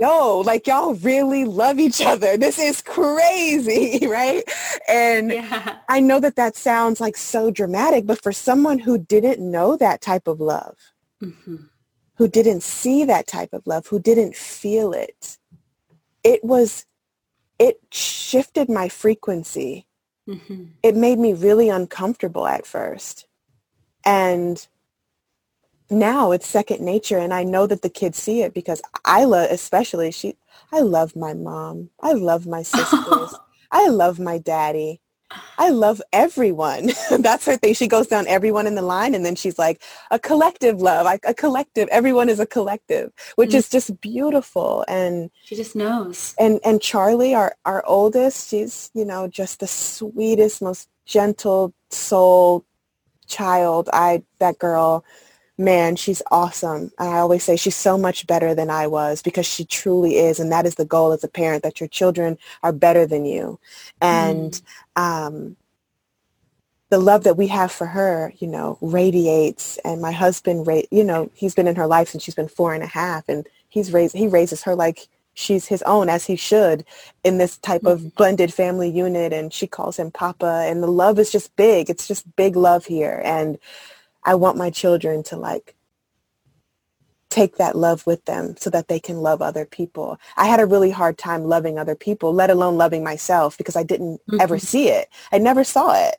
yo, 0.00 0.40
like 0.40 0.66
y'all 0.66 0.94
really 0.94 1.44
love 1.44 1.78
each 1.78 2.00
other. 2.00 2.36
This 2.36 2.58
is 2.58 2.82
crazy, 2.82 4.06
right? 4.06 4.44
And 4.88 5.32
yeah. 5.32 5.78
I 5.88 6.00
know 6.00 6.20
that 6.20 6.36
that 6.36 6.56
sounds 6.56 7.00
like 7.00 7.16
so 7.16 7.50
dramatic, 7.50 8.06
but 8.06 8.22
for 8.22 8.32
someone 8.32 8.78
who 8.78 8.98
didn't 8.98 9.38
know 9.40 9.76
that 9.76 10.00
type 10.00 10.28
of 10.28 10.40
love, 10.40 10.76
mm-hmm. 11.22 11.56
who 12.16 12.28
didn't 12.28 12.62
see 12.62 13.04
that 13.04 13.26
type 13.26 13.52
of 13.52 13.66
love, 13.66 13.86
who 13.88 13.98
didn't 13.98 14.36
feel 14.36 14.92
it, 14.92 15.38
it 16.22 16.44
was, 16.44 16.86
it 17.58 17.80
shifted 17.90 18.68
my 18.68 18.88
frequency. 18.88 19.86
Mm-hmm. 20.28 20.64
It 20.82 20.96
made 20.96 21.18
me 21.18 21.32
really 21.32 21.68
uncomfortable 21.68 22.46
at 22.46 22.66
first. 22.66 23.26
And 24.04 24.66
now 25.90 26.32
it's 26.32 26.46
second 26.46 26.84
nature 26.84 27.18
and 27.18 27.32
I 27.32 27.44
know 27.44 27.66
that 27.66 27.82
the 27.82 27.88
kids 27.90 28.18
see 28.18 28.42
it 28.42 28.52
because 28.52 28.82
Isla 29.08 29.48
especially 29.50 30.10
she 30.10 30.36
I 30.72 30.80
love 30.80 31.16
my 31.16 31.34
mom. 31.34 31.90
I 32.00 32.12
love 32.12 32.46
my 32.46 32.62
sisters. 32.64 33.34
I 33.70 33.88
love 33.88 34.18
my 34.20 34.38
daddy. 34.38 35.00
I 35.58 35.70
love 35.70 36.00
everyone. 36.12 36.90
That's 37.10 37.44
her 37.46 37.56
thing. 37.56 37.74
She 37.74 37.86
goes 37.86 38.06
down 38.06 38.26
everyone 38.26 38.66
in 38.66 38.74
the 38.74 38.82
line 38.82 39.14
and 39.14 39.24
then 39.24 39.34
she's 39.34 39.58
like 39.58 39.82
a 40.10 40.18
collective 40.18 40.80
love, 40.80 41.04
like 41.04 41.20
a 41.26 41.34
collective. 41.34 41.88
Everyone 41.88 42.28
is 42.28 42.40
a 42.40 42.46
collective, 42.46 43.12
which 43.36 43.50
mm. 43.50 43.56
is 43.56 43.68
just 43.68 44.00
beautiful. 44.00 44.84
And 44.88 45.30
she 45.44 45.54
just 45.56 45.76
knows. 45.76 46.34
And 46.38 46.60
and 46.64 46.80
Charlie, 46.80 47.34
our 47.34 47.54
our 47.64 47.84
oldest, 47.86 48.48
she's, 48.50 48.90
you 48.94 49.04
know, 49.04 49.28
just 49.28 49.60
the 49.60 49.66
sweetest, 49.66 50.62
most 50.62 50.88
gentle 51.04 51.74
soul 51.90 52.64
child. 53.26 53.90
I 53.92 54.22
that 54.38 54.58
girl 54.58 55.04
man, 55.58 55.96
she's 55.96 56.22
awesome. 56.30 56.92
And 56.98 57.08
I 57.08 57.18
always 57.18 57.42
say 57.42 57.56
she's 57.56 57.76
so 57.76 57.98
much 57.98 58.26
better 58.26 58.54
than 58.54 58.70
I 58.70 58.86
was 58.86 59.20
because 59.20 59.44
she 59.44 59.64
truly 59.64 60.16
is. 60.16 60.38
And 60.38 60.52
that 60.52 60.64
is 60.64 60.76
the 60.76 60.84
goal 60.84 61.12
as 61.12 61.24
a 61.24 61.28
parent, 61.28 61.64
that 61.64 61.80
your 61.80 61.88
children 61.88 62.38
are 62.62 62.72
better 62.72 63.06
than 63.06 63.24
you. 63.24 63.58
And 64.00 64.52
mm. 64.96 65.02
um, 65.02 65.56
the 66.90 66.98
love 66.98 67.24
that 67.24 67.36
we 67.36 67.48
have 67.48 67.72
for 67.72 67.88
her, 67.88 68.32
you 68.38 68.46
know, 68.46 68.78
radiates. 68.80 69.78
And 69.78 70.00
my 70.00 70.12
husband, 70.12 70.66
ra- 70.66 70.82
you 70.92 71.02
know, 71.02 71.30
he's 71.34 71.56
been 71.56 71.68
in 71.68 71.76
her 71.76 71.88
life 71.88 72.08
since 72.08 72.22
she's 72.22 72.36
been 72.36 72.48
four 72.48 72.72
and 72.72 72.84
a 72.84 72.86
half. 72.86 73.28
And 73.28 73.46
he's 73.68 73.92
raised, 73.92 74.14
he 74.14 74.28
raises 74.28 74.62
her 74.62 74.76
like 74.76 75.08
she's 75.34 75.66
his 75.66 75.82
own 75.82 76.08
as 76.08 76.24
he 76.24 76.36
should 76.36 76.84
in 77.22 77.38
this 77.38 77.58
type 77.58 77.84
of 77.84 78.00
mm. 78.00 78.14
blended 78.14 78.52
family 78.52 78.90
unit 78.90 79.32
and 79.32 79.52
she 79.52 79.68
calls 79.68 79.96
him 79.96 80.10
papa 80.10 80.64
and 80.66 80.82
the 80.82 80.88
love 80.88 81.16
is 81.16 81.30
just 81.30 81.54
big 81.54 81.88
it's 81.88 82.08
just 82.08 82.24
big 82.34 82.56
love 82.56 82.86
here 82.86 83.22
and 83.24 83.56
I 84.28 84.34
want 84.34 84.58
my 84.58 84.68
children 84.68 85.22
to 85.24 85.38
like 85.38 85.74
take 87.30 87.56
that 87.56 87.74
love 87.74 88.06
with 88.06 88.22
them 88.26 88.56
so 88.58 88.68
that 88.68 88.88
they 88.88 89.00
can 89.00 89.16
love 89.22 89.40
other 89.40 89.64
people. 89.64 90.20
I 90.36 90.48
had 90.48 90.60
a 90.60 90.66
really 90.66 90.90
hard 90.90 91.16
time 91.16 91.44
loving 91.44 91.78
other 91.78 91.94
people, 91.94 92.34
let 92.34 92.50
alone 92.50 92.76
loving 92.76 93.02
myself 93.02 93.56
because 93.56 93.74
I 93.74 93.84
didn't 93.84 94.20
mm-hmm. 94.28 94.38
ever 94.38 94.58
see 94.58 94.90
it. 94.90 95.08
I 95.32 95.38
never 95.38 95.64
saw 95.64 95.94
it. 96.08 96.16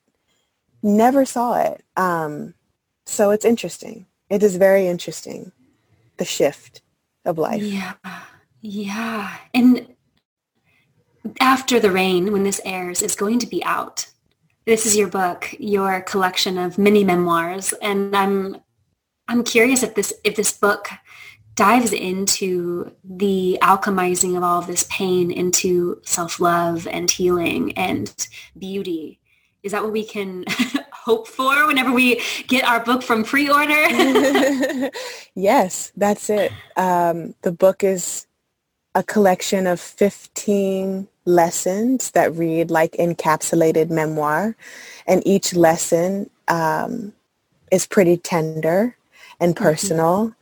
Never 0.82 1.24
saw 1.24 1.62
it. 1.62 1.84
Um, 1.98 2.56
so 3.06 3.30
it's 3.30 3.46
interesting. 3.46 4.08
It 4.28 4.42
is 4.42 4.56
very 4.56 4.88
interesting, 4.88 5.52
the 6.18 6.26
shift 6.26 6.82
of 7.26 7.38
life. 7.38 7.62
Yeah. 7.62 7.94
Yeah. 8.62 9.38
And 9.54 9.94
after 11.40 11.80
the 11.80 11.92
rain, 11.92 12.32
when 12.32 12.44
this 12.44 12.60
airs, 12.66 13.04
is 13.04 13.16
going 13.16 13.38
to 13.38 13.48
be 13.48 13.64
out 13.64 14.08
this 14.66 14.86
is 14.86 14.96
your 14.96 15.08
book, 15.08 15.54
your 15.60 16.02
collection 16.02 16.58
of 16.58 16.78
mini 16.78 17.04
memoirs, 17.04 17.74
and 17.82 18.16
I'm 18.16 18.58
I'm 19.28 19.44
curious 19.44 19.84
if 19.84 19.96
this 19.96 20.14
if 20.24 20.36
this 20.36 20.52
book 20.52 20.90
dives 21.56 21.92
into 21.92 22.92
the 23.04 23.60
alchemizing 23.62 24.38
of 24.38 24.44
all 24.44 24.60
of 24.60 24.68
this 24.68 24.88
pain 24.90 25.30
into 25.30 26.00
self-love 26.06 26.88
and 26.88 27.12
healing 27.12 27.74
and 27.74 28.30
beauty 28.58 29.20
is 29.64 29.74
that 29.74 29.84
what 29.84 29.92
we 29.92 30.06
can 30.06 30.46
hope 30.92 31.28
for 31.28 31.68
whenever 31.68 31.92
we 31.92 32.22
get 32.48 32.64
our 32.64 32.80
book 32.80 33.04
from 33.04 33.24
pre-order? 33.24 34.90
yes, 35.36 35.92
that's 35.98 36.30
it. 36.30 36.52
Um, 36.78 37.36
the 37.42 37.52
book 37.52 37.84
is 37.84 38.28
a 38.96 39.04
collection 39.04 39.68
of 39.68 39.80
15 39.80 41.08
lessons 41.30 42.12
that 42.12 42.36
read 42.36 42.72
like 42.72 42.94
encapsulated 42.94 43.90
memoir. 43.90 44.56
And 45.08 45.26
each 45.26 45.56
lesson 45.56 46.30
um, 46.48 47.14
is 47.72 47.88
pretty 47.88 48.18
tender 48.18 48.98
and 49.40 49.56
mm-hmm. 49.56 49.64
personal, 49.64 50.36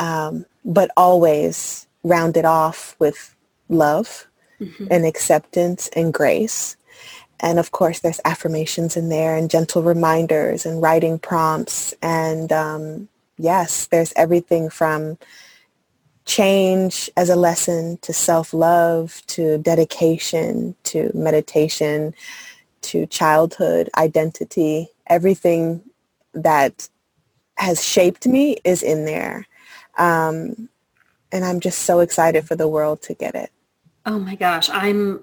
mm-hmm. 0.00 0.06
um, 0.06 0.46
but 0.64 0.90
always 0.96 1.86
rounded 2.02 2.44
off 2.44 2.96
with 2.98 3.36
love 3.68 4.26
mm-hmm. 4.60 4.86
and 4.90 5.06
acceptance 5.06 5.88
and 5.94 6.12
grace. 6.12 6.76
And 7.40 7.58
of 7.58 7.72
course, 7.72 8.00
there's 8.00 8.20
affirmations 8.24 8.96
in 8.96 9.08
there 9.08 9.36
and 9.36 9.50
gentle 9.50 9.82
reminders 9.82 10.64
and 10.64 10.80
writing 10.80 11.18
prompts. 11.18 11.92
And 12.00 12.52
um, 12.52 13.08
yes, 13.36 13.86
there's 13.86 14.12
everything 14.14 14.70
from 14.70 15.18
change 16.24 17.10
as 17.16 17.28
a 17.28 17.36
lesson 17.36 17.98
to 18.02 18.12
self-love 18.12 19.22
to 19.26 19.58
dedication 19.58 20.74
to 20.84 21.10
meditation 21.14 22.14
to 22.82 23.06
childhood 23.06 23.90
identity. 23.96 24.88
Everything 25.06 25.82
that 26.34 26.88
has 27.56 27.84
shaped 27.84 28.26
me 28.26 28.56
is 28.64 28.82
in 28.82 29.04
there. 29.04 29.46
Um, 29.98 30.68
and 31.30 31.44
I'm 31.44 31.60
just 31.60 31.80
so 31.80 32.00
excited 32.00 32.46
for 32.46 32.56
the 32.56 32.68
world 32.68 33.02
to 33.02 33.14
get 33.14 33.34
it. 33.34 33.50
Oh 34.04 34.18
my 34.18 34.34
gosh, 34.34 34.68
I'm 34.70 35.20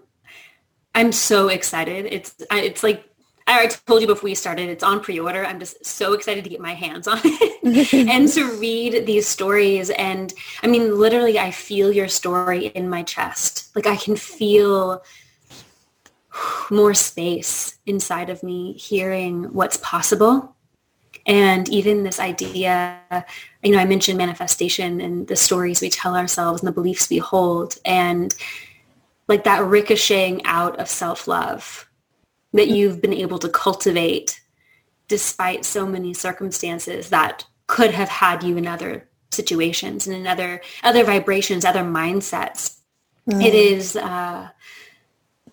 I'm 0.95 1.11
so 1.11 1.49
excited. 1.49 2.07
It's 2.07 2.35
it's 2.51 2.83
like 2.83 3.08
I 3.49 3.53
already 3.53 3.73
told 3.87 4.01
you 4.01 4.07
before 4.07 4.25
we 4.25 4.35
started, 4.35 4.69
it's 4.69 4.83
on 4.83 4.99
pre-order. 4.99 5.43
I'm 5.43 5.59
just 5.59 5.83
so 5.83 6.13
excited 6.13 6.43
to 6.43 6.51
get 6.51 6.59
my 6.59 6.75
hands 6.75 7.07
on 7.07 7.19
it 7.23 7.93
and 8.07 8.29
to 8.29 8.45
read 8.59 9.07
these 9.07 9.27
stories. 9.27 9.89
And 9.89 10.31
I 10.61 10.67
mean, 10.67 10.99
literally, 10.99 11.39
I 11.39 11.49
feel 11.49 11.91
your 11.91 12.07
story 12.07 12.67
in 12.67 12.87
my 12.87 13.01
chest. 13.01 13.75
Like 13.75 13.87
I 13.87 13.95
can 13.95 14.15
feel 14.15 15.01
more 16.69 16.93
space 16.93 17.79
inside 17.87 18.29
of 18.29 18.43
me 18.43 18.73
hearing 18.73 19.45
what's 19.45 19.77
possible. 19.77 20.55
And 21.25 21.67
even 21.69 22.03
this 22.03 22.19
idea, 22.19 22.99
you 23.63 23.71
know, 23.71 23.79
I 23.79 23.85
mentioned 23.85 24.19
manifestation 24.19 25.01
and 25.01 25.27
the 25.27 25.35
stories 25.35 25.81
we 25.81 25.89
tell 25.89 26.15
ourselves 26.15 26.61
and 26.61 26.67
the 26.67 26.71
beliefs 26.71 27.09
we 27.09 27.17
hold. 27.17 27.79
And 27.83 28.31
like 29.27 29.43
that 29.45 29.65
ricocheting 29.65 30.45
out 30.45 30.79
of 30.79 30.87
self-love 30.87 31.88
that 32.53 32.67
you've 32.67 33.01
been 33.01 33.13
able 33.13 33.39
to 33.39 33.49
cultivate 33.49 34.41
despite 35.07 35.65
so 35.65 35.85
many 35.85 36.13
circumstances 36.13 37.09
that 37.09 37.45
could 37.67 37.91
have 37.91 38.09
had 38.09 38.43
you 38.43 38.57
in 38.57 38.67
other 38.67 39.07
situations 39.31 40.07
and 40.07 40.15
in 40.15 40.27
other 40.27 40.61
other 40.83 41.03
vibrations, 41.03 41.65
other 41.65 41.83
mindsets. 41.83 42.77
Mm. 43.29 43.43
It 43.43 43.53
is 43.53 43.95
uh, 43.95 44.49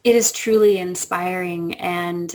it 0.04 0.14
is 0.14 0.32
truly 0.32 0.78
inspiring 0.78 1.74
and 1.74 2.34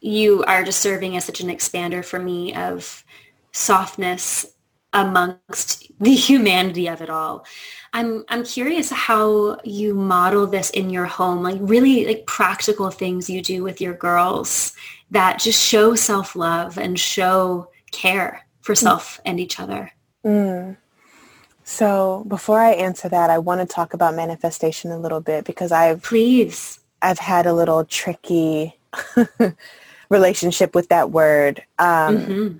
you 0.00 0.42
are 0.44 0.64
just 0.64 0.80
serving 0.80 1.16
as 1.16 1.24
such 1.24 1.40
an 1.40 1.48
expander 1.48 2.04
for 2.04 2.18
me 2.18 2.54
of 2.54 3.04
softness 3.52 4.51
amongst 4.92 5.90
the 6.00 6.14
humanity 6.14 6.86
of 6.88 7.00
it 7.00 7.10
all. 7.10 7.44
I'm 7.92 8.24
I'm 8.28 8.44
curious 8.44 8.90
how 8.90 9.58
you 9.64 9.94
model 9.94 10.46
this 10.46 10.70
in 10.70 10.90
your 10.90 11.06
home, 11.06 11.42
like 11.42 11.58
really 11.60 12.06
like 12.06 12.26
practical 12.26 12.90
things 12.90 13.28
you 13.28 13.42
do 13.42 13.62
with 13.62 13.80
your 13.80 13.94
girls 13.94 14.74
that 15.10 15.38
just 15.38 15.62
show 15.62 15.94
self-love 15.94 16.78
and 16.78 16.98
show 16.98 17.70
care 17.90 18.46
for 18.62 18.74
mm. 18.74 18.78
self 18.78 19.20
and 19.24 19.38
each 19.38 19.60
other. 19.60 19.92
Mm. 20.24 20.76
So 21.64 22.24
before 22.28 22.60
I 22.60 22.72
answer 22.72 23.08
that, 23.08 23.30
I 23.30 23.38
want 23.38 23.60
to 23.60 23.72
talk 23.72 23.94
about 23.94 24.14
manifestation 24.14 24.90
a 24.90 24.98
little 24.98 25.20
bit 25.20 25.44
because 25.44 25.70
I've 25.70 26.02
please 26.02 26.80
I've 27.02 27.18
had 27.18 27.46
a 27.46 27.52
little 27.52 27.84
tricky 27.84 28.78
relationship 30.08 30.74
with 30.74 30.88
that 30.88 31.10
word. 31.10 31.62
Um, 31.78 32.18
mm-hmm. 32.18 32.58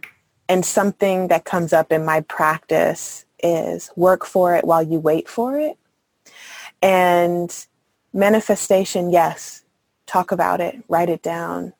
And 0.52 0.66
something 0.66 1.28
that 1.28 1.46
comes 1.46 1.72
up 1.72 1.90
in 1.90 2.04
my 2.04 2.20
practice 2.20 3.24
is 3.42 3.90
work 3.96 4.26
for 4.26 4.54
it 4.54 4.66
while 4.66 4.82
you 4.82 4.98
wait 4.98 5.26
for 5.26 5.58
it. 5.58 5.78
And 6.82 7.50
manifestation, 8.12 9.08
yes, 9.08 9.64
talk 10.04 10.30
about 10.30 10.60
it, 10.60 10.84
write 10.88 11.08
it 11.08 11.22
down. 11.22 11.72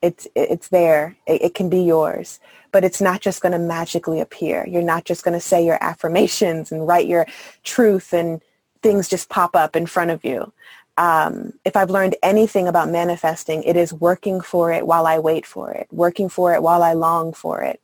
It's, 0.00 0.26
it's 0.34 0.68
there. 0.68 1.18
It, 1.26 1.42
it 1.42 1.54
can 1.54 1.68
be 1.68 1.82
yours. 1.82 2.40
But 2.72 2.82
it's 2.82 3.02
not 3.02 3.20
just 3.20 3.42
going 3.42 3.52
to 3.52 3.58
magically 3.58 4.20
appear. 4.22 4.66
You're 4.66 4.80
not 4.80 5.04
just 5.04 5.22
going 5.22 5.34
to 5.34 5.46
say 5.46 5.62
your 5.62 5.76
affirmations 5.82 6.72
and 6.72 6.88
write 6.88 7.08
your 7.08 7.26
truth 7.62 8.14
and 8.14 8.40
things 8.82 9.06
just 9.10 9.28
pop 9.28 9.54
up 9.54 9.76
in 9.76 9.84
front 9.84 10.12
of 10.12 10.24
you. 10.24 10.50
Um, 10.96 11.52
if 11.66 11.76
I've 11.76 11.90
learned 11.90 12.16
anything 12.22 12.68
about 12.68 12.88
manifesting, 12.88 13.62
it 13.64 13.76
is 13.76 13.92
working 13.92 14.40
for 14.40 14.72
it 14.72 14.86
while 14.86 15.06
I 15.06 15.18
wait 15.18 15.44
for 15.44 15.70
it, 15.72 15.88
working 15.90 16.30
for 16.30 16.54
it 16.54 16.62
while 16.62 16.82
I 16.82 16.94
long 16.94 17.34
for 17.34 17.60
it, 17.60 17.82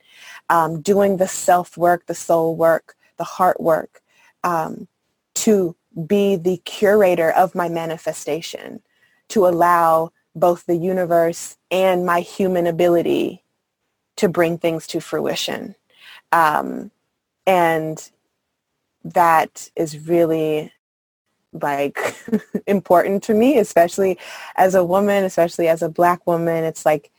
um, 0.49 0.81
doing 0.81 1.17
the 1.17 1.29
self 1.29 1.77
work, 1.77 2.07
the 2.07 2.15
soul 2.15 2.57
work, 2.57 2.97
the 3.17 3.25
heart 3.25 3.61
work 3.61 4.03
um, 4.43 4.89
to 5.35 5.77
be 6.07 6.37
the 6.37 6.59
curator 6.59 7.31
of 7.31 7.55
my 7.55 7.69
manifestation, 7.69 8.83
to 9.29 9.47
allow 9.47 10.11
both 10.35 10.67
the 10.67 10.77
universe 10.77 11.57
and 11.71 12.05
my 12.05 12.21
human 12.21 12.67
ability 12.67 13.45
to 14.17 14.29
bring 14.29 14.59
things 14.59 14.87
to 14.89 15.01
fruition. 15.01 15.75
Um, 16.33 16.91
and 17.47 18.11
that 19.05 19.69
is 19.77 20.07
really 20.09 20.73
like 21.53 22.17
important 22.67 23.23
to 23.25 23.35
me, 23.35 23.59
especially 23.59 24.19
as 24.57 24.75
a 24.75 24.85
woman, 24.85 25.25
especially 25.25 25.69
as 25.69 25.83
a 25.83 25.89
black 25.89 26.27
woman. 26.27 26.65
It's 26.65 26.85
like 26.85 27.13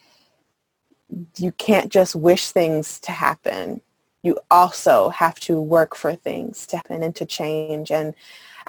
you 1.37 1.51
can't 1.53 1.91
just 1.91 2.15
wish 2.15 2.49
things 2.49 2.99
to 3.01 3.11
happen 3.11 3.81
you 4.25 4.39
also 4.49 5.09
have 5.09 5.39
to 5.39 5.61
work 5.61 5.95
for 5.95 6.15
things 6.15 6.65
to 6.65 6.77
happen 6.77 7.03
and 7.03 7.15
to 7.15 7.27
change. 7.27 7.91
And 7.91 8.15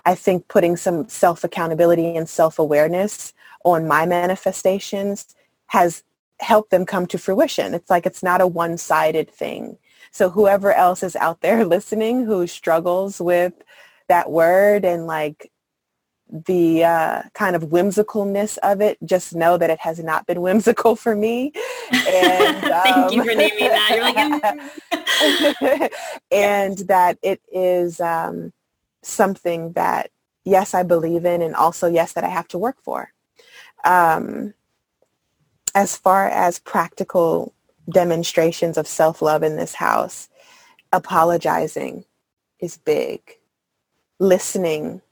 I 0.05 0.15
think 0.15 0.49
putting 0.49 0.77
some 0.77 1.09
self-accountability 1.09 2.15
and 2.15 2.29
self-awareness 2.29 3.33
on 3.65 3.89
my 3.89 4.05
manifestations 4.05 5.35
has 5.69 6.05
helped 6.41 6.71
them 6.71 6.85
come 6.85 7.07
to 7.07 7.19
fruition. 7.19 7.73
It's 7.73 7.89
like 7.89 8.05
it's 8.05 8.23
not 8.23 8.43
a 8.43 8.47
one-sided 8.47 9.31
thing. 9.31 9.79
So 10.11 10.29
whoever 10.29 10.75
else 10.75 11.03
is 11.03 11.17
out 11.17 11.41
there 11.41 11.65
listening 11.65 12.27
who 12.27 12.47
struggles 12.47 13.19
with 13.19 13.55
that 14.09 14.31
word 14.31 14.85
and 14.85 15.07
like 15.07 15.51
the 16.29 16.85
uh, 16.85 17.23
kind 17.35 17.55
of 17.55 17.65
whimsicalness 17.65 18.59
of 18.59 18.81
it, 18.81 18.99
just 19.05 19.35
know 19.35 19.57
that 19.57 19.71
it 19.71 19.81
has 19.81 20.03
not 20.03 20.27
been 20.27 20.41
whimsical 20.47 20.97
for 20.97 21.15
me. 21.15 21.53
And, 21.93 22.65
um, 22.65 22.83
Thank 22.85 23.13
you 23.13 23.25
for 23.25 23.35
naming 23.35 23.69
that. 23.69 24.43
You're 24.93 25.81
like, 25.81 25.93
and 26.31 26.79
that 26.89 27.19
it 27.23 27.41
is 27.53 28.01
um, 28.01 28.53
something 29.03 29.73
that, 29.73 30.11
yes, 30.45 30.75
I 30.75 30.83
believe 30.83 31.25
in, 31.25 31.43
and 31.43 31.55
also, 31.55 31.89
yes, 31.89 32.13
that 32.15 32.25
I 32.25 32.29
have 32.29 32.49
to 32.49 32.59
work 32.59 32.77
for. 32.83 33.13
Um, 33.85 34.55
as 35.75 35.97
far 35.97 36.29
as 36.29 36.59
practical 36.59 37.55
demonstrations 37.89 38.77
of 38.77 38.89
self-love 38.89 39.43
in 39.43 39.57
this 39.57 39.75
house, 39.75 40.29
apologizing 40.93 42.05
is 42.59 42.79
big. 42.79 43.21
Listening 44.19 45.03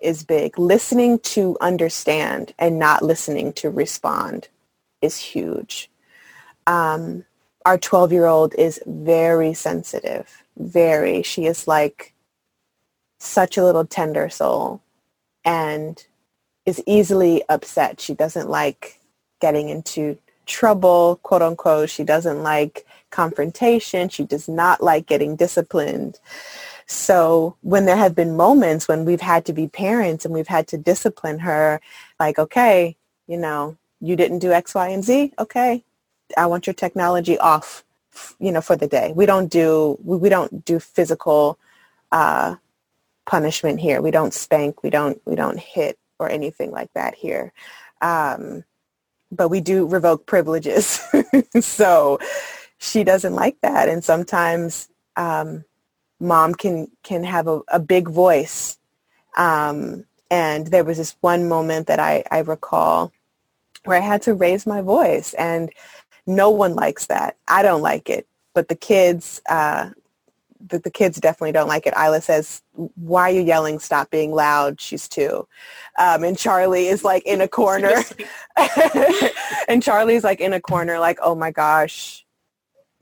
is 0.00 0.24
big. 0.24 0.58
Listening 0.58 1.18
to 1.20 1.56
understand 1.60 2.54
and 2.58 2.78
not 2.78 3.02
listening 3.02 3.52
to 3.54 3.70
respond 3.70 4.48
is 5.02 5.18
huge. 5.18 5.90
Um, 6.66 7.24
our 7.64 7.78
12-year-old 7.78 8.54
is 8.54 8.80
very 8.86 9.54
sensitive, 9.54 10.44
very. 10.56 11.22
She 11.22 11.46
is 11.46 11.66
like 11.66 12.14
such 13.18 13.56
a 13.56 13.64
little 13.64 13.84
tender 13.84 14.28
soul 14.28 14.80
and 15.44 16.04
is 16.66 16.82
easily 16.86 17.42
upset. 17.48 18.00
She 18.00 18.14
doesn't 18.14 18.48
like 18.48 19.00
getting 19.40 19.68
into 19.68 20.18
trouble, 20.46 21.20
quote 21.22 21.42
unquote. 21.42 21.90
She 21.90 22.04
doesn't 22.04 22.42
like 22.42 22.86
confrontation. 23.10 24.08
She 24.08 24.24
does 24.24 24.48
not 24.48 24.82
like 24.82 25.06
getting 25.06 25.36
disciplined. 25.36 26.18
So 26.88 27.56
when 27.60 27.84
there 27.84 27.96
have 27.96 28.14
been 28.14 28.36
moments 28.36 28.88
when 28.88 29.04
we've 29.04 29.20
had 29.20 29.44
to 29.46 29.52
be 29.52 29.68
parents 29.68 30.24
and 30.24 30.32
we've 30.32 30.48
had 30.48 30.66
to 30.68 30.78
discipline 30.78 31.38
her, 31.40 31.80
like, 32.18 32.38
okay, 32.38 32.96
you 33.26 33.36
know, 33.36 33.76
you 34.00 34.16
didn't 34.16 34.38
do 34.38 34.52
X, 34.52 34.74
Y, 34.74 34.88
and 34.88 35.04
Z. 35.04 35.34
Okay, 35.38 35.84
I 36.36 36.46
want 36.46 36.66
your 36.66 36.74
technology 36.74 37.38
off, 37.38 37.84
you 38.38 38.50
know, 38.50 38.62
for 38.62 38.74
the 38.74 38.86
day. 38.86 39.12
We 39.14 39.26
don't 39.26 39.48
do 39.50 39.98
we, 40.02 40.30
don't 40.30 40.64
do 40.64 40.80
physical 40.80 41.58
uh, 42.10 42.56
punishment 43.26 43.80
here. 43.80 44.00
We 44.00 44.10
don't 44.10 44.32
spank. 44.32 44.82
We 44.82 44.88
don't 44.88 45.20
we 45.26 45.34
don't 45.34 45.58
hit 45.58 45.98
or 46.18 46.30
anything 46.30 46.70
like 46.70 46.92
that 46.94 47.14
here. 47.14 47.52
Um, 48.00 48.64
but 49.30 49.50
we 49.50 49.60
do 49.60 49.86
revoke 49.86 50.24
privileges. 50.24 51.02
so 51.60 52.18
she 52.78 53.04
doesn't 53.04 53.34
like 53.34 53.60
that. 53.60 53.90
And 53.90 54.02
sometimes 54.02 54.88
um, 55.16 55.64
mom 56.20 56.54
can, 56.54 56.90
can 57.02 57.24
have 57.24 57.46
a, 57.46 57.60
a 57.68 57.78
big 57.78 58.08
voice. 58.08 58.78
Um, 59.36 60.04
and 60.30 60.66
there 60.66 60.84
was 60.84 60.98
this 60.98 61.16
one 61.20 61.48
moment 61.48 61.86
that 61.86 61.98
I, 62.00 62.24
I 62.30 62.40
recall 62.40 63.12
where 63.84 63.96
I 63.96 64.04
had 64.04 64.22
to 64.22 64.34
raise 64.34 64.66
my 64.66 64.82
voice 64.82 65.34
and 65.34 65.70
no 66.26 66.50
one 66.50 66.74
likes 66.74 67.06
that. 67.06 67.36
I 67.46 67.62
don't 67.62 67.82
like 67.82 68.10
it. 68.10 68.26
But 68.54 68.68
the 68.68 68.74
kids, 68.74 69.40
uh, 69.48 69.90
the, 70.60 70.78
the 70.78 70.90
kids 70.90 71.20
definitely 71.20 71.52
don't 71.52 71.68
like 71.68 71.86
it. 71.86 71.94
Isla 71.96 72.20
says, 72.20 72.62
why 72.74 73.30
are 73.30 73.32
you 73.32 73.42
yelling? 73.42 73.78
Stop 73.78 74.10
being 74.10 74.32
loud. 74.32 74.80
She's 74.80 75.08
two. 75.08 75.46
Um, 75.98 76.24
and 76.24 76.36
Charlie 76.36 76.88
is 76.88 77.04
like 77.04 77.24
in 77.24 77.40
a 77.40 77.48
corner. 77.48 78.02
and 79.68 79.82
Charlie's 79.82 80.24
like 80.24 80.40
in 80.40 80.52
a 80.52 80.60
corner 80.60 80.98
like, 80.98 81.18
oh 81.22 81.34
my 81.34 81.50
gosh. 81.50 82.26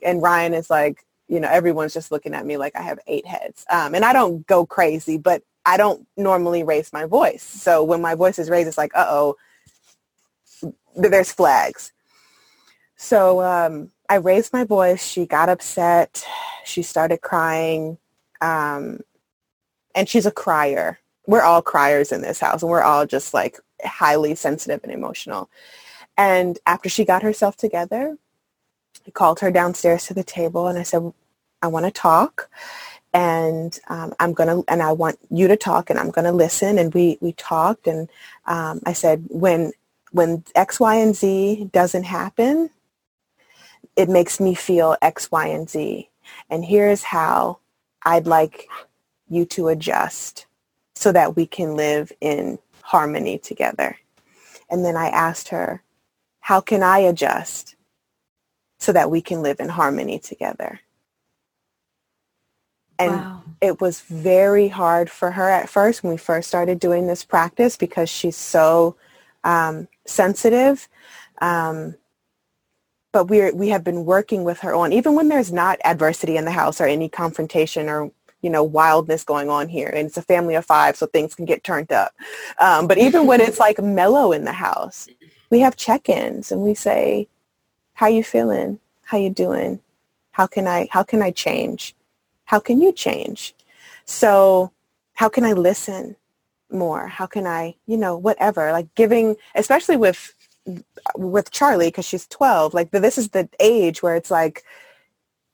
And 0.03 0.21
Ryan 0.21 0.53
is 0.53 0.69
like, 0.69 1.03
you 1.27 1.39
know, 1.39 1.49
everyone's 1.49 1.93
just 1.93 2.11
looking 2.11 2.33
at 2.33 2.45
me 2.45 2.57
like 2.57 2.75
I 2.75 2.81
have 2.81 2.99
eight 3.07 3.25
heads. 3.25 3.65
Um, 3.69 3.95
and 3.95 4.05
I 4.05 4.13
don't 4.13 4.45
go 4.47 4.65
crazy, 4.65 5.17
but 5.17 5.43
I 5.65 5.77
don't 5.77 6.07
normally 6.15 6.63
raise 6.63 6.93
my 6.93 7.05
voice. 7.05 7.43
So 7.43 7.83
when 7.83 8.01
my 8.01 8.15
voice 8.15 8.39
is 8.39 8.49
raised, 8.49 8.67
it's 8.67 8.77
like, 8.77 8.95
uh-oh, 8.95 9.35
there's 10.95 11.31
flags. 11.31 11.91
So 12.95 13.41
um, 13.41 13.91
I 14.09 14.15
raised 14.15 14.53
my 14.53 14.63
voice. 14.63 15.05
She 15.05 15.25
got 15.25 15.49
upset. 15.49 16.25
She 16.63 16.81
started 16.81 17.21
crying. 17.21 17.97
Um, 18.41 19.01
and 19.93 20.07
she's 20.07 20.25
a 20.25 20.31
crier. 20.31 20.99
We're 21.25 21.41
all 21.41 21.61
criers 21.61 22.11
in 22.11 22.21
this 22.21 22.39
house, 22.39 22.61
and 22.61 22.71
we're 22.71 22.83
all 22.83 23.05
just 23.05 23.33
like 23.33 23.59
highly 23.83 24.35
sensitive 24.35 24.79
and 24.83 24.93
emotional. 24.93 25.49
And 26.17 26.57
after 26.65 26.87
she 26.87 27.03
got 27.03 27.23
herself 27.23 27.57
together, 27.57 28.17
I 29.05 29.11
called 29.11 29.39
her 29.41 29.51
downstairs 29.51 30.05
to 30.07 30.13
the 30.13 30.23
table 30.23 30.67
and 30.67 30.77
I 30.77 30.83
said, 30.83 31.13
I 31.61 31.67
want 31.67 31.85
to 31.85 31.91
talk 31.91 32.49
and 33.13 33.77
um, 33.89 34.13
I'm 34.19 34.33
to, 34.35 34.63
and 34.67 34.81
I 34.81 34.91
want 34.91 35.19
you 35.29 35.47
to 35.47 35.57
talk 35.57 35.89
and 35.89 35.97
I'm 35.97 36.11
going 36.11 36.25
to 36.25 36.31
listen. 36.31 36.77
And 36.77 36.93
we, 36.93 37.17
we 37.21 37.33
talked 37.33 37.87
and 37.87 38.09
um, 38.45 38.81
I 38.85 38.93
said, 38.93 39.25
when, 39.29 39.71
when 40.11 40.43
X, 40.55 40.79
Y, 40.79 40.95
and 40.95 41.15
Z 41.15 41.69
doesn't 41.73 42.03
happen, 42.03 42.69
it 43.95 44.09
makes 44.09 44.39
me 44.39 44.53
feel 44.53 44.95
X, 45.01 45.31
Y, 45.31 45.47
and 45.47 45.69
Z. 45.69 46.09
And 46.49 46.63
here's 46.63 47.03
how 47.03 47.59
I'd 48.03 48.27
like 48.27 48.67
you 49.29 49.45
to 49.45 49.69
adjust 49.69 50.45
so 50.95 51.11
that 51.11 51.35
we 51.35 51.45
can 51.45 51.75
live 51.75 52.11
in 52.21 52.59
harmony 52.81 53.37
together. 53.37 53.97
And 54.69 54.85
then 54.85 54.95
I 54.95 55.07
asked 55.09 55.49
her, 55.49 55.81
how 56.41 56.61
can 56.61 56.83
I 56.83 56.99
adjust 56.99 57.75
so 58.79 58.91
that 58.91 59.11
we 59.11 59.21
can 59.21 59.41
live 59.41 59.59
in 59.59 59.69
harmony 59.69 60.19
together? 60.19 60.81
And 62.99 63.11
wow. 63.11 63.43
it 63.61 63.79
was 63.79 64.01
very 64.01 64.67
hard 64.69 65.09
for 65.09 65.31
her 65.31 65.49
at 65.49 65.69
first 65.69 66.03
when 66.03 66.11
we 66.11 66.17
first 66.17 66.47
started 66.47 66.79
doing 66.79 67.07
this 67.07 67.23
practice 67.23 67.77
because 67.77 68.09
she's 68.09 68.35
so 68.35 68.95
um, 69.43 69.87
sensitive. 70.05 70.87
Um, 71.39 71.95
but 73.17 73.25
we 73.25 73.51
we 73.51 73.69
have 73.69 73.83
been 73.83 74.05
working 74.05 74.43
with 74.43 74.59
her 74.59 74.75
on 74.75 74.93
even 74.93 75.15
when 75.15 75.27
there's 75.27 75.51
not 75.51 75.79
adversity 75.83 76.37
in 76.37 76.45
the 76.45 76.51
house 76.51 76.79
or 76.79 76.85
any 76.85 77.09
confrontation 77.09 77.89
or 77.89 78.11
you 78.41 78.49
know 78.49 78.63
wildness 78.63 79.23
going 79.23 79.49
on 79.49 79.67
here 79.67 79.87
and 79.87 80.07
it's 80.07 80.17
a 80.17 80.21
family 80.21 80.55
of 80.55 80.65
five 80.65 80.95
so 80.95 81.07
things 81.07 81.33
can 81.33 81.45
get 81.45 81.63
turned 81.63 81.91
up 81.91 82.13
um, 82.59 82.85
but 82.87 82.97
even 82.97 83.25
when 83.25 83.41
it's 83.41 83.59
like 83.59 83.81
mellow 83.81 84.31
in 84.31 84.43
the 84.43 84.51
house 84.51 85.07
we 85.49 85.59
have 85.59 85.75
check-ins 85.75 86.51
and 86.51 86.61
we 86.61 86.75
say 86.75 87.27
how 87.97 88.05
you 88.05 88.23
feeling? 88.23 88.79
How 89.05 89.17
you 89.17 89.31
doing? 89.31 89.79
How 90.31 90.45
can 90.45 90.67
i 90.67 90.87
how 90.91 91.01
can 91.01 91.23
i 91.23 91.31
change? 91.31 91.95
How 92.45 92.59
can 92.59 92.79
you 92.79 92.91
change? 92.91 93.55
So 94.05 94.71
how 95.15 95.29
can 95.29 95.43
i 95.43 95.53
listen 95.53 96.15
more? 96.71 97.07
How 97.07 97.25
can 97.25 97.47
i 97.47 97.73
you 97.87 97.97
know 97.97 98.15
whatever 98.15 98.71
like 98.71 98.93
giving 98.93 99.35
especially 99.55 99.97
with 99.97 100.35
with 101.15 101.49
Charlie 101.49 101.87
because 101.87 102.05
she's 102.05 102.27
12 102.27 102.75
like 102.75 102.91
this 102.91 103.17
is 103.17 103.29
the 103.29 103.49
age 103.59 104.03
where 104.03 104.15
it's 104.15 104.29
like 104.29 104.63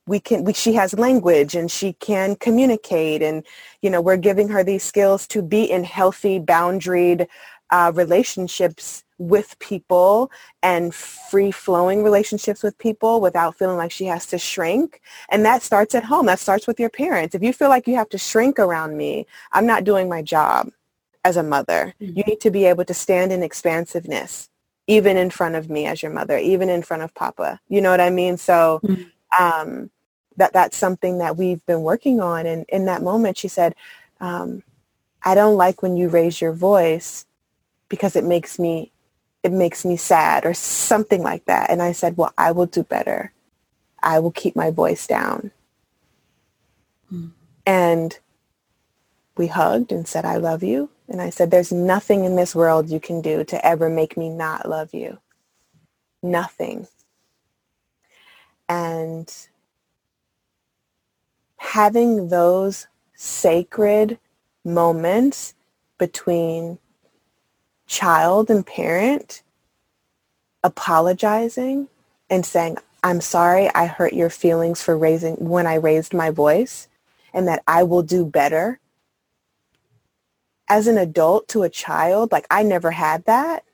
we 0.06 0.20
can 0.20 0.44
we, 0.44 0.52
she 0.52 0.74
has 0.74 0.98
language 0.98 1.54
and 1.54 1.70
she 1.70 1.94
can 1.94 2.36
communicate 2.36 3.22
and 3.22 3.42
you 3.80 3.88
know 3.88 4.02
we're 4.02 4.18
giving 4.18 4.48
her 4.48 4.62
these 4.62 4.82
skills 4.82 5.26
to 5.28 5.40
be 5.40 5.64
in 5.64 5.82
healthy 5.82 6.38
boundaried 6.38 7.26
uh, 7.74 7.90
relationships 7.94 9.02
with 9.18 9.58
people 9.58 10.30
and 10.62 10.94
free 10.94 11.50
flowing 11.50 12.02
relationships 12.04 12.62
with 12.62 12.76
people 12.78 13.20
without 13.20 13.56
feeling 13.56 13.76
like 13.76 13.90
she 13.90 14.06
has 14.06 14.26
to 14.26 14.38
shrink 14.38 15.00
and 15.28 15.44
that 15.44 15.62
starts 15.62 15.94
at 15.94 16.04
home 16.04 16.26
that 16.26 16.38
starts 16.38 16.66
with 16.66 16.78
your 16.78 16.90
parents 16.90 17.34
if 17.34 17.42
you 17.42 17.52
feel 17.52 17.68
like 17.68 17.86
you 17.88 17.96
have 17.96 18.08
to 18.08 18.18
shrink 18.18 18.58
around 18.58 18.96
me 18.96 19.26
i'm 19.52 19.66
not 19.66 19.84
doing 19.84 20.08
my 20.08 20.20
job 20.20 20.68
as 21.24 21.36
a 21.36 21.42
mother 21.42 21.94
mm-hmm. 22.00 22.16
you 22.16 22.24
need 22.24 22.40
to 22.40 22.50
be 22.50 22.64
able 22.64 22.84
to 22.84 22.94
stand 22.94 23.32
in 23.32 23.42
expansiveness 23.42 24.50
even 24.86 25.16
in 25.16 25.30
front 25.30 25.54
of 25.54 25.70
me 25.70 25.86
as 25.86 26.02
your 26.02 26.12
mother, 26.12 26.36
even 26.38 26.68
in 26.68 26.82
front 26.82 27.02
of 27.02 27.14
Papa. 27.14 27.60
You 27.68 27.80
know 27.80 27.90
what 27.90 28.00
I 28.00 28.10
mean? 28.10 28.36
So 28.36 28.80
mm-hmm. 28.82 29.42
um, 29.42 29.90
that 30.36 30.52
that's 30.52 30.76
something 30.76 31.18
that 31.18 31.36
we've 31.36 31.64
been 31.66 31.82
working 31.82 32.20
on. 32.20 32.46
And 32.46 32.64
in 32.68 32.84
that 32.86 33.02
moment, 33.02 33.38
she 33.38 33.48
said, 33.48 33.74
um, 34.20 34.62
"I 35.22 35.34
don't 35.34 35.56
like 35.56 35.82
when 35.82 35.96
you 35.96 36.08
raise 36.08 36.40
your 36.40 36.52
voice 36.52 37.26
because 37.94 38.16
it 38.16 38.24
makes 38.24 38.58
me 38.58 38.90
it 39.42 39.52
makes 39.52 39.84
me 39.84 39.96
sad 39.96 40.44
or 40.44 40.54
something 40.54 41.22
like 41.22 41.44
that." 41.46 41.70
And 41.70 41.82
I 41.82 41.92
said, 41.92 42.16
"Well, 42.16 42.32
I 42.36 42.52
will 42.52 42.66
do 42.66 42.82
better. 42.82 43.32
I 44.02 44.18
will 44.18 44.32
keep 44.32 44.56
my 44.56 44.70
voice 44.70 45.06
down." 45.06 45.50
Mm-hmm. 47.12 47.28
And 47.66 48.18
we 49.36 49.46
hugged 49.48 49.92
and 49.92 50.06
said, 50.08 50.24
"I 50.24 50.36
love 50.36 50.62
you." 50.62 50.90
And 51.08 51.20
I 51.20 51.30
said, 51.30 51.50
there's 51.50 51.72
nothing 51.72 52.24
in 52.24 52.36
this 52.36 52.54
world 52.54 52.88
you 52.88 53.00
can 53.00 53.20
do 53.20 53.44
to 53.44 53.66
ever 53.66 53.88
make 53.88 54.16
me 54.16 54.30
not 54.30 54.68
love 54.68 54.94
you. 54.94 55.18
Nothing. 56.22 56.86
And 58.68 59.32
having 61.58 62.28
those 62.28 62.86
sacred 63.14 64.18
moments 64.64 65.54
between 65.98 66.78
child 67.86 68.50
and 68.50 68.66
parent, 68.66 69.42
apologizing 70.62 71.88
and 72.30 72.44
saying, 72.44 72.78
I'm 73.02 73.20
sorry 73.20 73.68
I 73.74 73.86
hurt 73.86 74.14
your 74.14 74.30
feelings 74.30 74.82
for 74.82 74.96
raising 74.96 75.36
when 75.36 75.66
I 75.66 75.74
raised 75.74 76.14
my 76.14 76.30
voice 76.30 76.88
and 77.34 77.46
that 77.48 77.62
I 77.66 77.82
will 77.82 78.02
do 78.02 78.24
better 78.24 78.80
as 80.68 80.86
an 80.86 80.96
adult 80.96 81.48
to 81.48 81.62
a 81.62 81.68
child, 81.68 82.32
like 82.32 82.46
I 82.50 82.62
never 82.62 82.90
had 82.90 83.24
that. 83.26 83.64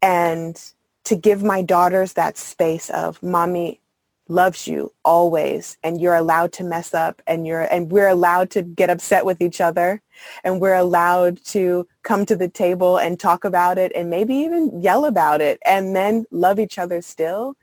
And 0.00 0.60
to 1.04 1.16
give 1.16 1.42
my 1.42 1.62
daughters 1.62 2.12
that 2.12 2.38
space 2.38 2.90
of 2.90 3.22
mommy 3.22 3.80
loves 4.28 4.66
you 4.66 4.92
always 5.04 5.76
and 5.82 6.00
you're 6.00 6.14
allowed 6.14 6.52
to 6.52 6.64
mess 6.64 6.94
up 6.94 7.22
and 7.26 7.46
you're 7.46 7.62
and 7.72 7.92
we're 7.92 8.08
allowed 8.08 8.50
to 8.50 8.62
get 8.62 8.90
upset 8.90 9.24
with 9.24 9.40
each 9.40 9.60
other 9.60 10.02
and 10.42 10.60
we're 10.60 10.74
allowed 10.74 11.42
to 11.44 11.86
come 12.02 12.26
to 12.26 12.34
the 12.34 12.48
table 12.48 12.98
and 12.98 13.20
talk 13.20 13.44
about 13.44 13.78
it 13.78 13.92
and 13.94 14.10
maybe 14.10 14.34
even 14.34 14.80
yell 14.80 15.04
about 15.04 15.40
it 15.40 15.60
and 15.64 15.94
then 15.94 16.24
love 16.30 16.58
each 16.58 16.78
other 16.78 17.00
still 17.00 17.56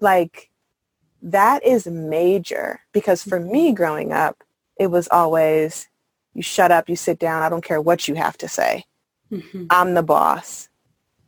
like 0.00 0.50
that 1.22 1.64
is 1.64 1.86
major 1.86 2.80
because 2.92 3.22
for 3.22 3.40
me 3.40 3.72
growing 3.72 4.12
up 4.12 4.44
it 4.78 4.90
was 4.90 5.08
always 5.10 5.88
you 6.34 6.42
shut 6.42 6.70
up, 6.70 6.88
you 6.88 6.96
sit 6.96 7.18
down. 7.18 7.42
I 7.42 7.48
don't 7.48 7.64
care 7.64 7.80
what 7.80 8.08
you 8.08 8.14
have 8.14 8.38
to 8.38 8.48
say. 8.48 8.86
Mm-hmm. 9.30 9.66
I'm 9.70 9.94
the 9.94 10.02
boss. 10.02 10.68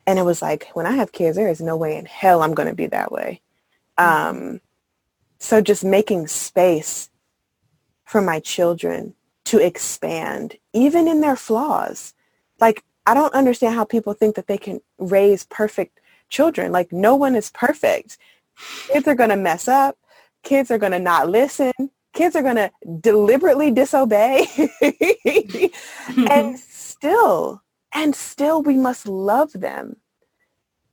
And 0.07 0.18
it 0.18 0.22
was 0.22 0.43
like, 0.43 0.68
when 0.74 0.86
I 0.86 0.93
have 0.93 1.12
kids, 1.12 1.36
there 1.36 1.49
is 1.49 1.61
no 1.61 1.76
way 1.76 1.97
in 1.97 2.07
hell 2.07 2.43
I'm 2.43 2.55
going 2.55 2.68
to 2.68 2.74
be 2.74 2.86
that 2.86 3.12
way. 3.12 3.40
Mm-hmm. 3.99 4.53
Um, 4.53 4.61
so 5.43 5.61
just 5.61 5.84
making 5.84 6.28
space 6.28 7.11
for 8.05 8.22
my 8.22 8.38
children 8.40 9.14
to 9.45 9.59
expand, 9.59 10.57
even 10.72 11.09
in 11.09 11.20
their 11.20 11.36
flaws. 11.36 12.14
Like, 12.61 12.84
I 13.07 13.14
don't 13.14 13.34
understand 13.34 13.74
how 13.74 13.84
people 13.84 14.12
think 14.12 14.36
that 14.36 14.47
they 14.47 14.59
can 14.59 14.80
raise 14.99 15.45
perfect 15.45 16.01
children. 16.28 16.70
Like, 16.70 16.93
no 16.93 17.16
one 17.16 17.34
is 17.34 17.51
perfect. 17.51 18.18
Kids 18.88 19.09
are 19.09 19.16
going 19.16 19.30
to 19.30 19.36
mess 19.36 19.66
up. 19.66 19.99
Kids 20.45 20.70
are 20.70 20.78
going 20.78 20.93
to 20.93 20.99
not 20.99 21.28
listen 21.28 21.72
kids 22.12 22.36
are 22.36 22.43
going 22.43 22.57
to 22.57 22.70
deliberately 23.01 23.70
disobey 23.70 24.47
and 26.30 26.59
still 26.59 27.62
and 27.95 28.14
still 28.14 28.62
we 28.62 28.76
must 28.76 29.09
love 29.09 29.53
them 29.53 29.97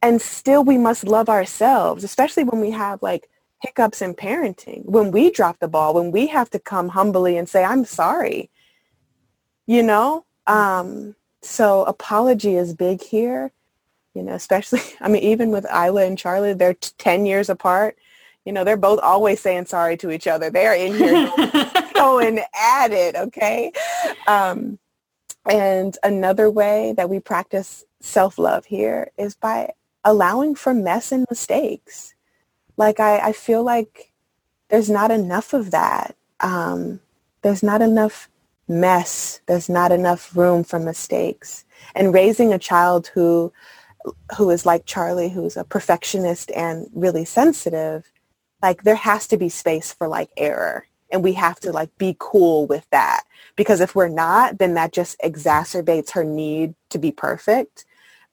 and 0.02 0.22
still 0.22 0.64
we 0.64 0.78
must 0.78 1.04
love 1.04 1.28
ourselves 1.28 2.04
especially 2.04 2.44
when 2.44 2.62
we 2.62 2.72
have 2.72 3.02
like 3.02 3.30
hiccups 3.62 4.02
in 4.02 4.14
parenting 4.14 4.86
when 4.86 5.12
we 5.12 5.32
drop 5.32 5.60
the 5.60 5.68
ball 5.68 5.94
when 5.94 6.12
we 6.12 6.28
have 6.28 6.50
to 6.50 6.60
come 6.60 6.90
humbly 6.90 7.38
and 7.38 7.50
say 7.50 7.64
i'm 7.64 7.86
sorry 7.86 8.50
you 9.68 9.84
know 9.84 10.26
um, 10.48 11.16
so 11.44 11.84
apology 11.84 12.56
is 12.56 12.74
big 12.74 13.04
here 13.04 13.52
you 14.14 14.24
know, 14.24 14.34
especially, 14.34 14.82
I 15.02 15.08
mean, 15.08 15.24
even 15.24 15.52
with 15.52 15.66
Isla 15.66 16.04
and 16.04 16.18
Charlie, 16.18 16.54
they're 16.54 16.74
10 16.74 17.26
years 17.26 17.50
apart. 17.50 17.98
You 18.46 18.54
know, 18.54 18.64
they're 18.64 18.78
both 18.78 19.00
always 19.00 19.40
saying 19.40 19.66
sorry 19.66 19.98
to 19.98 20.12
each 20.12 20.28
other. 20.28 20.50
They 20.50 20.66
are 20.66 20.76
in 20.76 20.96
here 20.96 21.32
going 21.94 22.40
at 22.60 22.92
it, 22.92 23.16
okay? 23.16 23.72
Um, 24.28 24.80
and 25.50 25.98
another 26.04 26.50
way 26.50 26.94
that 26.98 27.10
we 27.10 27.20
practice 27.20 27.86
self-love 28.02 28.66
here 28.66 29.12
is 29.18 29.36
by 29.36 29.74
allowing 30.04 30.56
for 30.56 30.74
mess 30.74 31.12
and 31.12 31.26
mistakes. 31.30 32.16
Like 32.80 33.02
I, 33.02 33.20
I 33.20 33.34
feel 33.34 33.64
like 33.64 34.14
there's 34.70 34.90
not 34.90 35.12
enough 35.12 35.54
of 35.54 35.72
that. 35.72 36.16
Um, 36.42 37.02
there's 37.44 37.64
not 37.64 37.82
enough 37.82 38.30
mess. 38.68 39.42
There's 39.48 39.70
not 39.70 39.92
enough 39.92 40.36
room 40.38 40.64
for 40.66 40.80
mistakes. 40.80 41.66
And 41.96 42.14
raising 42.14 42.54
a 42.54 42.60
child 42.60 43.10
who 43.16 43.54
who 44.38 44.50
is 44.52 44.66
like 44.66 44.86
Charlie, 44.86 45.30
who's 45.30 45.58
a 45.58 45.66
perfectionist 45.66 46.52
and 46.52 46.90
really 46.94 47.26
sensitive, 47.26 48.12
like 48.62 48.84
there 48.84 48.96
has 48.96 49.28
to 49.28 49.38
be 49.38 49.50
space 49.50 49.94
for 49.94 50.08
like 50.08 50.32
error. 50.38 50.88
And 51.12 51.24
we 51.24 51.34
have 51.34 51.60
to 51.62 51.72
like 51.74 51.98
be 51.98 52.16
cool 52.20 52.68
with 52.68 52.88
that. 52.92 53.24
Because 53.56 53.82
if 53.82 53.96
we're 53.96 54.10
not, 54.10 54.60
then 54.60 54.76
that 54.76 54.94
just 54.94 55.20
exacerbates 55.22 56.12
her 56.12 56.24
need 56.26 56.76
to 56.92 57.00
be 57.00 57.12
perfect 57.12 57.86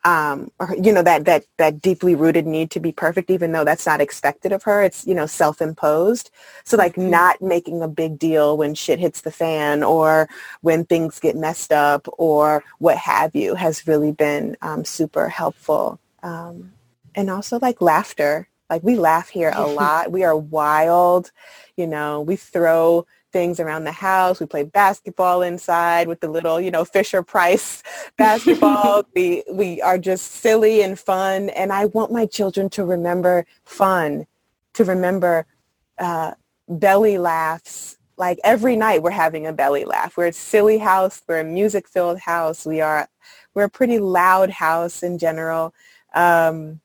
um, 0.06 0.52
or, 0.60 0.72
you 0.80 0.92
know, 0.92 1.02
that, 1.02 1.24
that, 1.24 1.46
that 1.56 1.82
deeply 1.82 2.14
rooted 2.14 2.46
need 2.46 2.70
to 2.70 2.78
be 2.78 2.92
perfect, 2.92 3.28
even 3.28 3.50
though 3.50 3.64
that's 3.64 3.86
not 3.86 4.00
expected 4.00 4.52
of 4.52 4.62
her. 4.62 4.80
It's, 4.80 5.04
you 5.04 5.14
know, 5.14 5.26
self-imposed. 5.26 6.30
So 6.62 6.76
like 6.76 6.92
mm-hmm. 6.92 7.10
not 7.10 7.42
making 7.42 7.82
a 7.82 7.88
big 7.88 8.16
deal 8.16 8.56
when 8.56 8.76
shit 8.76 9.00
hits 9.00 9.22
the 9.22 9.32
fan 9.32 9.82
or 9.82 10.28
when 10.60 10.84
things 10.84 11.18
get 11.18 11.34
messed 11.34 11.72
up 11.72 12.06
or 12.18 12.62
what 12.78 12.96
have 12.98 13.34
you 13.34 13.56
has 13.56 13.88
really 13.88 14.12
been 14.12 14.56
um, 14.62 14.84
super 14.84 15.28
helpful. 15.28 15.98
Um, 16.22 16.72
and 17.16 17.28
also 17.28 17.58
like 17.58 17.82
laughter. 17.82 18.48
Like 18.70 18.84
we 18.84 18.94
laugh 18.94 19.28
here 19.28 19.52
a 19.52 19.66
lot. 19.66 20.12
We 20.12 20.22
are 20.22 20.36
wild. 20.36 21.32
You 21.76 21.88
know, 21.88 22.20
we 22.20 22.36
throw 22.36 23.08
things 23.32 23.60
around 23.60 23.84
the 23.84 23.92
house. 23.92 24.40
We 24.40 24.46
play 24.46 24.62
basketball 24.62 25.42
inside 25.42 26.08
with 26.08 26.20
the 26.20 26.28
little, 26.28 26.60
you 26.60 26.70
know, 26.70 26.84
Fisher 26.84 27.22
Price 27.22 27.82
basketball. 28.18 29.04
we 29.14 29.44
we 29.50 29.80
are 29.82 29.98
just 29.98 30.32
silly 30.32 30.82
and 30.82 30.98
fun, 30.98 31.50
and 31.50 31.72
I 31.72 31.86
want 31.86 32.12
my 32.12 32.26
children 32.26 32.68
to 32.70 32.84
remember 32.84 33.46
fun, 33.64 34.26
to 34.74 34.84
remember 34.84 35.46
uh, 35.98 36.32
belly 36.68 37.18
laughs. 37.18 37.98
Like 38.18 38.38
every 38.44 38.76
night, 38.76 39.02
we're 39.02 39.10
having 39.10 39.46
a 39.46 39.52
belly 39.52 39.84
laugh. 39.84 40.16
We're 40.16 40.28
a 40.28 40.32
silly 40.32 40.78
house. 40.78 41.22
We're 41.28 41.40
a 41.40 41.44
music-filled 41.44 42.20
house. 42.20 42.64
We 42.64 42.80
are 42.80 43.08
we're 43.54 43.64
a 43.64 43.70
pretty 43.70 43.98
loud 43.98 44.50
house 44.50 45.02
in 45.02 45.18
general. 45.18 45.74
Um, 46.14 46.80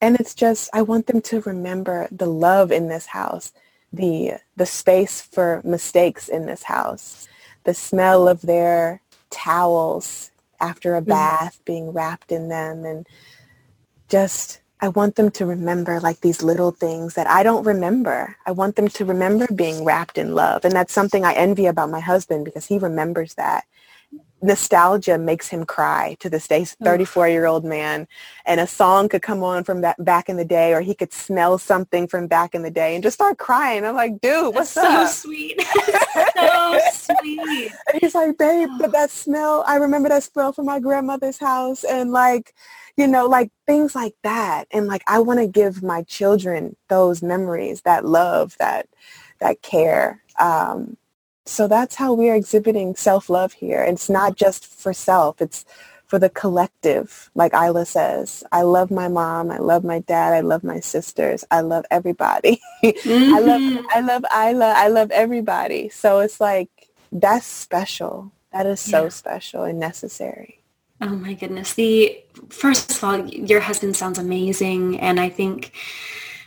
and 0.00 0.20
it's 0.20 0.34
just 0.34 0.68
I 0.74 0.82
want 0.82 1.06
them 1.06 1.22
to 1.22 1.40
remember 1.42 2.08
the 2.10 2.26
love 2.26 2.70
in 2.70 2.88
this 2.88 3.06
house 3.06 3.52
the 3.94 4.34
the 4.56 4.66
space 4.66 5.20
for 5.20 5.60
mistakes 5.64 6.28
in 6.28 6.46
this 6.46 6.64
house, 6.64 7.28
the 7.64 7.74
smell 7.74 8.28
of 8.28 8.42
their 8.42 9.00
towels 9.30 10.30
after 10.60 10.96
a 10.96 11.00
mm-hmm. 11.00 11.10
bath 11.10 11.54
mm-hmm. 11.54 11.64
being 11.64 11.92
wrapped 11.92 12.32
in 12.32 12.48
them 12.48 12.84
and 12.84 13.06
just 14.08 14.60
I 14.80 14.88
want 14.88 15.16
them 15.16 15.30
to 15.32 15.46
remember 15.46 15.98
like 15.98 16.20
these 16.20 16.42
little 16.42 16.70
things 16.70 17.14
that 17.14 17.26
I 17.26 17.42
don't 17.42 17.64
remember. 17.64 18.36
I 18.44 18.52
want 18.52 18.76
them 18.76 18.88
to 18.88 19.04
remember 19.04 19.46
being 19.46 19.82
wrapped 19.82 20.18
in 20.18 20.34
love. 20.34 20.64
And 20.64 20.74
that's 20.74 20.92
something 20.92 21.24
I 21.24 21.32
envy 21.32 21.64
about 21.66 21.88
my 21.90 22.00
husband 22.00 22.44
because 22.44 22.66
he 22.66 22.78
remembers 22.78 23.34
that 23.34 23.64
nostalgia 24.44 25.16
makes 25.18 25.48
him 25.48 25.64
cry 25.64 26.16
to 26.20 26.28
this 26.28 26.46
day. 26.46 26.64
34 26.64 27.28
year 27.28 27.46
old 27.46 27.64
man 27.64 28.06
and 28.44 28.60
a 28.60 28.66
song 28.66 29.08
could 29.08 29.22
come 29.22 29.42
on 29.42 29.64
from 29.64 29.80
that 29.80 30.02
back 30.04 30.28
in 30.28 30.36
the 30.36 30.44
day 30.44 30.74
or 30.74 30.80
he 30.82 30.94
could 30.94 31.12
smell 31.12 31.58
something 31.58 32.06
from 32.06 32.26
back 32.26 32.54
in 32.54 32.62
the 32.62 32.70
day 32.70 32.94
and 32.94 33.02
just 33.02 33.14
start 33.14 33.38
crying. 33.38 33.84
I'm 33.84 33.94
like 33.94 34.20
dude 34.20 34.54
what's 34.54 34.74
That's 34.74 34.86
up? 34.86 35.08
so 35.08 35.28
sweet 35.28 35.60
so 36.36 36.78
sweet. 36.92 37.72
And 37.92 38.00
he's 38.00 38.14
like 38.14 38.36
babe 38.38 38.68
but 38.78 38.92
that 38.92 39.10
smell 39.10 39.64
i 39.66 39.76
remember 39.76 40.08
that 40.10 40.22
smell 40.22 40.52
from 40.52 40.66
my 40.66 40.78
grandmother's 40.78 41.38
house 41.38 41.84
and 41.84 42.12
like 42.12 42.54
you 42.96 43.06
know 43.06 43.26
like 43.26 43.50
things 43.66 43.94
like 43.94 44.14
that. 44.22 44.66
And 44.70 44.86
like 44.86 45.02
i 45.08 45.18
want 45.18 45.40
to 45.40 45.46
give 45.48 45.82
my 45.82 46.02
children 46.02 46.76
those 46.88 47.22
memories 47.22 47.80
that 47.82 48.04
love 48.04 48.56
that 48.58 48.88
that 49.40 49.62
care 49.62 50.22
um, 50.38 50.96
so 51.46 51.68
that's 51.68 51.96
how 51.96 52.12
we 52.12 52.30
are 52.30 52.34
exhibiting 52.34 52.94
self-love 52.96 53.52
here. 53.54 53.82
It's 53.82 54.08
not 54.08 54.36
just 54.36 54.66
for 54.66 54.92
self, 54.92 55.40
it's 55.40 55.64
for 56.06 56.18
the 56.18 56.30
collective. 56.30 57.30
Like 57.34 57.52
Isla 57.52 57.86
says, 57.86 58.44
I 58.52 58.62
love 58.62 58.90
my 58.90 59.08
mom, 59.08 59.50
I 59.50 59.58
love 59.58 59.84
my 59.84 60.00
dad, 60.00 60.32
I 60.32 60.40
love 60.40 60.64
my 60.64 60.80
sisters, 60.80 61.44
I 61.50 61.60
love 61.60 61.84
everybody. 61.90 62.60
Mm-hmm. 62.82 63.34
I 63.34 63.38
love 63.40 63.60
mm-hmm. 63.60 63.86
I 63.90 64.00
love 64.00 64.24
Isla, 64.32 64.74
I 64.76 64.88
love 64.88 65.10
everybody. 65.10 65.88
So 65.88 66.20
it's 66.20 66.40
like 66.40 66.68
that's 67.12 67.46
special. 67.46 68.32
That 68.52 68.66
is 68.66 68.80
so 68.80 69.04
yeah. 69.04 69.08
special 69.08 69.64
and 69.64 69.80
necessary. 69.80 70.60
Oh 71.00 71.08
my 71.08 71.34
goodness. 71.34 71.74
The 71.74 72.22
first 72.48 72.92
of 72.92 73.04
all, 73.04 73.26
your 73.26 73.60
husband 73.60 73.96
sounds 73.96 74.18
amazing 74.18 75.00
and 75.00 75.18
I 75.18 75.28
think 75.28 75.72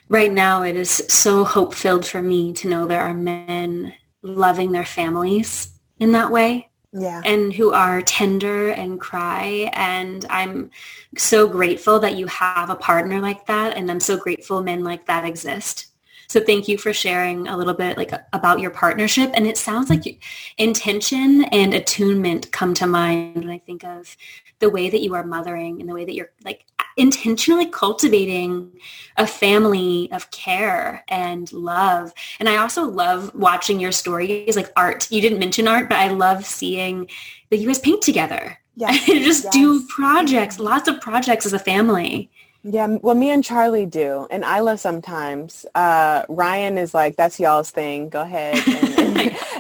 right 0.10 0.32
now 0.32 0.64
it 0.64 0.76
is 0.76 0.90
so 0.90 1.44
hope 1.44 1.74
filled 1.74 2.06
for 2.06 2.22
me 2.22 2.54
to 2.54 2.70
know 2.70 2.88
there 2.88 3.02
are 3.02 3.14
men 3.14 3.94
loving 4.22 4.72
their 4.72 4.86
families 4.86 5.72
in 6.00 6.12
that 6.14 6.32
way. 6.32 6.70
Yeah. 6.94 7.22
And 7.26 7.54
who 7.54 7.74
are 7.74 8.02
tender 8.02 8.70
and 8.70 9.00
cry. 9.00 9.70
And 9.74 10.26
I'm 10.30 10.72
so 11.18 11.48
grateful 11.48 12.00
that 12.00 12.16
you 12.16 12.26
have 12.28 12.70
a 12.70 12.76
partner 12.76 13.20
like 13.20 13.46
that. 13.48 13.76
And 13.76 13.92
I'm 13.92 14.00
so 14.00 14.18
grateful 14.18 14.64
men 14.64 14.84
like 14.84 15.06
that 15.06 15.26
exist. 15.26 15.88
So 16.30 16.42
thank 16.42 16.68
you 16.68 16.78
for 16.78 16.94
sharing 16.94 17.48
a 17.48 17.58
little 17.58 17.74
bit 17.74 17.98
like 17.98 18.12
about 18.34 18.60
your 18.60 18.72
partnership. 18.72 19.32
And 19.34 19.48
it 19.48 19.58
sounds 19.58 19.90
like 19.90 20.22
intention 20.58 21.46
and 21.46 21.74
attunement 21.74 22.52
come 22.52 22.74
to 22.76 22.88
mind 22.88 23.36
when 23.36 23.50
I 23.50 23.60
think 23.60 23.84
of 23.84 24.16
the 24.60 24.70
way 24.70 24.90
that 24.90 25.02
you 25.02 25.14
are 25.14 25.24
mothering 25.24 25.80
and 25.80 25.90
the 25.90 25.94
way 25.94 26.06
that 26.06 26.16
you're 26.16 26.32
like 26.44 26.66
intentionally 26.98 27.68
cultivating 27.68 28.72
a 29.18 29.26
family 29.26 30.10
of 30.12 30.30
care 30.32 31.04
and 31.08 31.52
love. 31.54 32.14
And 32.40 32.50
I 32.50 32.58
also 32.58 32.84
love 32.84 33.34
watching 33.34 33.80
your 33.80 33.92
stories 33.92 34.56
like 34.56 34.72
art. 34.76 35.10
You 35.12 35.22
didn't 35.22 35.40
mention 35.40 35.68
art, 35.68 35.90
but 35.90 35.98
I 35.98 36.10
love 36.10 36.46
seeing 36.46 37.10
that 37.50 37.58
you 37.58 37.68
guys 37.68 37.80
paint 37.80 38.02
together. 38.02 38.58
Yes, 38.76 39.06
just 39.06 39.46
yes. 39.46 39.54
do 39.54 39.86
projects, 39.88 40.60
lots 40.60 40.88
of 40.88 41.02
projects 41.02 41.46
as 41.46 41.54
a 41.54 41.60
family. 41.60 42.30
Yeah, 42.64 42.98
well, 43.02 43.16
me 43.16 43.30
and 43.30 43.44
Charlie 43.44 43.86
do, 43.86 44.28
and 44.30 44.44
Isla 44.44 44.78
sometimes. 44.78 45.66
Uh, 45.74 46.24
Ryan 46.28 46.78
is 46.78 46.94
like, 46.94 47.16
"That's 47.16 47.40
y'all's 47.40 47.72
thing. 47.72 48.10
Go 48.10 48.22
ahead 48.22 48.58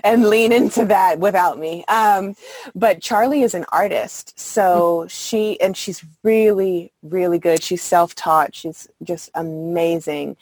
and, 0.03 0.27
lean 0.27 0.51
into 0.51 0.85
that 0.85 1.19
without 1.19 1.57
me." 1.59 1.85
Um, 1.85 2.35
but 2.75 3.01
Charlie 3.01 3.43
is 3.43 3.53
an 3.53 3.65
artist, 3.71 4.39
so 4.39 5.01
mm-hmm. 5.01 5.07
she 5.07 5.59
and 5.61 5.75
she's 5.75 6.03
really, 6.23 6.91
really 7.03 7.39
good. 7.39 7.63
She's 7.63 7.81
self-taught. 7.83 8.55
She's 8.55 8.87
just 9.03 9.29
amazing, 9.35 10.37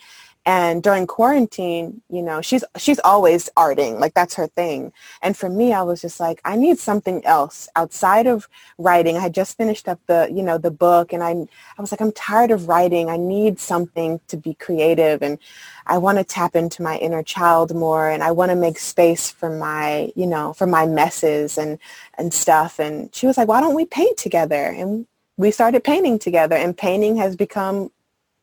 and 0.48 0.84
during 0.84 1.08
quarantine, 1.08 2.02
you 2.10 2.22
know, 2.22 2.40
she's 2.42 2.64
she's 2.78 3.00
always 3.00 3.50
arting, 3.58 4.00
like 4.00 4.14
that's 4.14 4.36
her 4.36 4.48
thing. 4.48 4.94
And 5.24 5.36
for 5.36 5.50
me, 5.50 5.74
I 5.74 5.82
was 5.82 6.02
just 6.02 6.20
like, 6.20 6.40
I 6.46 6.56
need 6.56 6.78
something 6.78 7.26
else 7.26 7.68
outside 7.76 8.28
of 8.28 8.48
writing. 8.78 9.18
I 9.18 9.22
had 9.22 9.34
just 9.34 9.58
finished 9.58 9.88
up 9.88 10.00
the, 10.06 10.30
you 10.32 10.44
know, 10.44 10.60
the 10.60 10.70
book 10.70 11.14
and 11.14 11.24
I 11.24 11.32
I 11.32 11.82
was 11.82 11.92
like, 11.92 12.02
I'm 12.02 12.12
tired 12.12 12.52
of 12.52 12.68
writing. 12.68 13.10
I 13.10 13.18
need 13.18 13.60
something 13.60 14.20
to 14.28 14.38
be 14.38 14.54
creative 14.54 15.24
and 15.24 15.40
I 15.88 15.98
want 15.98 16.20
to 16.20 16.24
tap 16.24 16.56
into 16.56 16.84
my 16.84 16.98
inner 16.98 17.24
child 17.24 17.76
more 17.76 18.10
and 18.10 18.24
I 18.24 18.32
want 18.32 18.52
to 18.52 18.56
make 18.56 18.78
space 18.78 19.32
for 19.32 19.50
my, 19.50 20.12
you 20.16 20.28
know, 20.28 20.54
for 20.54 20.68
my 20.68 20.86
messes 20.86 21.58
and 21.58 21.80
and 22.20 22.32
stuff. 22.34 22.80
And 22.80 23.14
she 23.16 23.26
was 23.26 23.38
like, 23.38 23.48
why 23.48 23.62
don't 23.62 23.76
we 23.76 23.86
paint 23.86 24.18
together? 24.18 24.64
And 24.66 25.08
we 25.38 25.52
started 25.52 25.84
painting 25.84 26.20
together 26.20 26.56
and 26.56 26.78
painting 26.78 27.18
has 27.18 27.36
become 27.36 27.92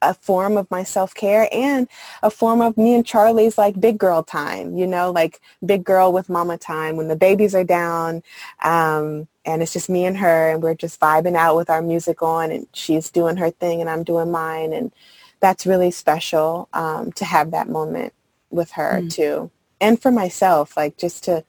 a 0.03 0.15
form 0.15 0.57
of 0.57 0.71
my 0.71 0.83
self-care 0.83 1.49
and 1.53 1.89
a 2.23 2.31
form 2.31 2.61
of 2.61 2.77
me 2.77 2.95
and 2.95 3.07
Charlie's 3.07 3.57
like 3.57 3.81
big 3.81 3.99
girl 3.99 4.23
time, 4.23 4.77
you 4.77 4.87
know, 4.87 5.11
like 5.11 5.41
big 5.65 5.85
girl 5.85 6.13
with 6.13 6.29
mama 6.29 6.59
time 6.59 6.97
when 6.97 7.09
the 7.09 7.17
babies 7.17 7.55
are 7.55 7.65
down. 7.65 8.23
Um, 8.63 9.29
and 9.45 9.63
it's 9.63 9.73
just 9.73 9.89
me 9.89 10.05
and 10.05 10.17
her 10.19 10.51
and 10.51 10.63
we're 10.63 10.75
just 10.75 11.01
vibing 11.01 11.37
out 11.37 11.57
with 11.57 11.71
our 11.71 11.83
music 11.83 12.23
on 12.23 12.51
and 12.51 12.67
she's 12.75 13.11
doing 13.11 13.37
her 13.37 13.51
thing 13.51 13.81
and 13.81 13.89
I'm 13.89 14.05
doing 14.05 14.31
mine. 14.31 14.73
And 14.73 14.93
that's 15.41 15.67
really 15.67 15.91
special 15.91 16.69
um, 16.73 17.13
to 17.13 17.25
have 17.25 17.51
that 17.53 17.69
moment 17.69 18.13
with 18.51 18.73
her 18.73 19.01
mm. 19.03 19.11
too. 19.11 19.51
And 19.81 20.01
for 20.01 20.11
myself, 20.11 20.77
like 20.77 20.97
just 20.97 21.25
to 21.25 21.45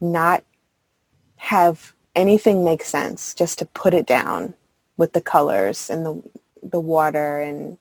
not 0.00 0.44
have 1.36 1.94
anything 2.14 2.64
make 2.64 2.84
sense, 2.84 3.34
just 3.34 3.58
to 3.58 3.66
put 3.66 3.94
it 3.94 4.06
down 4.06 4.54
with 4.96 5.12
the 5.12 5.20
colors 5.20 5.90
and 5.90 6.06
the 6.06 6.22
the 6.62 6.80
water 6.80 7.40
and 7.40 7.76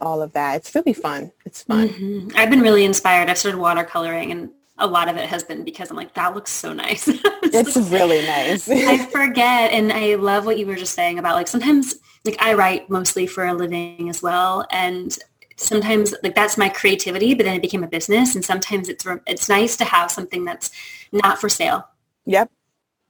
all 0.00 0.22
of 0.22 0.32
that. 0.32 0.56
It's 0.56 0.74
really 0.74 0.92
fun. 0.92 1.32
It's 1.44 1.62
fun. 1.62 1.88
Mm-hmm. 1.88 2.36
I've 2.36 2.50
been 2.50 2.60
really 2.60 2.84
inspired. 2.84 3.28
I've 3.28 3.38
started 3.38 3.58
watercoloring 3.58 4.30
and 4.30 4.50
a 4.78 4.86
lot 4.86 5.08
of 5.08 5.16
it 5.16 5.28
has 5.28 5.42
been 5.42 5.64
because 5.64 5.90
I'm 5.90 5.96
like, 5.96 6.14
that 6.14 6.34
looks 6.34 6.50
so 6.50 6.72
nice. 6.72 7.08
it's, 7.08 7.76
it's 7.76 7.76
really 7.90 8.24
nice. 8.24 8.68
I 8.70 8.98
forget. 9.12 9.72
And 9.72 9.92
I 9.92 10.14
love 10.14 10.46
what 10.46 10.58
you 10.58 10.66
were 10.66 10.76
just 10.76 10.94
saying 10.94 11.18
about 11.18 11.34
like 11.34 11.48
sometimes 11.48 11.96
like 12.24 12.40
I 12.40 12.54
write 12.54 12.88
mostly 12.88 13.26
for 13.26 13.44
a 13.44 13.54
living 13.54 14.08
as 14.08 14.22
well. 14.22 14.66
And 14.70 15.16
sometimes 15.56 16.14
like 16.22 16.34
that's 16.34 16.56
my 16.56 16.68
creativity, 16.68 17.34
but 17.34 17.44
then 17.44 17.56
it 17.56 17.62
became 17.62 17.82
a 17.82 17.88
business. 17.88 18.34
And 18.34 18.44
sometimes 18.44 18.88
it's, 18.88 19.04
it's 19.26 19.48
nice 19.48 19.76
to 19.76 19.84
have 19.84 20.10
something 20.10 20.44
that's 20.44 20.70
not 21.12 21.40
for 21.40 21.48
sale. 21.48 21.88
Yep. 22.26 22.50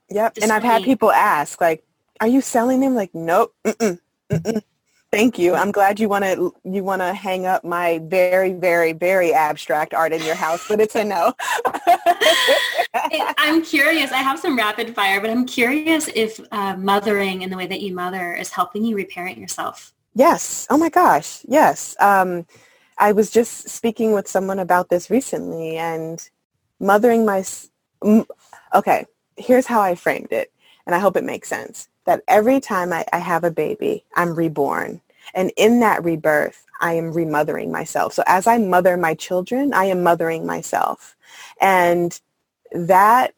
Yep. 0.09 0.35
Just 0.35 0.43
and 0.43 0.51
I've 0.51 0.63
had 0.63 0.83
people 0.83 1.11
ask 1.11 1.61
like, 1.61 1.83
are 2.19 2.27
you 2.27 2.41
selling 2.41 2.81
them? 2.81 2.95
Like, 2.95 3.13
nope. 3.13 3.53
Mm-mm, 3.63 3.99
mm-mm. 4.31 4.61
Thank 5.11 5.39
you. 5.39 5.55
I'm 5.55 5.71
glad 5.71 5.99
you 5.99 6.07
want 6.07 6.23
to 6.25 6.53
you 6.63 6.83
want 6.83 7.01
to 7.01 7.13
hang 7.15 7.47
up 7.47 7.63
my 7.63 7.99
very 8.03 8.53
very 8.53 8.93
very 8.93 9.33
abstract 9.33 9.95
art 9.95 10.13
in 10.13 10.21
your 10.21 10.35
house, 10.35 10.67
but 10.67 10.79
it's 10.79 10.95
a 10.95 11.03
no. 11.03 11.33
I'm 13.37 13.63
curious. 13.63 14.11
I 14.11 14.17
have 14.17 14.39
some 14.39 14.55
rapid 14.55 14.93
fire, 14.93 15.19
but 15.19 15.31
I'm 15.31 15.47
curious 15.47 16.09
if 16.13 16.39
uh, 16.51 16.75
mothering 16.75 17.41
in 17.41 17.49
the 17.49 17.57
way 17.57 17.65
that 17.65 17.81
you 17.81 17.95
mother 17.95 18.33
is 18.33 18.51
helping 18.51 18.85
you 18.85 18.95
reparent 18.95 19.39
yourself. 19.39 19.93
Yes. 20.13 20.67
Oh 20.69 20.77
my 20.77 20.89
gosh. 20.89 21.43
Yes. 21.47 21.95
Um, 21.99 22.45
I 22.99 23.11
was 23.11 23.31
just 23.31 23.67
speaking 23.67 24.13
with 24.13 24.27
someone 24.27 24.59
about 24.59 24.89
this 24.89 25.09
recently, 25.09 25.77
and 25.77 26.21
mothering 26.79 27.25
my. 27.25 27.43
Okay, 28.75 29.05
here's 29.37 29.65
how 29.65 29.81
I 29.81 29.95
framed 29.95 30.31
it, 30.31 30.51
and 30.85 30.93
I 30.93 30.99
hope 30.99 31.17
it 31.17 31.23
makes 31.23 31.47
sense 31.47 31.89
that 32.09 32.23
every 32.27 32.61
time 32.61 32.93
I, 32.93 33.05
I 33.13 33.19
have 33.19 33.45
a 33.45 33.51
baby, 33.51 34.05
I'm 34.15 34.35
reborn. 34.35 35.01
And 35.35 35.53
in 35.57 35.81
that 35.81 36.03
rebirth, 36.03 36.65
I 36.81 36.95
am 36.95 37.13
remothering 37.13 37.71
myself. 37.71 38.13
So 38.13 38.23
as 38.27 38.47
I 38.47 38.59
mother 38.59 38.97
my 38.97 39.15
children, 39.15 39.73
I 39.73 39.85
am 39.85 40.03
mothering 40.03 40.45
myself. 40.47 41.15
And 41.61 42.19
that 42.73 43.35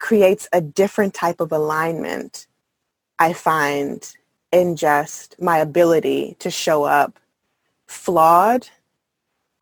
creates 0.00 0.48
a 0.52 0.60
different 0.62 1.14
type 1.14 1.40
of 1.40 1.52
alignment, 1.52 2.46
I 3.18 3.34
find, 3.34 4.06
in 4.52 4.76
just 4.76 5.40
my 5.40 5.58
ability 5.58 6.36
to 6.40 6.50
show 6.50 6.84
up 6.84 7.20
flawed 7.88 8.68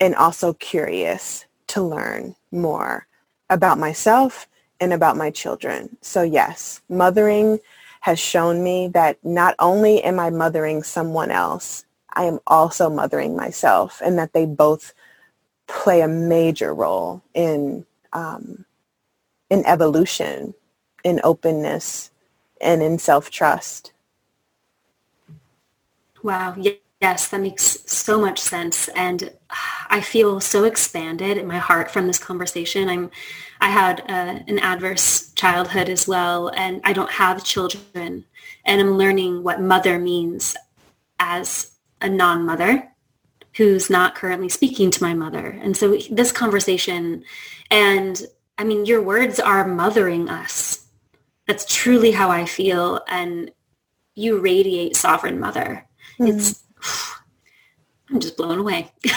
and 0.00 0.14
also 0.14 0.54
curious 0.54 1.46
to 1.68 1.82
learn 1.82 2.36
more 2.52 3.06
about 3.50 3.78
myself 3.78 4.48
and 4.80 4.92
about 4.92 5.16
my 5.16 5.30
children. 5.30 5.96
So 6.02 6.22
yes, 6.22 6.82
mothering 6.88 7.60
has 8.06 8.20
shown 8.20 8.62
me 8.62 8.86
that 8.86 9.18
not 9.24 9.56
only 9.58 10.00
am 10.04 10.20
I 10.20 10.30
mothering 10.30 10.84
someone 10.84 11.32
else, 11.32 11.84
I 12.12 12.22
am 12.22 12.38
also 12.46 12.88
mothering 12.88 13.34
myself 13.34 14.00
and 14.00 14.16
that 14.16 14.32
they 14.32 14.46
both 14.46 14.94
play 15.66 16.02
a 16.02 16.06
major 16.06 16.72
role 16.72 17.20
in 17.34 17.84
um, 18.12 18.64
in 19.50 19.66
evolution, 19.66 20.54
in 21.02 21.20
openness, 21.24 22.12
and 22.60 22.80
in 22.80 22.96
self-trust. 23.00 23.92
Wow. 26.22 26.54
Yes, 27.02 27.26
that 27.28 27.40
makes 27.40 27.78
so 27.86 28.20
much 28.20 28.38
sense. 28.38 28.86
And 28.94 29.32
I 29.88 30.00
feel 30.00 30.40
so 30.40 30.64
expanded 30.64 31.38
in 31.38 31.46
my 31.46 31.58
heart 31.58 31.90
from 31.90 32.06
this 32.06 32.18
conversation. 32.18 32.88
I'm 32.88 33.10
I 33.60 33.68
had 33.70 34.00
uh, 34.00 34.40
an 34.46 34.58
adverse 34.58 35.32
childhood 35.32 35.88
as 35.88 36.06
well, 36.06 36.48
and 36.48 36.80
I 36.84 36.92
don't 36.92 37.10
have 37.10 37.44
children. 37.44 38.24
And 38.64 38.80
I'm 38.80 38.98
learning 38.98 39.42
what 39.42 39.60
mother 39.60 39.98
means 39.98 40.56
as 41.18 41.72
a 42.00 42.08
non-mother 42.08 42.92
who's 43.56 43.88
not 43.88 44.14
currently 44.14 44.50
speaking 44.50 44.90
to 44.90 45.02
my 45.02 45.14
mother. 45.14 45.58
And 45.62 45.76
so 45.76 45.96
this 46.10 46.32
conversation, 46.32 47.24
and 47.70 48.20
I 48.58 48.64
mean, 48.64 48.84
your 48.84 49.00
words 49.00 49.40
are 49.40 49.66
mothering 49.66 50.28
us. 50.28 50.86
That's 51.46 51.64
truly 51.72 52.10
how 52.10 52.28
I 52.30 52.44
feel. 52.44 53.00
And 53.08 53.50
you 54.14 54.38
radiate 54.38 54.96
sovereign 54.96 55.40
mother. 55.40 55.86
Mm-hmm. 56.18 56.38
It's 56.38 56.62
I'm 58.10 58.20
just 58.20 58.36
blown 58.36 58.58
away. 58.58 58.92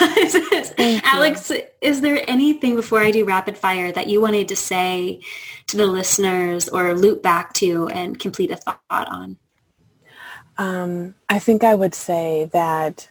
Alex, 0.79 1.51
is 1.81 2.01
there 2.01 2.23
anything 2.27 2.75
before 2.75 3.01
I 3.01 3.11
do 3.11 3.23
rapid 3.23 3.57
fire 3.57 3.91
that 3.91 4.07
you 4.07 4.19
wanted 4.19 4.47
to 4.47 4.55
say 4.55 5.21
to 5.67 5.77
the 5.77 5.85
listeners 5.85 6.67
or 6.67 6.95
loop 6.95 7.21
back 7.21 7.53
to 7.55 7.87
and 7.89 8.19
complete 8.19 8.49
a 8.49 8.55
thought 8.55 8.79
on? 8.89 9.37
Um, 10.57 11.13
I 11.29 11.39
think 11.39 11.63
I 11.63 11.75
would 11.75 11.93
say 11.93 12.49
that 12.51 13.07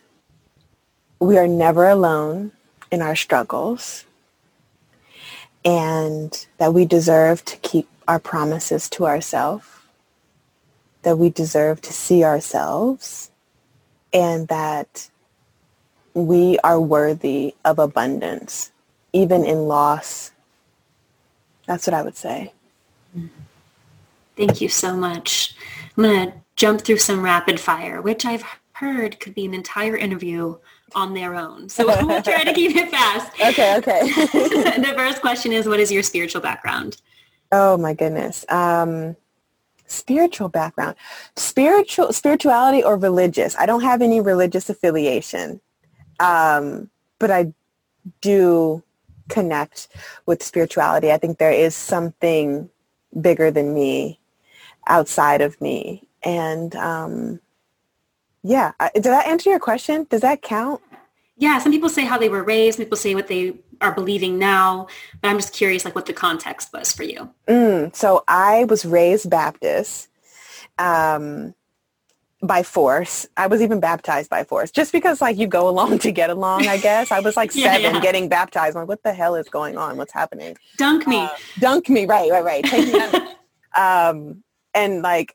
we 1.20 1.38
are 1.38 1.48
never 1.48 1.88
alone 1.88 2.52
in 2.90 3.00
our 3.00 3.16
struggles 3.16 4.04
and 5.64 6.46
that 6.58 6.74
we 6.74 6.84
deserve 6.84 7.44
to 7.44 7.56
keep 7.58 7.88
our 8.08 8.18
promises 8.18 8.88
to 8.90 9.06
ourselves, 9.06 9.66
that 11.02 11.18
we 11.18 11.30
deserve 11.30 11.80
to 11.82 11.92
see 11.92 12.24
ourselves, 12.24 13.30
and 14.12 14.48
that 14.48 15.08
we 16.26 16.58
are 16.64 16.80
worthy 16.80 17.54
of 17.64 17.78
abundance, 17.78 18.72
even 19.12 19.44
in 19.44 19.68
loss. 19.68 20.32
That's 21.66 21.86
what 21.86 21.94
I 21.94 22.02
would 22.02 22.16
say. 22.16 22.52
Thank 24.36 24.60
you 24.60 24.68
so 24.68 24.96
much. 24.96 25.54
I'm 25.96 26.04
going 26.04 26.28
to 26.28 26.34
jump 26.56 26.82
through 26.82 26.98
some 26.98 27.22
rapid 27.22 27.60
fire, 27.60 28.00
which 28.00 28.24
I've 28.24 28.44
heard 28.72 29.18
could 29.20 29.34
be 29.34 29.44
an 29.44 29.54
entire 29.54 29.96
interview 29.96 30.56
on 30.94 31.14
their 31.14 31.34
own. 31.34 31.68
So 31.68 31.86
we'll 32.06 32.22
try 32.22 32.44
to 32.44 32.52
keep 32.52 32.76
it 32.76 32.90
fast. 32.90 33.32
Okay, 33.40 33.76
okay. 33.76 34.00
the 34.80 34.94
first 34.96 35.20
question 35.20 35.52
is, 35.52 35.66
what 35.66 35.80
is 35.80 35.90
your 35.90 36.02
spiritual 36.02 36.40
background? 36.40 37.00
Oh 37.50 37.76
my 37.76 37.94
goodness. 37.94 38.44
Um, 38.48 39.16
spiritual 39.86 40.48
background. 40.48 40.96
Spiritual, 41.36 42.12
spirituality 42.12 42.82
or 42.82 42.96
religious. 42.96 43.56
I 43.56 43.66
don't 43.66 43.82
have 43.82 44.02
any 44.02 44.20
religious 44.20 44.68
affiliation. 44.68 45.60
Um, 46.20 46.90
but 47.18 47.30
I 47.30 47.52
do 48.20 48.82
connect 49.28 49.88
with 50.26 50.42
spirituality. 50.42 51.12
I 51.12 51.18
think 51.18 51.38
there 51.38 51.52
is 51.52 51.74
something 51.74 52.70
bigger 53.20 53.50
than 53.50 53.74
me 53.74 54.20
outside 54.86 55.40
of 55.40 55.60
me. 55.60 56.08
And 56.22 56.74
um, 56.76 57.40
yeah, 58.42 58.72
did 58.94 59.04
that 59.04 59.26
answer 59.26 59.50
your 59.50 59.58
question? 59.58 60.06
Does 60.10 60.22
that 60.22 60.42
count? 60.42 60.80
Yeah, 61.36 61.58
some 61.58 61.70
people 61.70 61.88
say 61.88 62.04
how 62.04 62.18
they 62.18 62.28
were 62.28 62.42
raised. 62.42 62.78
People 62.78 62.96
say 62.96 63.14
what 63.14 63.28
they 63.28 63.54
are 63.80 63.94
believing 63.94 64.38
now. 64.38 64.88
But 65.20 65.28
I'm 65.28 65.38
just 65.38 65.52
curious, 65.52 65.84
like 65.84 65.94
what 65.94 66.06
the 66.06 66.12
context 66.12 66.72
was 66.72 66.92
for 66.92 67.04
you. 67.04 67.30
Mm, 67.46 67.94
so 67.94 68.24
I 68.26 68.64
was 68.64 68.84
raised 68.84 69.30
Baptist. 69.30 70.08
Um, 70.78 71.54
by 72.42 72.62
force. 72.62 73.26
I 73.36 73.46
was 73.48 73.60
even 73.62 73.80
baptized 73.80 74.30
by 74.30 74.44
force 74.44 74.70
just 74.70 74.92
because 74.92 75.20
like 75.20 75.36
you 75.36 75.46
go 75.46 75.68
along 75.68 75.98
to 76.00 76.12
get 76.12 76.30
along, 76.30 76.68
I 76.68 76.78
guess. 76.78 77.10
I 77.10 77.20
was 77.20 77.36
like 77.36 77.50
yeah, 77.54 77.74
seven 77.74 77.96
yeah. 77.96 78.00
getting 78.00 78.28
baptized. 78.28 78.76
I'm 78.76 78.82
like, 78.82 78.88
what 78.88 79.02
the 79.02 79.12
hell 79.12 79.34
is 79.34 79.48
going 79.48 79.76
on? 79.76 79.96
What's 79.96 80.12
happening? 80.12 80.56
Dunk 80.76 81.06
me. 81.06 81.18
Uh, 81.18 81.28
dunk 81.58 81.88
me. 81.88 82.06
Right, 82.06 82.30
right, 82.30 82.44
right. 82.44 82.64
Take 82.64 82.92
me 82.92 83.20
um, 83.76 84.44
and 84.74 85.02
like, 85.02 85.34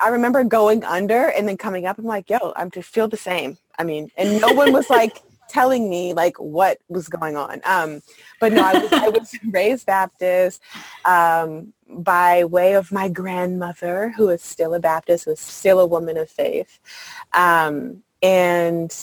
I 0.00 0.08
remember 0.08 0.42
going 0.42 0.82
under 0.82 1.28
and 1.28 1.46
then 1.46 1.56
coming 1.56 1.86
up. 1.86 1.98
I'm 1.98 2.04
like, 2.04 2.28
yo, 2.28 2.52
I'm 2.56 2.70
to 2.72 2.82
feel 2.82 3.06
the 3.06 3.16
same. 3.16 3.58
I 3.78 3.84
mean, 3.84 4.10
and 4.16 4.40
no 4.40 4.52
one 4.52 4.72
was 4.72 4.90
like 4.90 5.22
telling 5.48 5.88
me 5.88 6.14
like 6.14 6.36
what 6.38 6.78
was 6.88 7.08
going 7.08 7.36
on. 7.36 7.60
Um, 7.64 8.02
but 8.40 8.52
no, 8.52 8.64
I 8.64 8.78
was, 8.78 8.92
I 8.92 9.08
was 9.08 9.38
raised 9.50 9.86
Baptist. 9.86 10.60
Um, 11.04 11.73
by 11.88 12.44
way 12.44 12.74
of 12.74 12.92
my 12.92 13.08
grandmother, 13.08 14.14
who 14.16 14.28
is 14.28 14.42
still 14.42 14.74
a 14.74 14.80
Baptist, 14.80 15.26
was 15.26 15.40
still 15.40 15.80
a 15.80 15.86
woman 15.86 16.16
of 16.16 16.30
faith. 16.30 16.80
Um, 17.32 18.02
and 18.22 18.94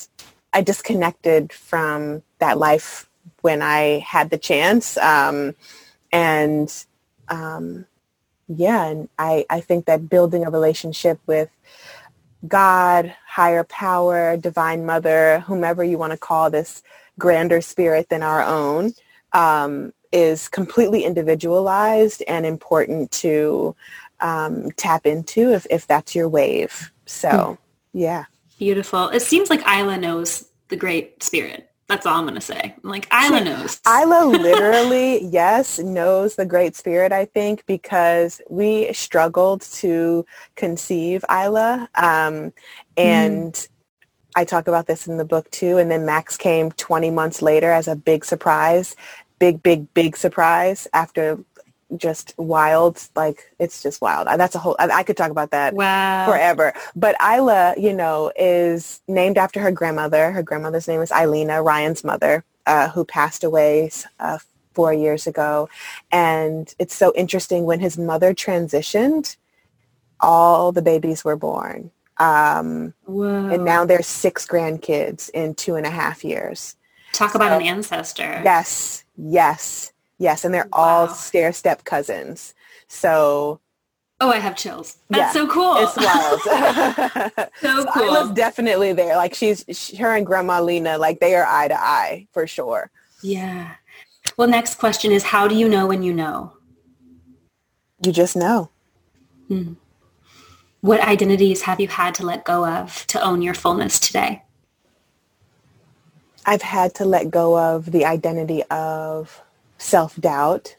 I 0.54 0.62
disconnected 0.62 1.54
from 1.54 2.24
that 2.40 2.58
life 2.58 3.10
when 3.42 3.62
I 3.62 4.00
had 4.00 4.30
the 4.30 4.38
chance. 4.38 4.98
Um, 4.98 5.56
and 6.12 6.74
um, 7.30 7.86
yeah, 8.48 8.86
and 8.86 9.10
I, 9.18 9.46
I 9.50 9.62
think 9.62 9.86
that 9.86 10.10
building 10.10 10.46
a 10.46 10.50
relationship 10.50 11.20
with 11.28 11.50
God, 12.48 13.16
higher 13.28 13.64
power, 13.64 14.36
divine 14.38 14.86
mother, 14.86 15.42
whomever 15.42 15.84
you 15.84 15.98
want 15.98 16.12
to 16.12 16.18
call 16.18 16.50
this 16.50 16.84
grander 17.20 17.62
spirit 17.62 18.10
than 18.10 18.24
our 18.24 18.42
own, 18.42 18.94
um, 19.34 19.94
is 20.12 20.48
completely 20.50 21.04
individualized 21.04 22.24
and 22.28 22.46
important 22.46 23.12
to 23.12 23.76
um, 24.20 24.72
tap 24.72 25.06
into 25.06 25.54
if, 25.54 25.66
if 25.70 25.88
that's 25.88 26.16
your 26.16 26.30
wave. 26.30 26.92
So, 27.06 27.30
mm. 27.30 27.58
yeah. 27.94 28.26
Beautiful. 28.60 29.10
It 29.10 29.22
seems 29.22 29.50
like 29.50 29.62
Isla 29.68 29.98
knows 29.98 30.48
the 30.70 30.76
great 30.76 31.24
spirit. 31.24 31.68
That's 31.88 32.06
all 32.06 32.20
I'm 32.20 32.24
going 32.24 32.36
to 32.36 32.42
say. 32.42 32.74
I'm 32.82 32.90
like, 32.90 33.06
Isla 33.12 33.44
knows. 33.44 33.82
Isla 33.86 34.26
literally, 34.30 35.26
yes, 35.26 35.78
knows 35.78 36.36
the 36.36 36.46
Great 36.46 36.74
Spirit, 36.74 37.12
I 37.12 37.26
think, 37.26 37.66
because 37.66 38.40
we 38.50 38.94
struggled 38.94 39.62
to 39.74 40.26
conceive 40.56 41.26
Isla. 41.30 41.90
Um, 41.96 42.54
and 42.96 43.54
mm. 43.54 43.68
I 44.38 44.46
talk 44.46 44.70
about 44.70 44.88
this 44.88 45.06
in 45.06 45.18
the 45.18 45.26
book 45.26 45.52
too. 45.52 45.78
And 45.80 45.92
then 45.92 46.06
Max 46.06 46.38
came 46.38 46.72
20 46.72 47.12
months 47.12 47.42
later 47.42 47.72
as 47.72 47.90
a 47.90 47.96
big 47.98 48.24
surprise 48.24 48.96
big, 49.42 49.64
big, 49.64 49.92
big 49.96 50.16
surprise 50.16 50.88
after 50.94 51.40
just 51.98 52.36
wild. 52.38 53.02
Like 53.16 53.52
it's 53.58 53.82
just 53.82 54.00
wild. 54.00 54.28
That's 54.28 54.54
a 54.54 54.60
whole, 54.60 54.76
I, 54.78 54.88
I 55.00 55.04
could 55.04 55.18
talk 55.18 55.32
about 55.32 55.50
that 55.50 55.74
wow. 55.74 56.28
forever. 56.28 56.74
But 56.96 57.16
Isla, 57.20 57.74
you 57.76 57.92
know, 57.92 58.32
is 58.38 59.02
named 59.08 59.40
after 59.40 59.60
her 59.60 59.72
grandmother. 59.72 60.32
Her 60.32 60.44
grandmother's 60.44 60.88
name 60.88 61.02
is 61.02 61.10
Ilena, 61.10 61.66
Ryan's 61.66 62.04
mother, 62.04 62.46
uh, 62.68 62.90
who 62.90 63.04
passed 63.04 63.44
away 63.44 63.90
uh, 64.20 64.38
four 64.74 64.94
years 64.94 65.26
ago. 65.26 65.68
And 66.12 66.74
it's 66.78 66.94
so 66.94 67.12
interesting 67.16 67.66
when 67.66 67.80
his 67.80 67.98
mother 67.98 68.36
transitioned, 68.36 69.36
all 70.20 70.72
the 70.72 70.84
babies 70.84 71.26
were 71.26 71.36
born. 71.36 71.90
Um, 72.18 72.94
and 73.08 73.66
now 73.66 73.86
there's 73.86 74.06
six 74.06 74.46
grandkids 74.46 75.32
in 75.32 75.56
two 75.56 75.76
and 75.76 75.88
a 75.88 75.90
half 75.90 76.24
years. 76.24 76.76
Talk 77.12 77.36
about 77.36 77.60
an 77.60 77.68
ancestor. 77.68 78.42
Yes, 78.44 79.04
yes, 79.16 79.92
yes. 80.18 80.46
And 80.46 80.54
they're 80.54 80.70
wow. 80.72 80.80
all 80.80 81.08
stair 81.10 81.54
step 81.54 81.84
cousins. 81.84 82.54
So 82.88 83.60
Oh, 84.22 84.30
I 84.30 84.38
have 84.38 84.56
chills. 84.56 84.98
That's 85.10 85.36
yeah, 85.36 85.42
so 85.42 85.48
cool. 85.48 85.78
It's 85.78 85.98
wild. 85.98 86.42
so, 87.60 87.84
so 87.84 87.92
cool. 87.92 88.04
I 88.04 88.22
was 88.22 88.32
definitely 88.34 88.94
there. 88.94 89.16
Like 89.16 89.34
she's 89.34 89.66
she, 89.72 89.98
her 89.98 90.16
and 90.16 90.28
Grandma 90.28 90.62
Lena, 90.62 91.00
like 91.00 91.20
they 91.20 91.34
are 91.34 91.46
eye 91.46 91.68
to 91.68 91.80
eye 91.80 92.28
for 92.32 92.46
sure. 92.46 92.92
Yeah. 93.24 93.76
Well, 94.38 94.48
next 94.48 94.76
question 94.76 95.12
is 95.12 95.24
how 95.24 95.48
do 95.48 95.56
you 95.56 95.68
know 95.68 95.88
when 95.88 96.04
you 96.04 96.14
know? 96.14 96.54
You 98.06 98.12
just 98.12 98.36
know. 98.36 98.70
Hmm. 99.48 99.74
What 100.82 101.02
identities 101.02 101.64
have 101.64 101.80
you 101.80 101.88
had 101.88 102.14
to 102.16 102.26
let 102.26 102.44
go 102.44 102.68
of 102.68 103.06
to 103.08 103.20
own 103.22 103.42
your 103.42 103.56
fullness 103.56 104.00
today? 104.00 104.44
I've 106.46 106.62
had 106.62 106.96
to 106.96 107.06
let 107.06 107.30
go 107.30 107.58
of 107.58 107.92
the 107.92 108.06
identity 108.06 108.64
of 108.72 109.42
self-doubt. 109.78 110.76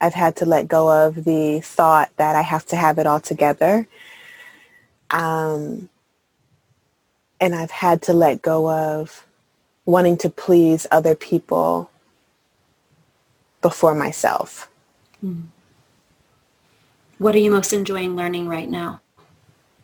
I've 0.00 0.14
had 0.14 0.36
to 0.36 0.46
let 0.46 0.68
go 0.68 1.06
of 1.06 1.24
the 1.24 1.60
thought 1.60 2.10
that 2.16 2.36
I 2.36 2.42
have 2.42 2.66
to 2.66 2.76
have 2.76 2.98
it 2.98 3.06
all 3.06 3.20
together. 3.20 3.86
Um, 5.10 5.88
and 7.40 7.54
I've 7.54 7.70
had 7.70 8.02
to 8.02 8.12
let 8.12 8.42
go 8.42 8.70
of 8.70 9.24
wanting 9.84 10.16
to 10.18 10.30
please 10.30 10.86
other 10.90 11.14
people 11.14 11.90
before 13.62 13.94
myself. 13.94 14.68
Hmm. 15.20 15.42
What 17.18 17.34
are 17.34 17.38
you 17.38 17.50
most 17.50 17.72
enjoying 17.72 18.16
learning 18.16 18.48
right 18.48 18.68
now? 18.68 19.00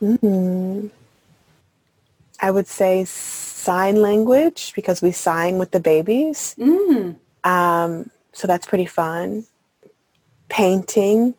Mm-hmm. 0.03 0.89
I 2.41 2.51
would 2.51 2.67
say 2.67 3.05
sign 3.61 4.03
language 4.03 4.73
because 4.75 5.03
we 5.03 5.13
sign 5.13 5.59
with 5.59 5.71
the 5.71 5.81
babies. 5.81 6.55
Mm. 6.59 7.17
Um, 7.45 8.11
so 8.33 8.47
that's 8.47 8.67
pretty 8.67 8.87
fun. 8.87 9.47
Painting 10.49 11.35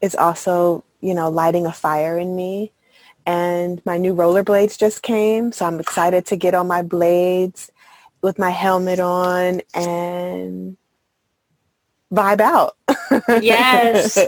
is 0.00 0.14
also, 0.14 0.84
you 1.00 1.14
know, 1.14 1.28
lighting 1.28 1.66
a 1.66 1.72
fire 1.72 2.18
in 2.18 2.36
me. 2.36 2.72
And 3.26 3.84
my 3.84 3.98
new 3.98 4.14
rollerblades 4.14 4.78
just 4.78 5.02
came, 5.02 5.50
so 5.50 5.66
I'm 5.66 5.80
excited 5.80 6.26
to 6.26 6.36
get 6.36 6.54
on 6.54 6.68
my 6.68 6.82
blades 6.82 7.72
with 8.22 8.38
my 8.38 8.50
helmet 8.50 9.00
on 9.00 9.62
and 9.74 10.76
vibe 12.12 12.40
out. 12.40 12.76
Yes. 13.42 14.16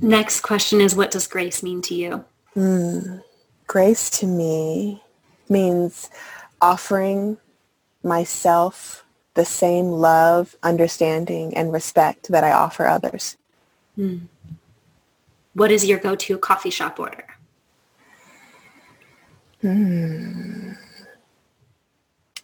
Next 0.00 0.40
question 0.40 0.80
is 0.80 0.94
what 0.94 1.10
does 1.10 1.26
grace 1.26 1.62
mean 1.62 1.82
to 1.82 1.94
you? 1.94 2.24
Mm, 2.54 3.22
grace 3.66 4.10
to 4.10 4.26
me 4.26 5.02
means 5.48 6.10
offering 6.60 7.38
myself 8.02 9.04
the 9.34 9.44
same 9.44 9.86
love, 9.86 10.56
understanding, 10.62 11.54
and 11.56 11.72
respect 11.72 12.28
that 12.28 12.42
I 12.42 12.52
offer 12.52 12.86
others. 12.86 13.36
Mm. 13.98 14.22
What 15.54 15.70
is 15.70 15.84
your 15.84 15.98
go-to 15.98 16.38
coffee 16.38 16.70
shop 16.70 16.98
order? 16.98 17.24
Mm. 19.62 20.76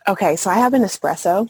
Okay, 0.08 0.36
so 0.36 0.50
I 0.50 0.54
have 0.54 0.74
an 0.74 0.82
espresso 0.82 1.48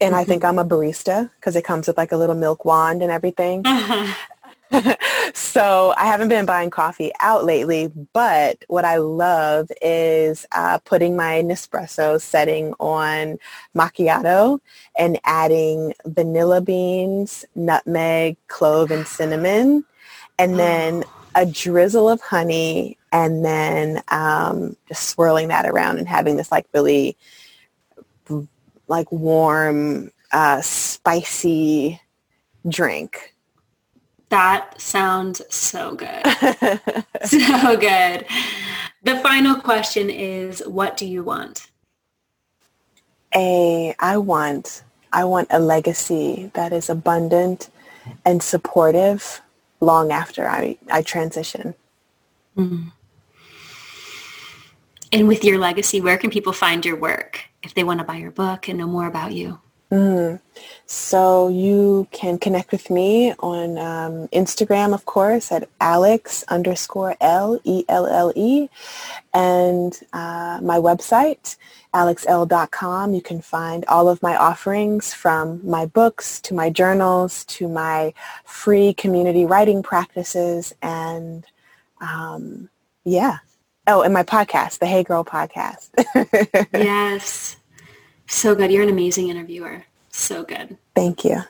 and 0.00 0.12
mm-hmm. 0.12 0.20
I 0.20 0.24
think 0.24 0.44
I'm 0.44 0.58
a 0.58 0.64
barista 0.64 1.30
because 1.36 1.56
it 1.56 1.64
comes 1.64 1.86
with 1.86 1.96
like 1.96 2.12
a 2.12 2.16
little 2.16 2.34
milk 2.34 2.64
wand 2.64 3.02
and 3.02 3.10
everything. 3.10 3.62
Uh-huh. 3.64 4.14
so 5.34 5.94
I 5.96 6.06
haven't 6.06 6.28
been 6.28 6.46
buying 6.46 6.70
coffee 6.70 7.10
out 7.20 7.44
lately, 7.44 7.90
but 8.12 8.64
what 8.68 8.84
I 8.84 8.98
love 8.98 9.70
is 9.82 10.46
uh, 10.52 10.78
putting 10.78 11.16
my 11.16 11.42
Nespresso 11.42 12.20
setting 12.20 12.74
on 12.78 13.38
macchiato 13.74 14.60
and 14.96 15.18
adding 15.24 15.94
vanilla 16.06 16.60
beans, 16.60 17.44
nutmeg, 17.54 18.36
clove, 18.46 18.90
and 18.90 19.06
cinnamon, 19.06 19.84
and 20.38 20.58
then 20.58 21.04
a 21.34 21.46
drizzle 21.46 22.08
of 22.08 22.20
honey, 22.20 22.96
and 23.12 23.44
then 23.44 24.02
um, 24.08 24.76
just 24.88 25.08
swirling 25.08 25.48
that 25.48 25.66
around 25.66 25.98
and 25.98 26.08
having 26.08 26.36
this 26.36 26.52
like 26.52 26.66
really 26.72 27.16
like 28.86 29.10
warm, 29.10 30.10
uh, 30.32 30.60
spicy 30.60 32.00
drink. 32.68 33.29
That 34.30 34.80
sounds 34.80 35.42
so 35.54 35.94
good. 35.94 36.24
so 37.24 37.76
good. 37.76 38.26
The 39.02 39.16
final 39.22 39.56
question 39.56 40.08
is, 40.08 40.62
what 40.66 40.96
do 40.96 41.06
you 41.06 41.22
want? 41.22 41.70
A, 43.34 43.94
I 43.98 44.16
want, 44.16 44.82
I 45.12 45.24
want 45.24 45.48
a 45.50 45.58
legacy 45.58 46.50
that 46.54 46.72
is 46.72 46.88
abundant 46.88 47.70
and 48.24 48.42
supportive 48.42 49.40
long 49.80 50.12
after 50.12 50.48
I, 50.48 50.76
I 50.90 51.02
transition. 51.02 51.74
Mm. 52.56 52.92
And 55.12 55.28
with 55.28 55.44
your 55.44 55.58
legacy, 55.58 56.00
where 56.00 56.18
can 56.18 56.30
people 56.30 56.52
find 56.52 56.84
your 56.84 56.96
work 56.96 57.46
if 57.62 57.74
they 57.74 57.84
want 57.84 57.98
to 57.98 58.04
buy 58.04 58.16
your 58.16 58.30
book 58.30 58.68
and 58.68 58.78
know 58.78 58.86
more 58.86 59.06
about 59.06 59.32
you? 59.32 59.60
Mm. 59.90 60.40
So 60.86 61.48
you 61.48 62.06
can 62.12 62.38
connect 62.38 62.70
with 62.70 62.90
me 62.90 63.32
on 63.40 63.78
um, 63.78 64.28
Instagram, 64.28 64.94
of 64.94 65.04
course, 65.04 65.50
at 65.50 65.68
Alex 65.80 66.44
underscore 66.48 67.16
L 67.20 67.60
E 67.64 67.84
L 67.88 68.06
L 68.06 68.32
E, 68.36 68.68
and 69.34 69.98
uh, 70.12 70.60
my 70.62 70.76
website, 70.76 71.56
alexelle.com. 71.92 73.14
You 73.14 73.22
can 73.22 73.40
find 73.40 73.84
all 73.86 74.08
of 74.08 74.22
my 74.22 74.36
offerings 74.36 75.12
from 75.12 75.60
my 75.68 75.86
books 75.86 76.40
to 76.42 76.54
my 76.54 76.70
journals 76.70 77.44
to 77.46 77.68
my 77.68 78.12
free 78.44 78.94
community 78.94 79.44
writing 79.44 79.82
practices, 79.82 80.72
and 80.82 81.44
um, 82.00 82.68
yeah. 83.04 83.38
Oh, 83.86 84.02
and 84.02 84.14
my 84.14 84.22
podcast, 84.22 84.78
the 84.78 84.86
Hey 84.86 85.02
Girl 85.02 85.24
podcast. 85.24 85.88
yes. 86.72 87.56
So 88.30 88.54
good. 88.54 88.70
You're 88.70 88.84
an 88.84 88.88
amazing 88.88 89.28
interviewer. 89.28 89.84
So 90.10 90.44
good. 90.44 90.78
Thank 90.94 91.24
you. 91.24 91.42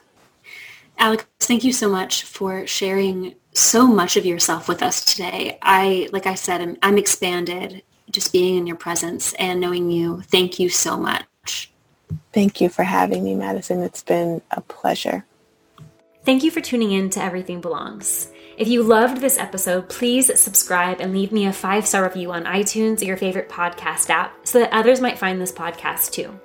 Alex, 0.97 1.25
thank 1.39 1.63
you 1.63 1.71
so 1.71 1.87
much 1.87 2.23
for 2.23 2.65
sharing 2.65 3.35
so 3.53 3.85
much 3.85 4.17
of 4.17 4.25
yourself 4.25 4.67
with 4.67 4.81
us 4.81 5.05
today. 5.05 5.59
I, 5.61 6.09
like 6.11 6.25
I 6.25 6.33
said, 6.33 6.59
I'm, 6.59 6.77
I'm 6.81 6.97
expanded 6.97 7.83
just 8.09 8.33
being 8.33 8.57
in 8.57 8.65
your 8.65 8.75
presence 8.75 9.33
and 9.33 9.61
knowing 9.61 9.91
you. 9.91 10.21
Thank 10.23 10.59
you 10.59 10.69
so 10.69 10.97
much. 10.97 11.71
Thank 12.33 12.59
you 12.59 12.67
for 12.67 12.83
having 12.83 13.23
me, 13.23 13.35
Madison. 13.35 13.83
It's 13.83 14.03
been 14.03 14.41
a 14.49 14.61
pleasure. 14.61 15.23
Thank 16.25 16.43
you 16.43 16.49
for 16.49 16.61
tuning 16.61 16.91
in 16.91 17.11
to 17.11 17.23
Everything 17.23 17.61
Belongs. 17.61 18.31
If 18.57 18.67
you 18.67 18.81
loved 18.81 19.21
this 19.21 19.37
episode, 19.37 19.87
please 19.87 20.39
subscribe 20.39 20.99
and 20.99 21.13
leave 21.13 21.31
me 21.31 21.45
a 21.45 21.53
five 21.53 21.87
star 21.87 22.03
review 22.03 22.31
on 22.31 22.45
iTunes 22.45 23.01
or 23.01 23.05
your 23.05 23.17
favorite 23.17 23.49
podcast 23.49 24.09
app 24.09 24.35
so 24.47 24.59
that 24.59 24.73
others 24.73 24.99
might 24.99 25.19
find 25.19 25.39
this 25.39 25.51
podcast 25.51 26.11
too. 26.11 26.39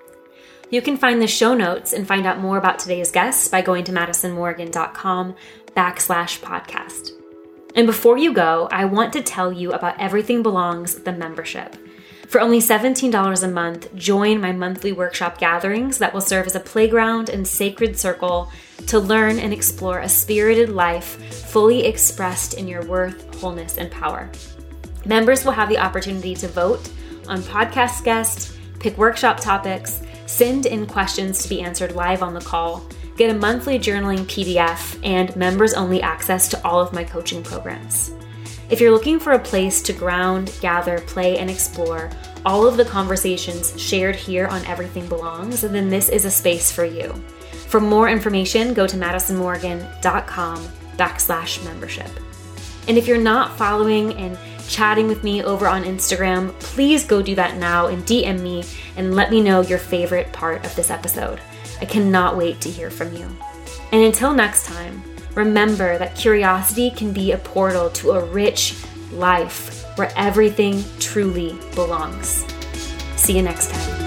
You 0.68 0.82
can 0.82 0.96
find 0.96 1.22
the 1.22 1.28
show 1.28 1.54
notes 1.54 1.92
and 1.92 2.08
find 2.08 2.26
out 2.26 2.40
more 2.40 2.58
about 2.58 2.80
today's 2.80 3.12
guests 3.12 3.46
by 3.46 3.62
going 3.62 3.84
to 3.84 3.92
madisonmorgan.com 3.92 5.36
backslash 5.76 6.40
podcast. 6.40 7.10
And 7.76 7.86
before 7.86 8.18
you 8.18 8.32
go, 8.32 8.68
I 8.72 8.86
want 8.86 9.12
to 9.12 9.22
tell 9.22 9.52
you 9.52 9.72
about 9.72 10.00
Everything 10.00 10.42
Belongs, 10.42 10.96
the 10.96 11.12
membership. 11.12 11.76
For 12.26 12.40
only 12.40 12.58
$17 12.58 13.42
a 13.44 13.48
month, 13.48 13.94
join 13.94 14.40
my 14.40 14.50
monthly 14.50 14.92
workshop 14.92 15.38
gatherings 15.38 15.98
that 15.98 16.12
will 16.12 16.20
serve 16.20 16.46
as 16.46 16.56
a 16.56 16.60
playground 16.60 17.28
and 17.28 17.46
sacred 17.46 17.96
circle 17.96 18.50
to 18.88 18.98
learn 18.98 19.38
and 19.38 19.52
explore 19.52 20.00
a 20.00 20.08
spirited 20.08 20.70
life 20.70 21.22
fully 21.50 21.84
expressed 21.84 22.54
in 22.54 22.66
your 22.66 22.84
worth, 22.86 23.40
wholeness, 23.40 23.78
and 23.78 23.88
power. 23.92 24.28
Members 25.04 25.44
will 25.44 25.52
have 25.52 25.68
the 25.68 25.78
opportunity 25.78 26.34
to 26.34 26.48
vote 26.48 26.90
on 27.28 27.40
podcast 27.42 28.02
guests, 28.02 28.56
pick 28.80 28.98
workshop 28.98 29.38
topics, 29.38 30.02
send 30.26 30.66
in 30.66 30.86
questions 30.86 31.42
to 31.42 31.48
be 31.48 31.60
answered 31.60 31.92
live 31.92 32.22
on 32.22 32.34
the 32.34 32.40
call, 32.40 32.86
get 33.16 33.34
a 33.34 33.38
monthly 33.38 33.78
journaling 33.78 34.24
PDF, 34.26 34.98
and 35.02 35.34
members 35.36 35.74
only 35.74 36.02
access 36.02 36.48
to 36.48 36.66
all 36.66 36.80
of 36.80 36.92
my 36.92 37.04
coaching 37.04 37.42
programs. 37.42 38.12
If 38.68 38.80
you're 38.80 38.90
looking 38.90 39.20
for 39.20 39.32
a 39.32 39.38
place 39.38 39.80
to 39.82 39.92
ground, 39.92 40.52
gather, 40.60 41.00
play, 41.02 41.38
and 41.38 41.48
explore 41.48 42.10
all 42.44 42.66
of 42.66 42.76
the 42.76 42.84
conversations 42.84 43.80
shared 43.80 44.16
here 44.16 44.46
on 44.48 44.64
Everything 44.66 45.08
Belongs, 45.08 45.60
then 45.60 45.88
this 45.88 46.08
is 46.08 46.24
a 46.24 46.30
space 46.30 46.70
for 46.70 46.84
you. 46.84 47.12
For 47.68 47.80
more 47.80 48.08
information, 48.08 48.74
go 48.74 48.86
to 48.86 48.96
madisonmorgan.com 48.96 50.58
backslash 50.96 51.64
membership. 51.64 52.10
And 52.88 52.96
if 52.96 53.06
you're 53.06 53.18
not 53.18 53.56
following 53.56 54.14
and 54.14 54.38
chatting 54.68 55.08
with 55.08 55.24
me 55.24 55.42
over 55.42 55.66
on 55.66 55.84
Instagram, 55.84 56.52
please 56.60 57.04
go 57.04 57.22
do 57.22 57.34
that 57.34 57.56
now 57.56 57.86
and 57.86 58.02
DM 58.04 58.40
me 58.40 58.64
and 58.96 59.14
let 59.14 59.30
me 59.30 59.40
know 59.40 59.60
your 59.60 59.78
favorite 59.78 60.32
part 60.32 60.64
of 60.64 60.74
this 60.76 60.90
episode. 60.90 61.40
I 61.80 61.84
cannot 61.84 62.36
wait 62.36 62.60
to 62.62 62.70
hear 62.70 62.90
from 62.90 63.14
you. 63.14 63.26
And 63.92 64.02
until 64.02 64.32
next 64.32 64.66
time, 64.66 65.02
remember 65.34 65.98
that 65.98 66.16
curiosity 66.16 66.90
can 66.90 67.12
be 67.12 67.32
a 67.32 67.38
portal 67.38 67.90
to 67.90 68.12
a 68.12 68.24
rich 68.24 68.74
life 69.12 69.84
where 69.96 70.12
everything 70.16 70.82
truly 70.98 71.58
belongs. 71.74 72.44
See 73.16 73.36
you 73.36 73.42
next 73.42 73.70
time. 73.70 74.05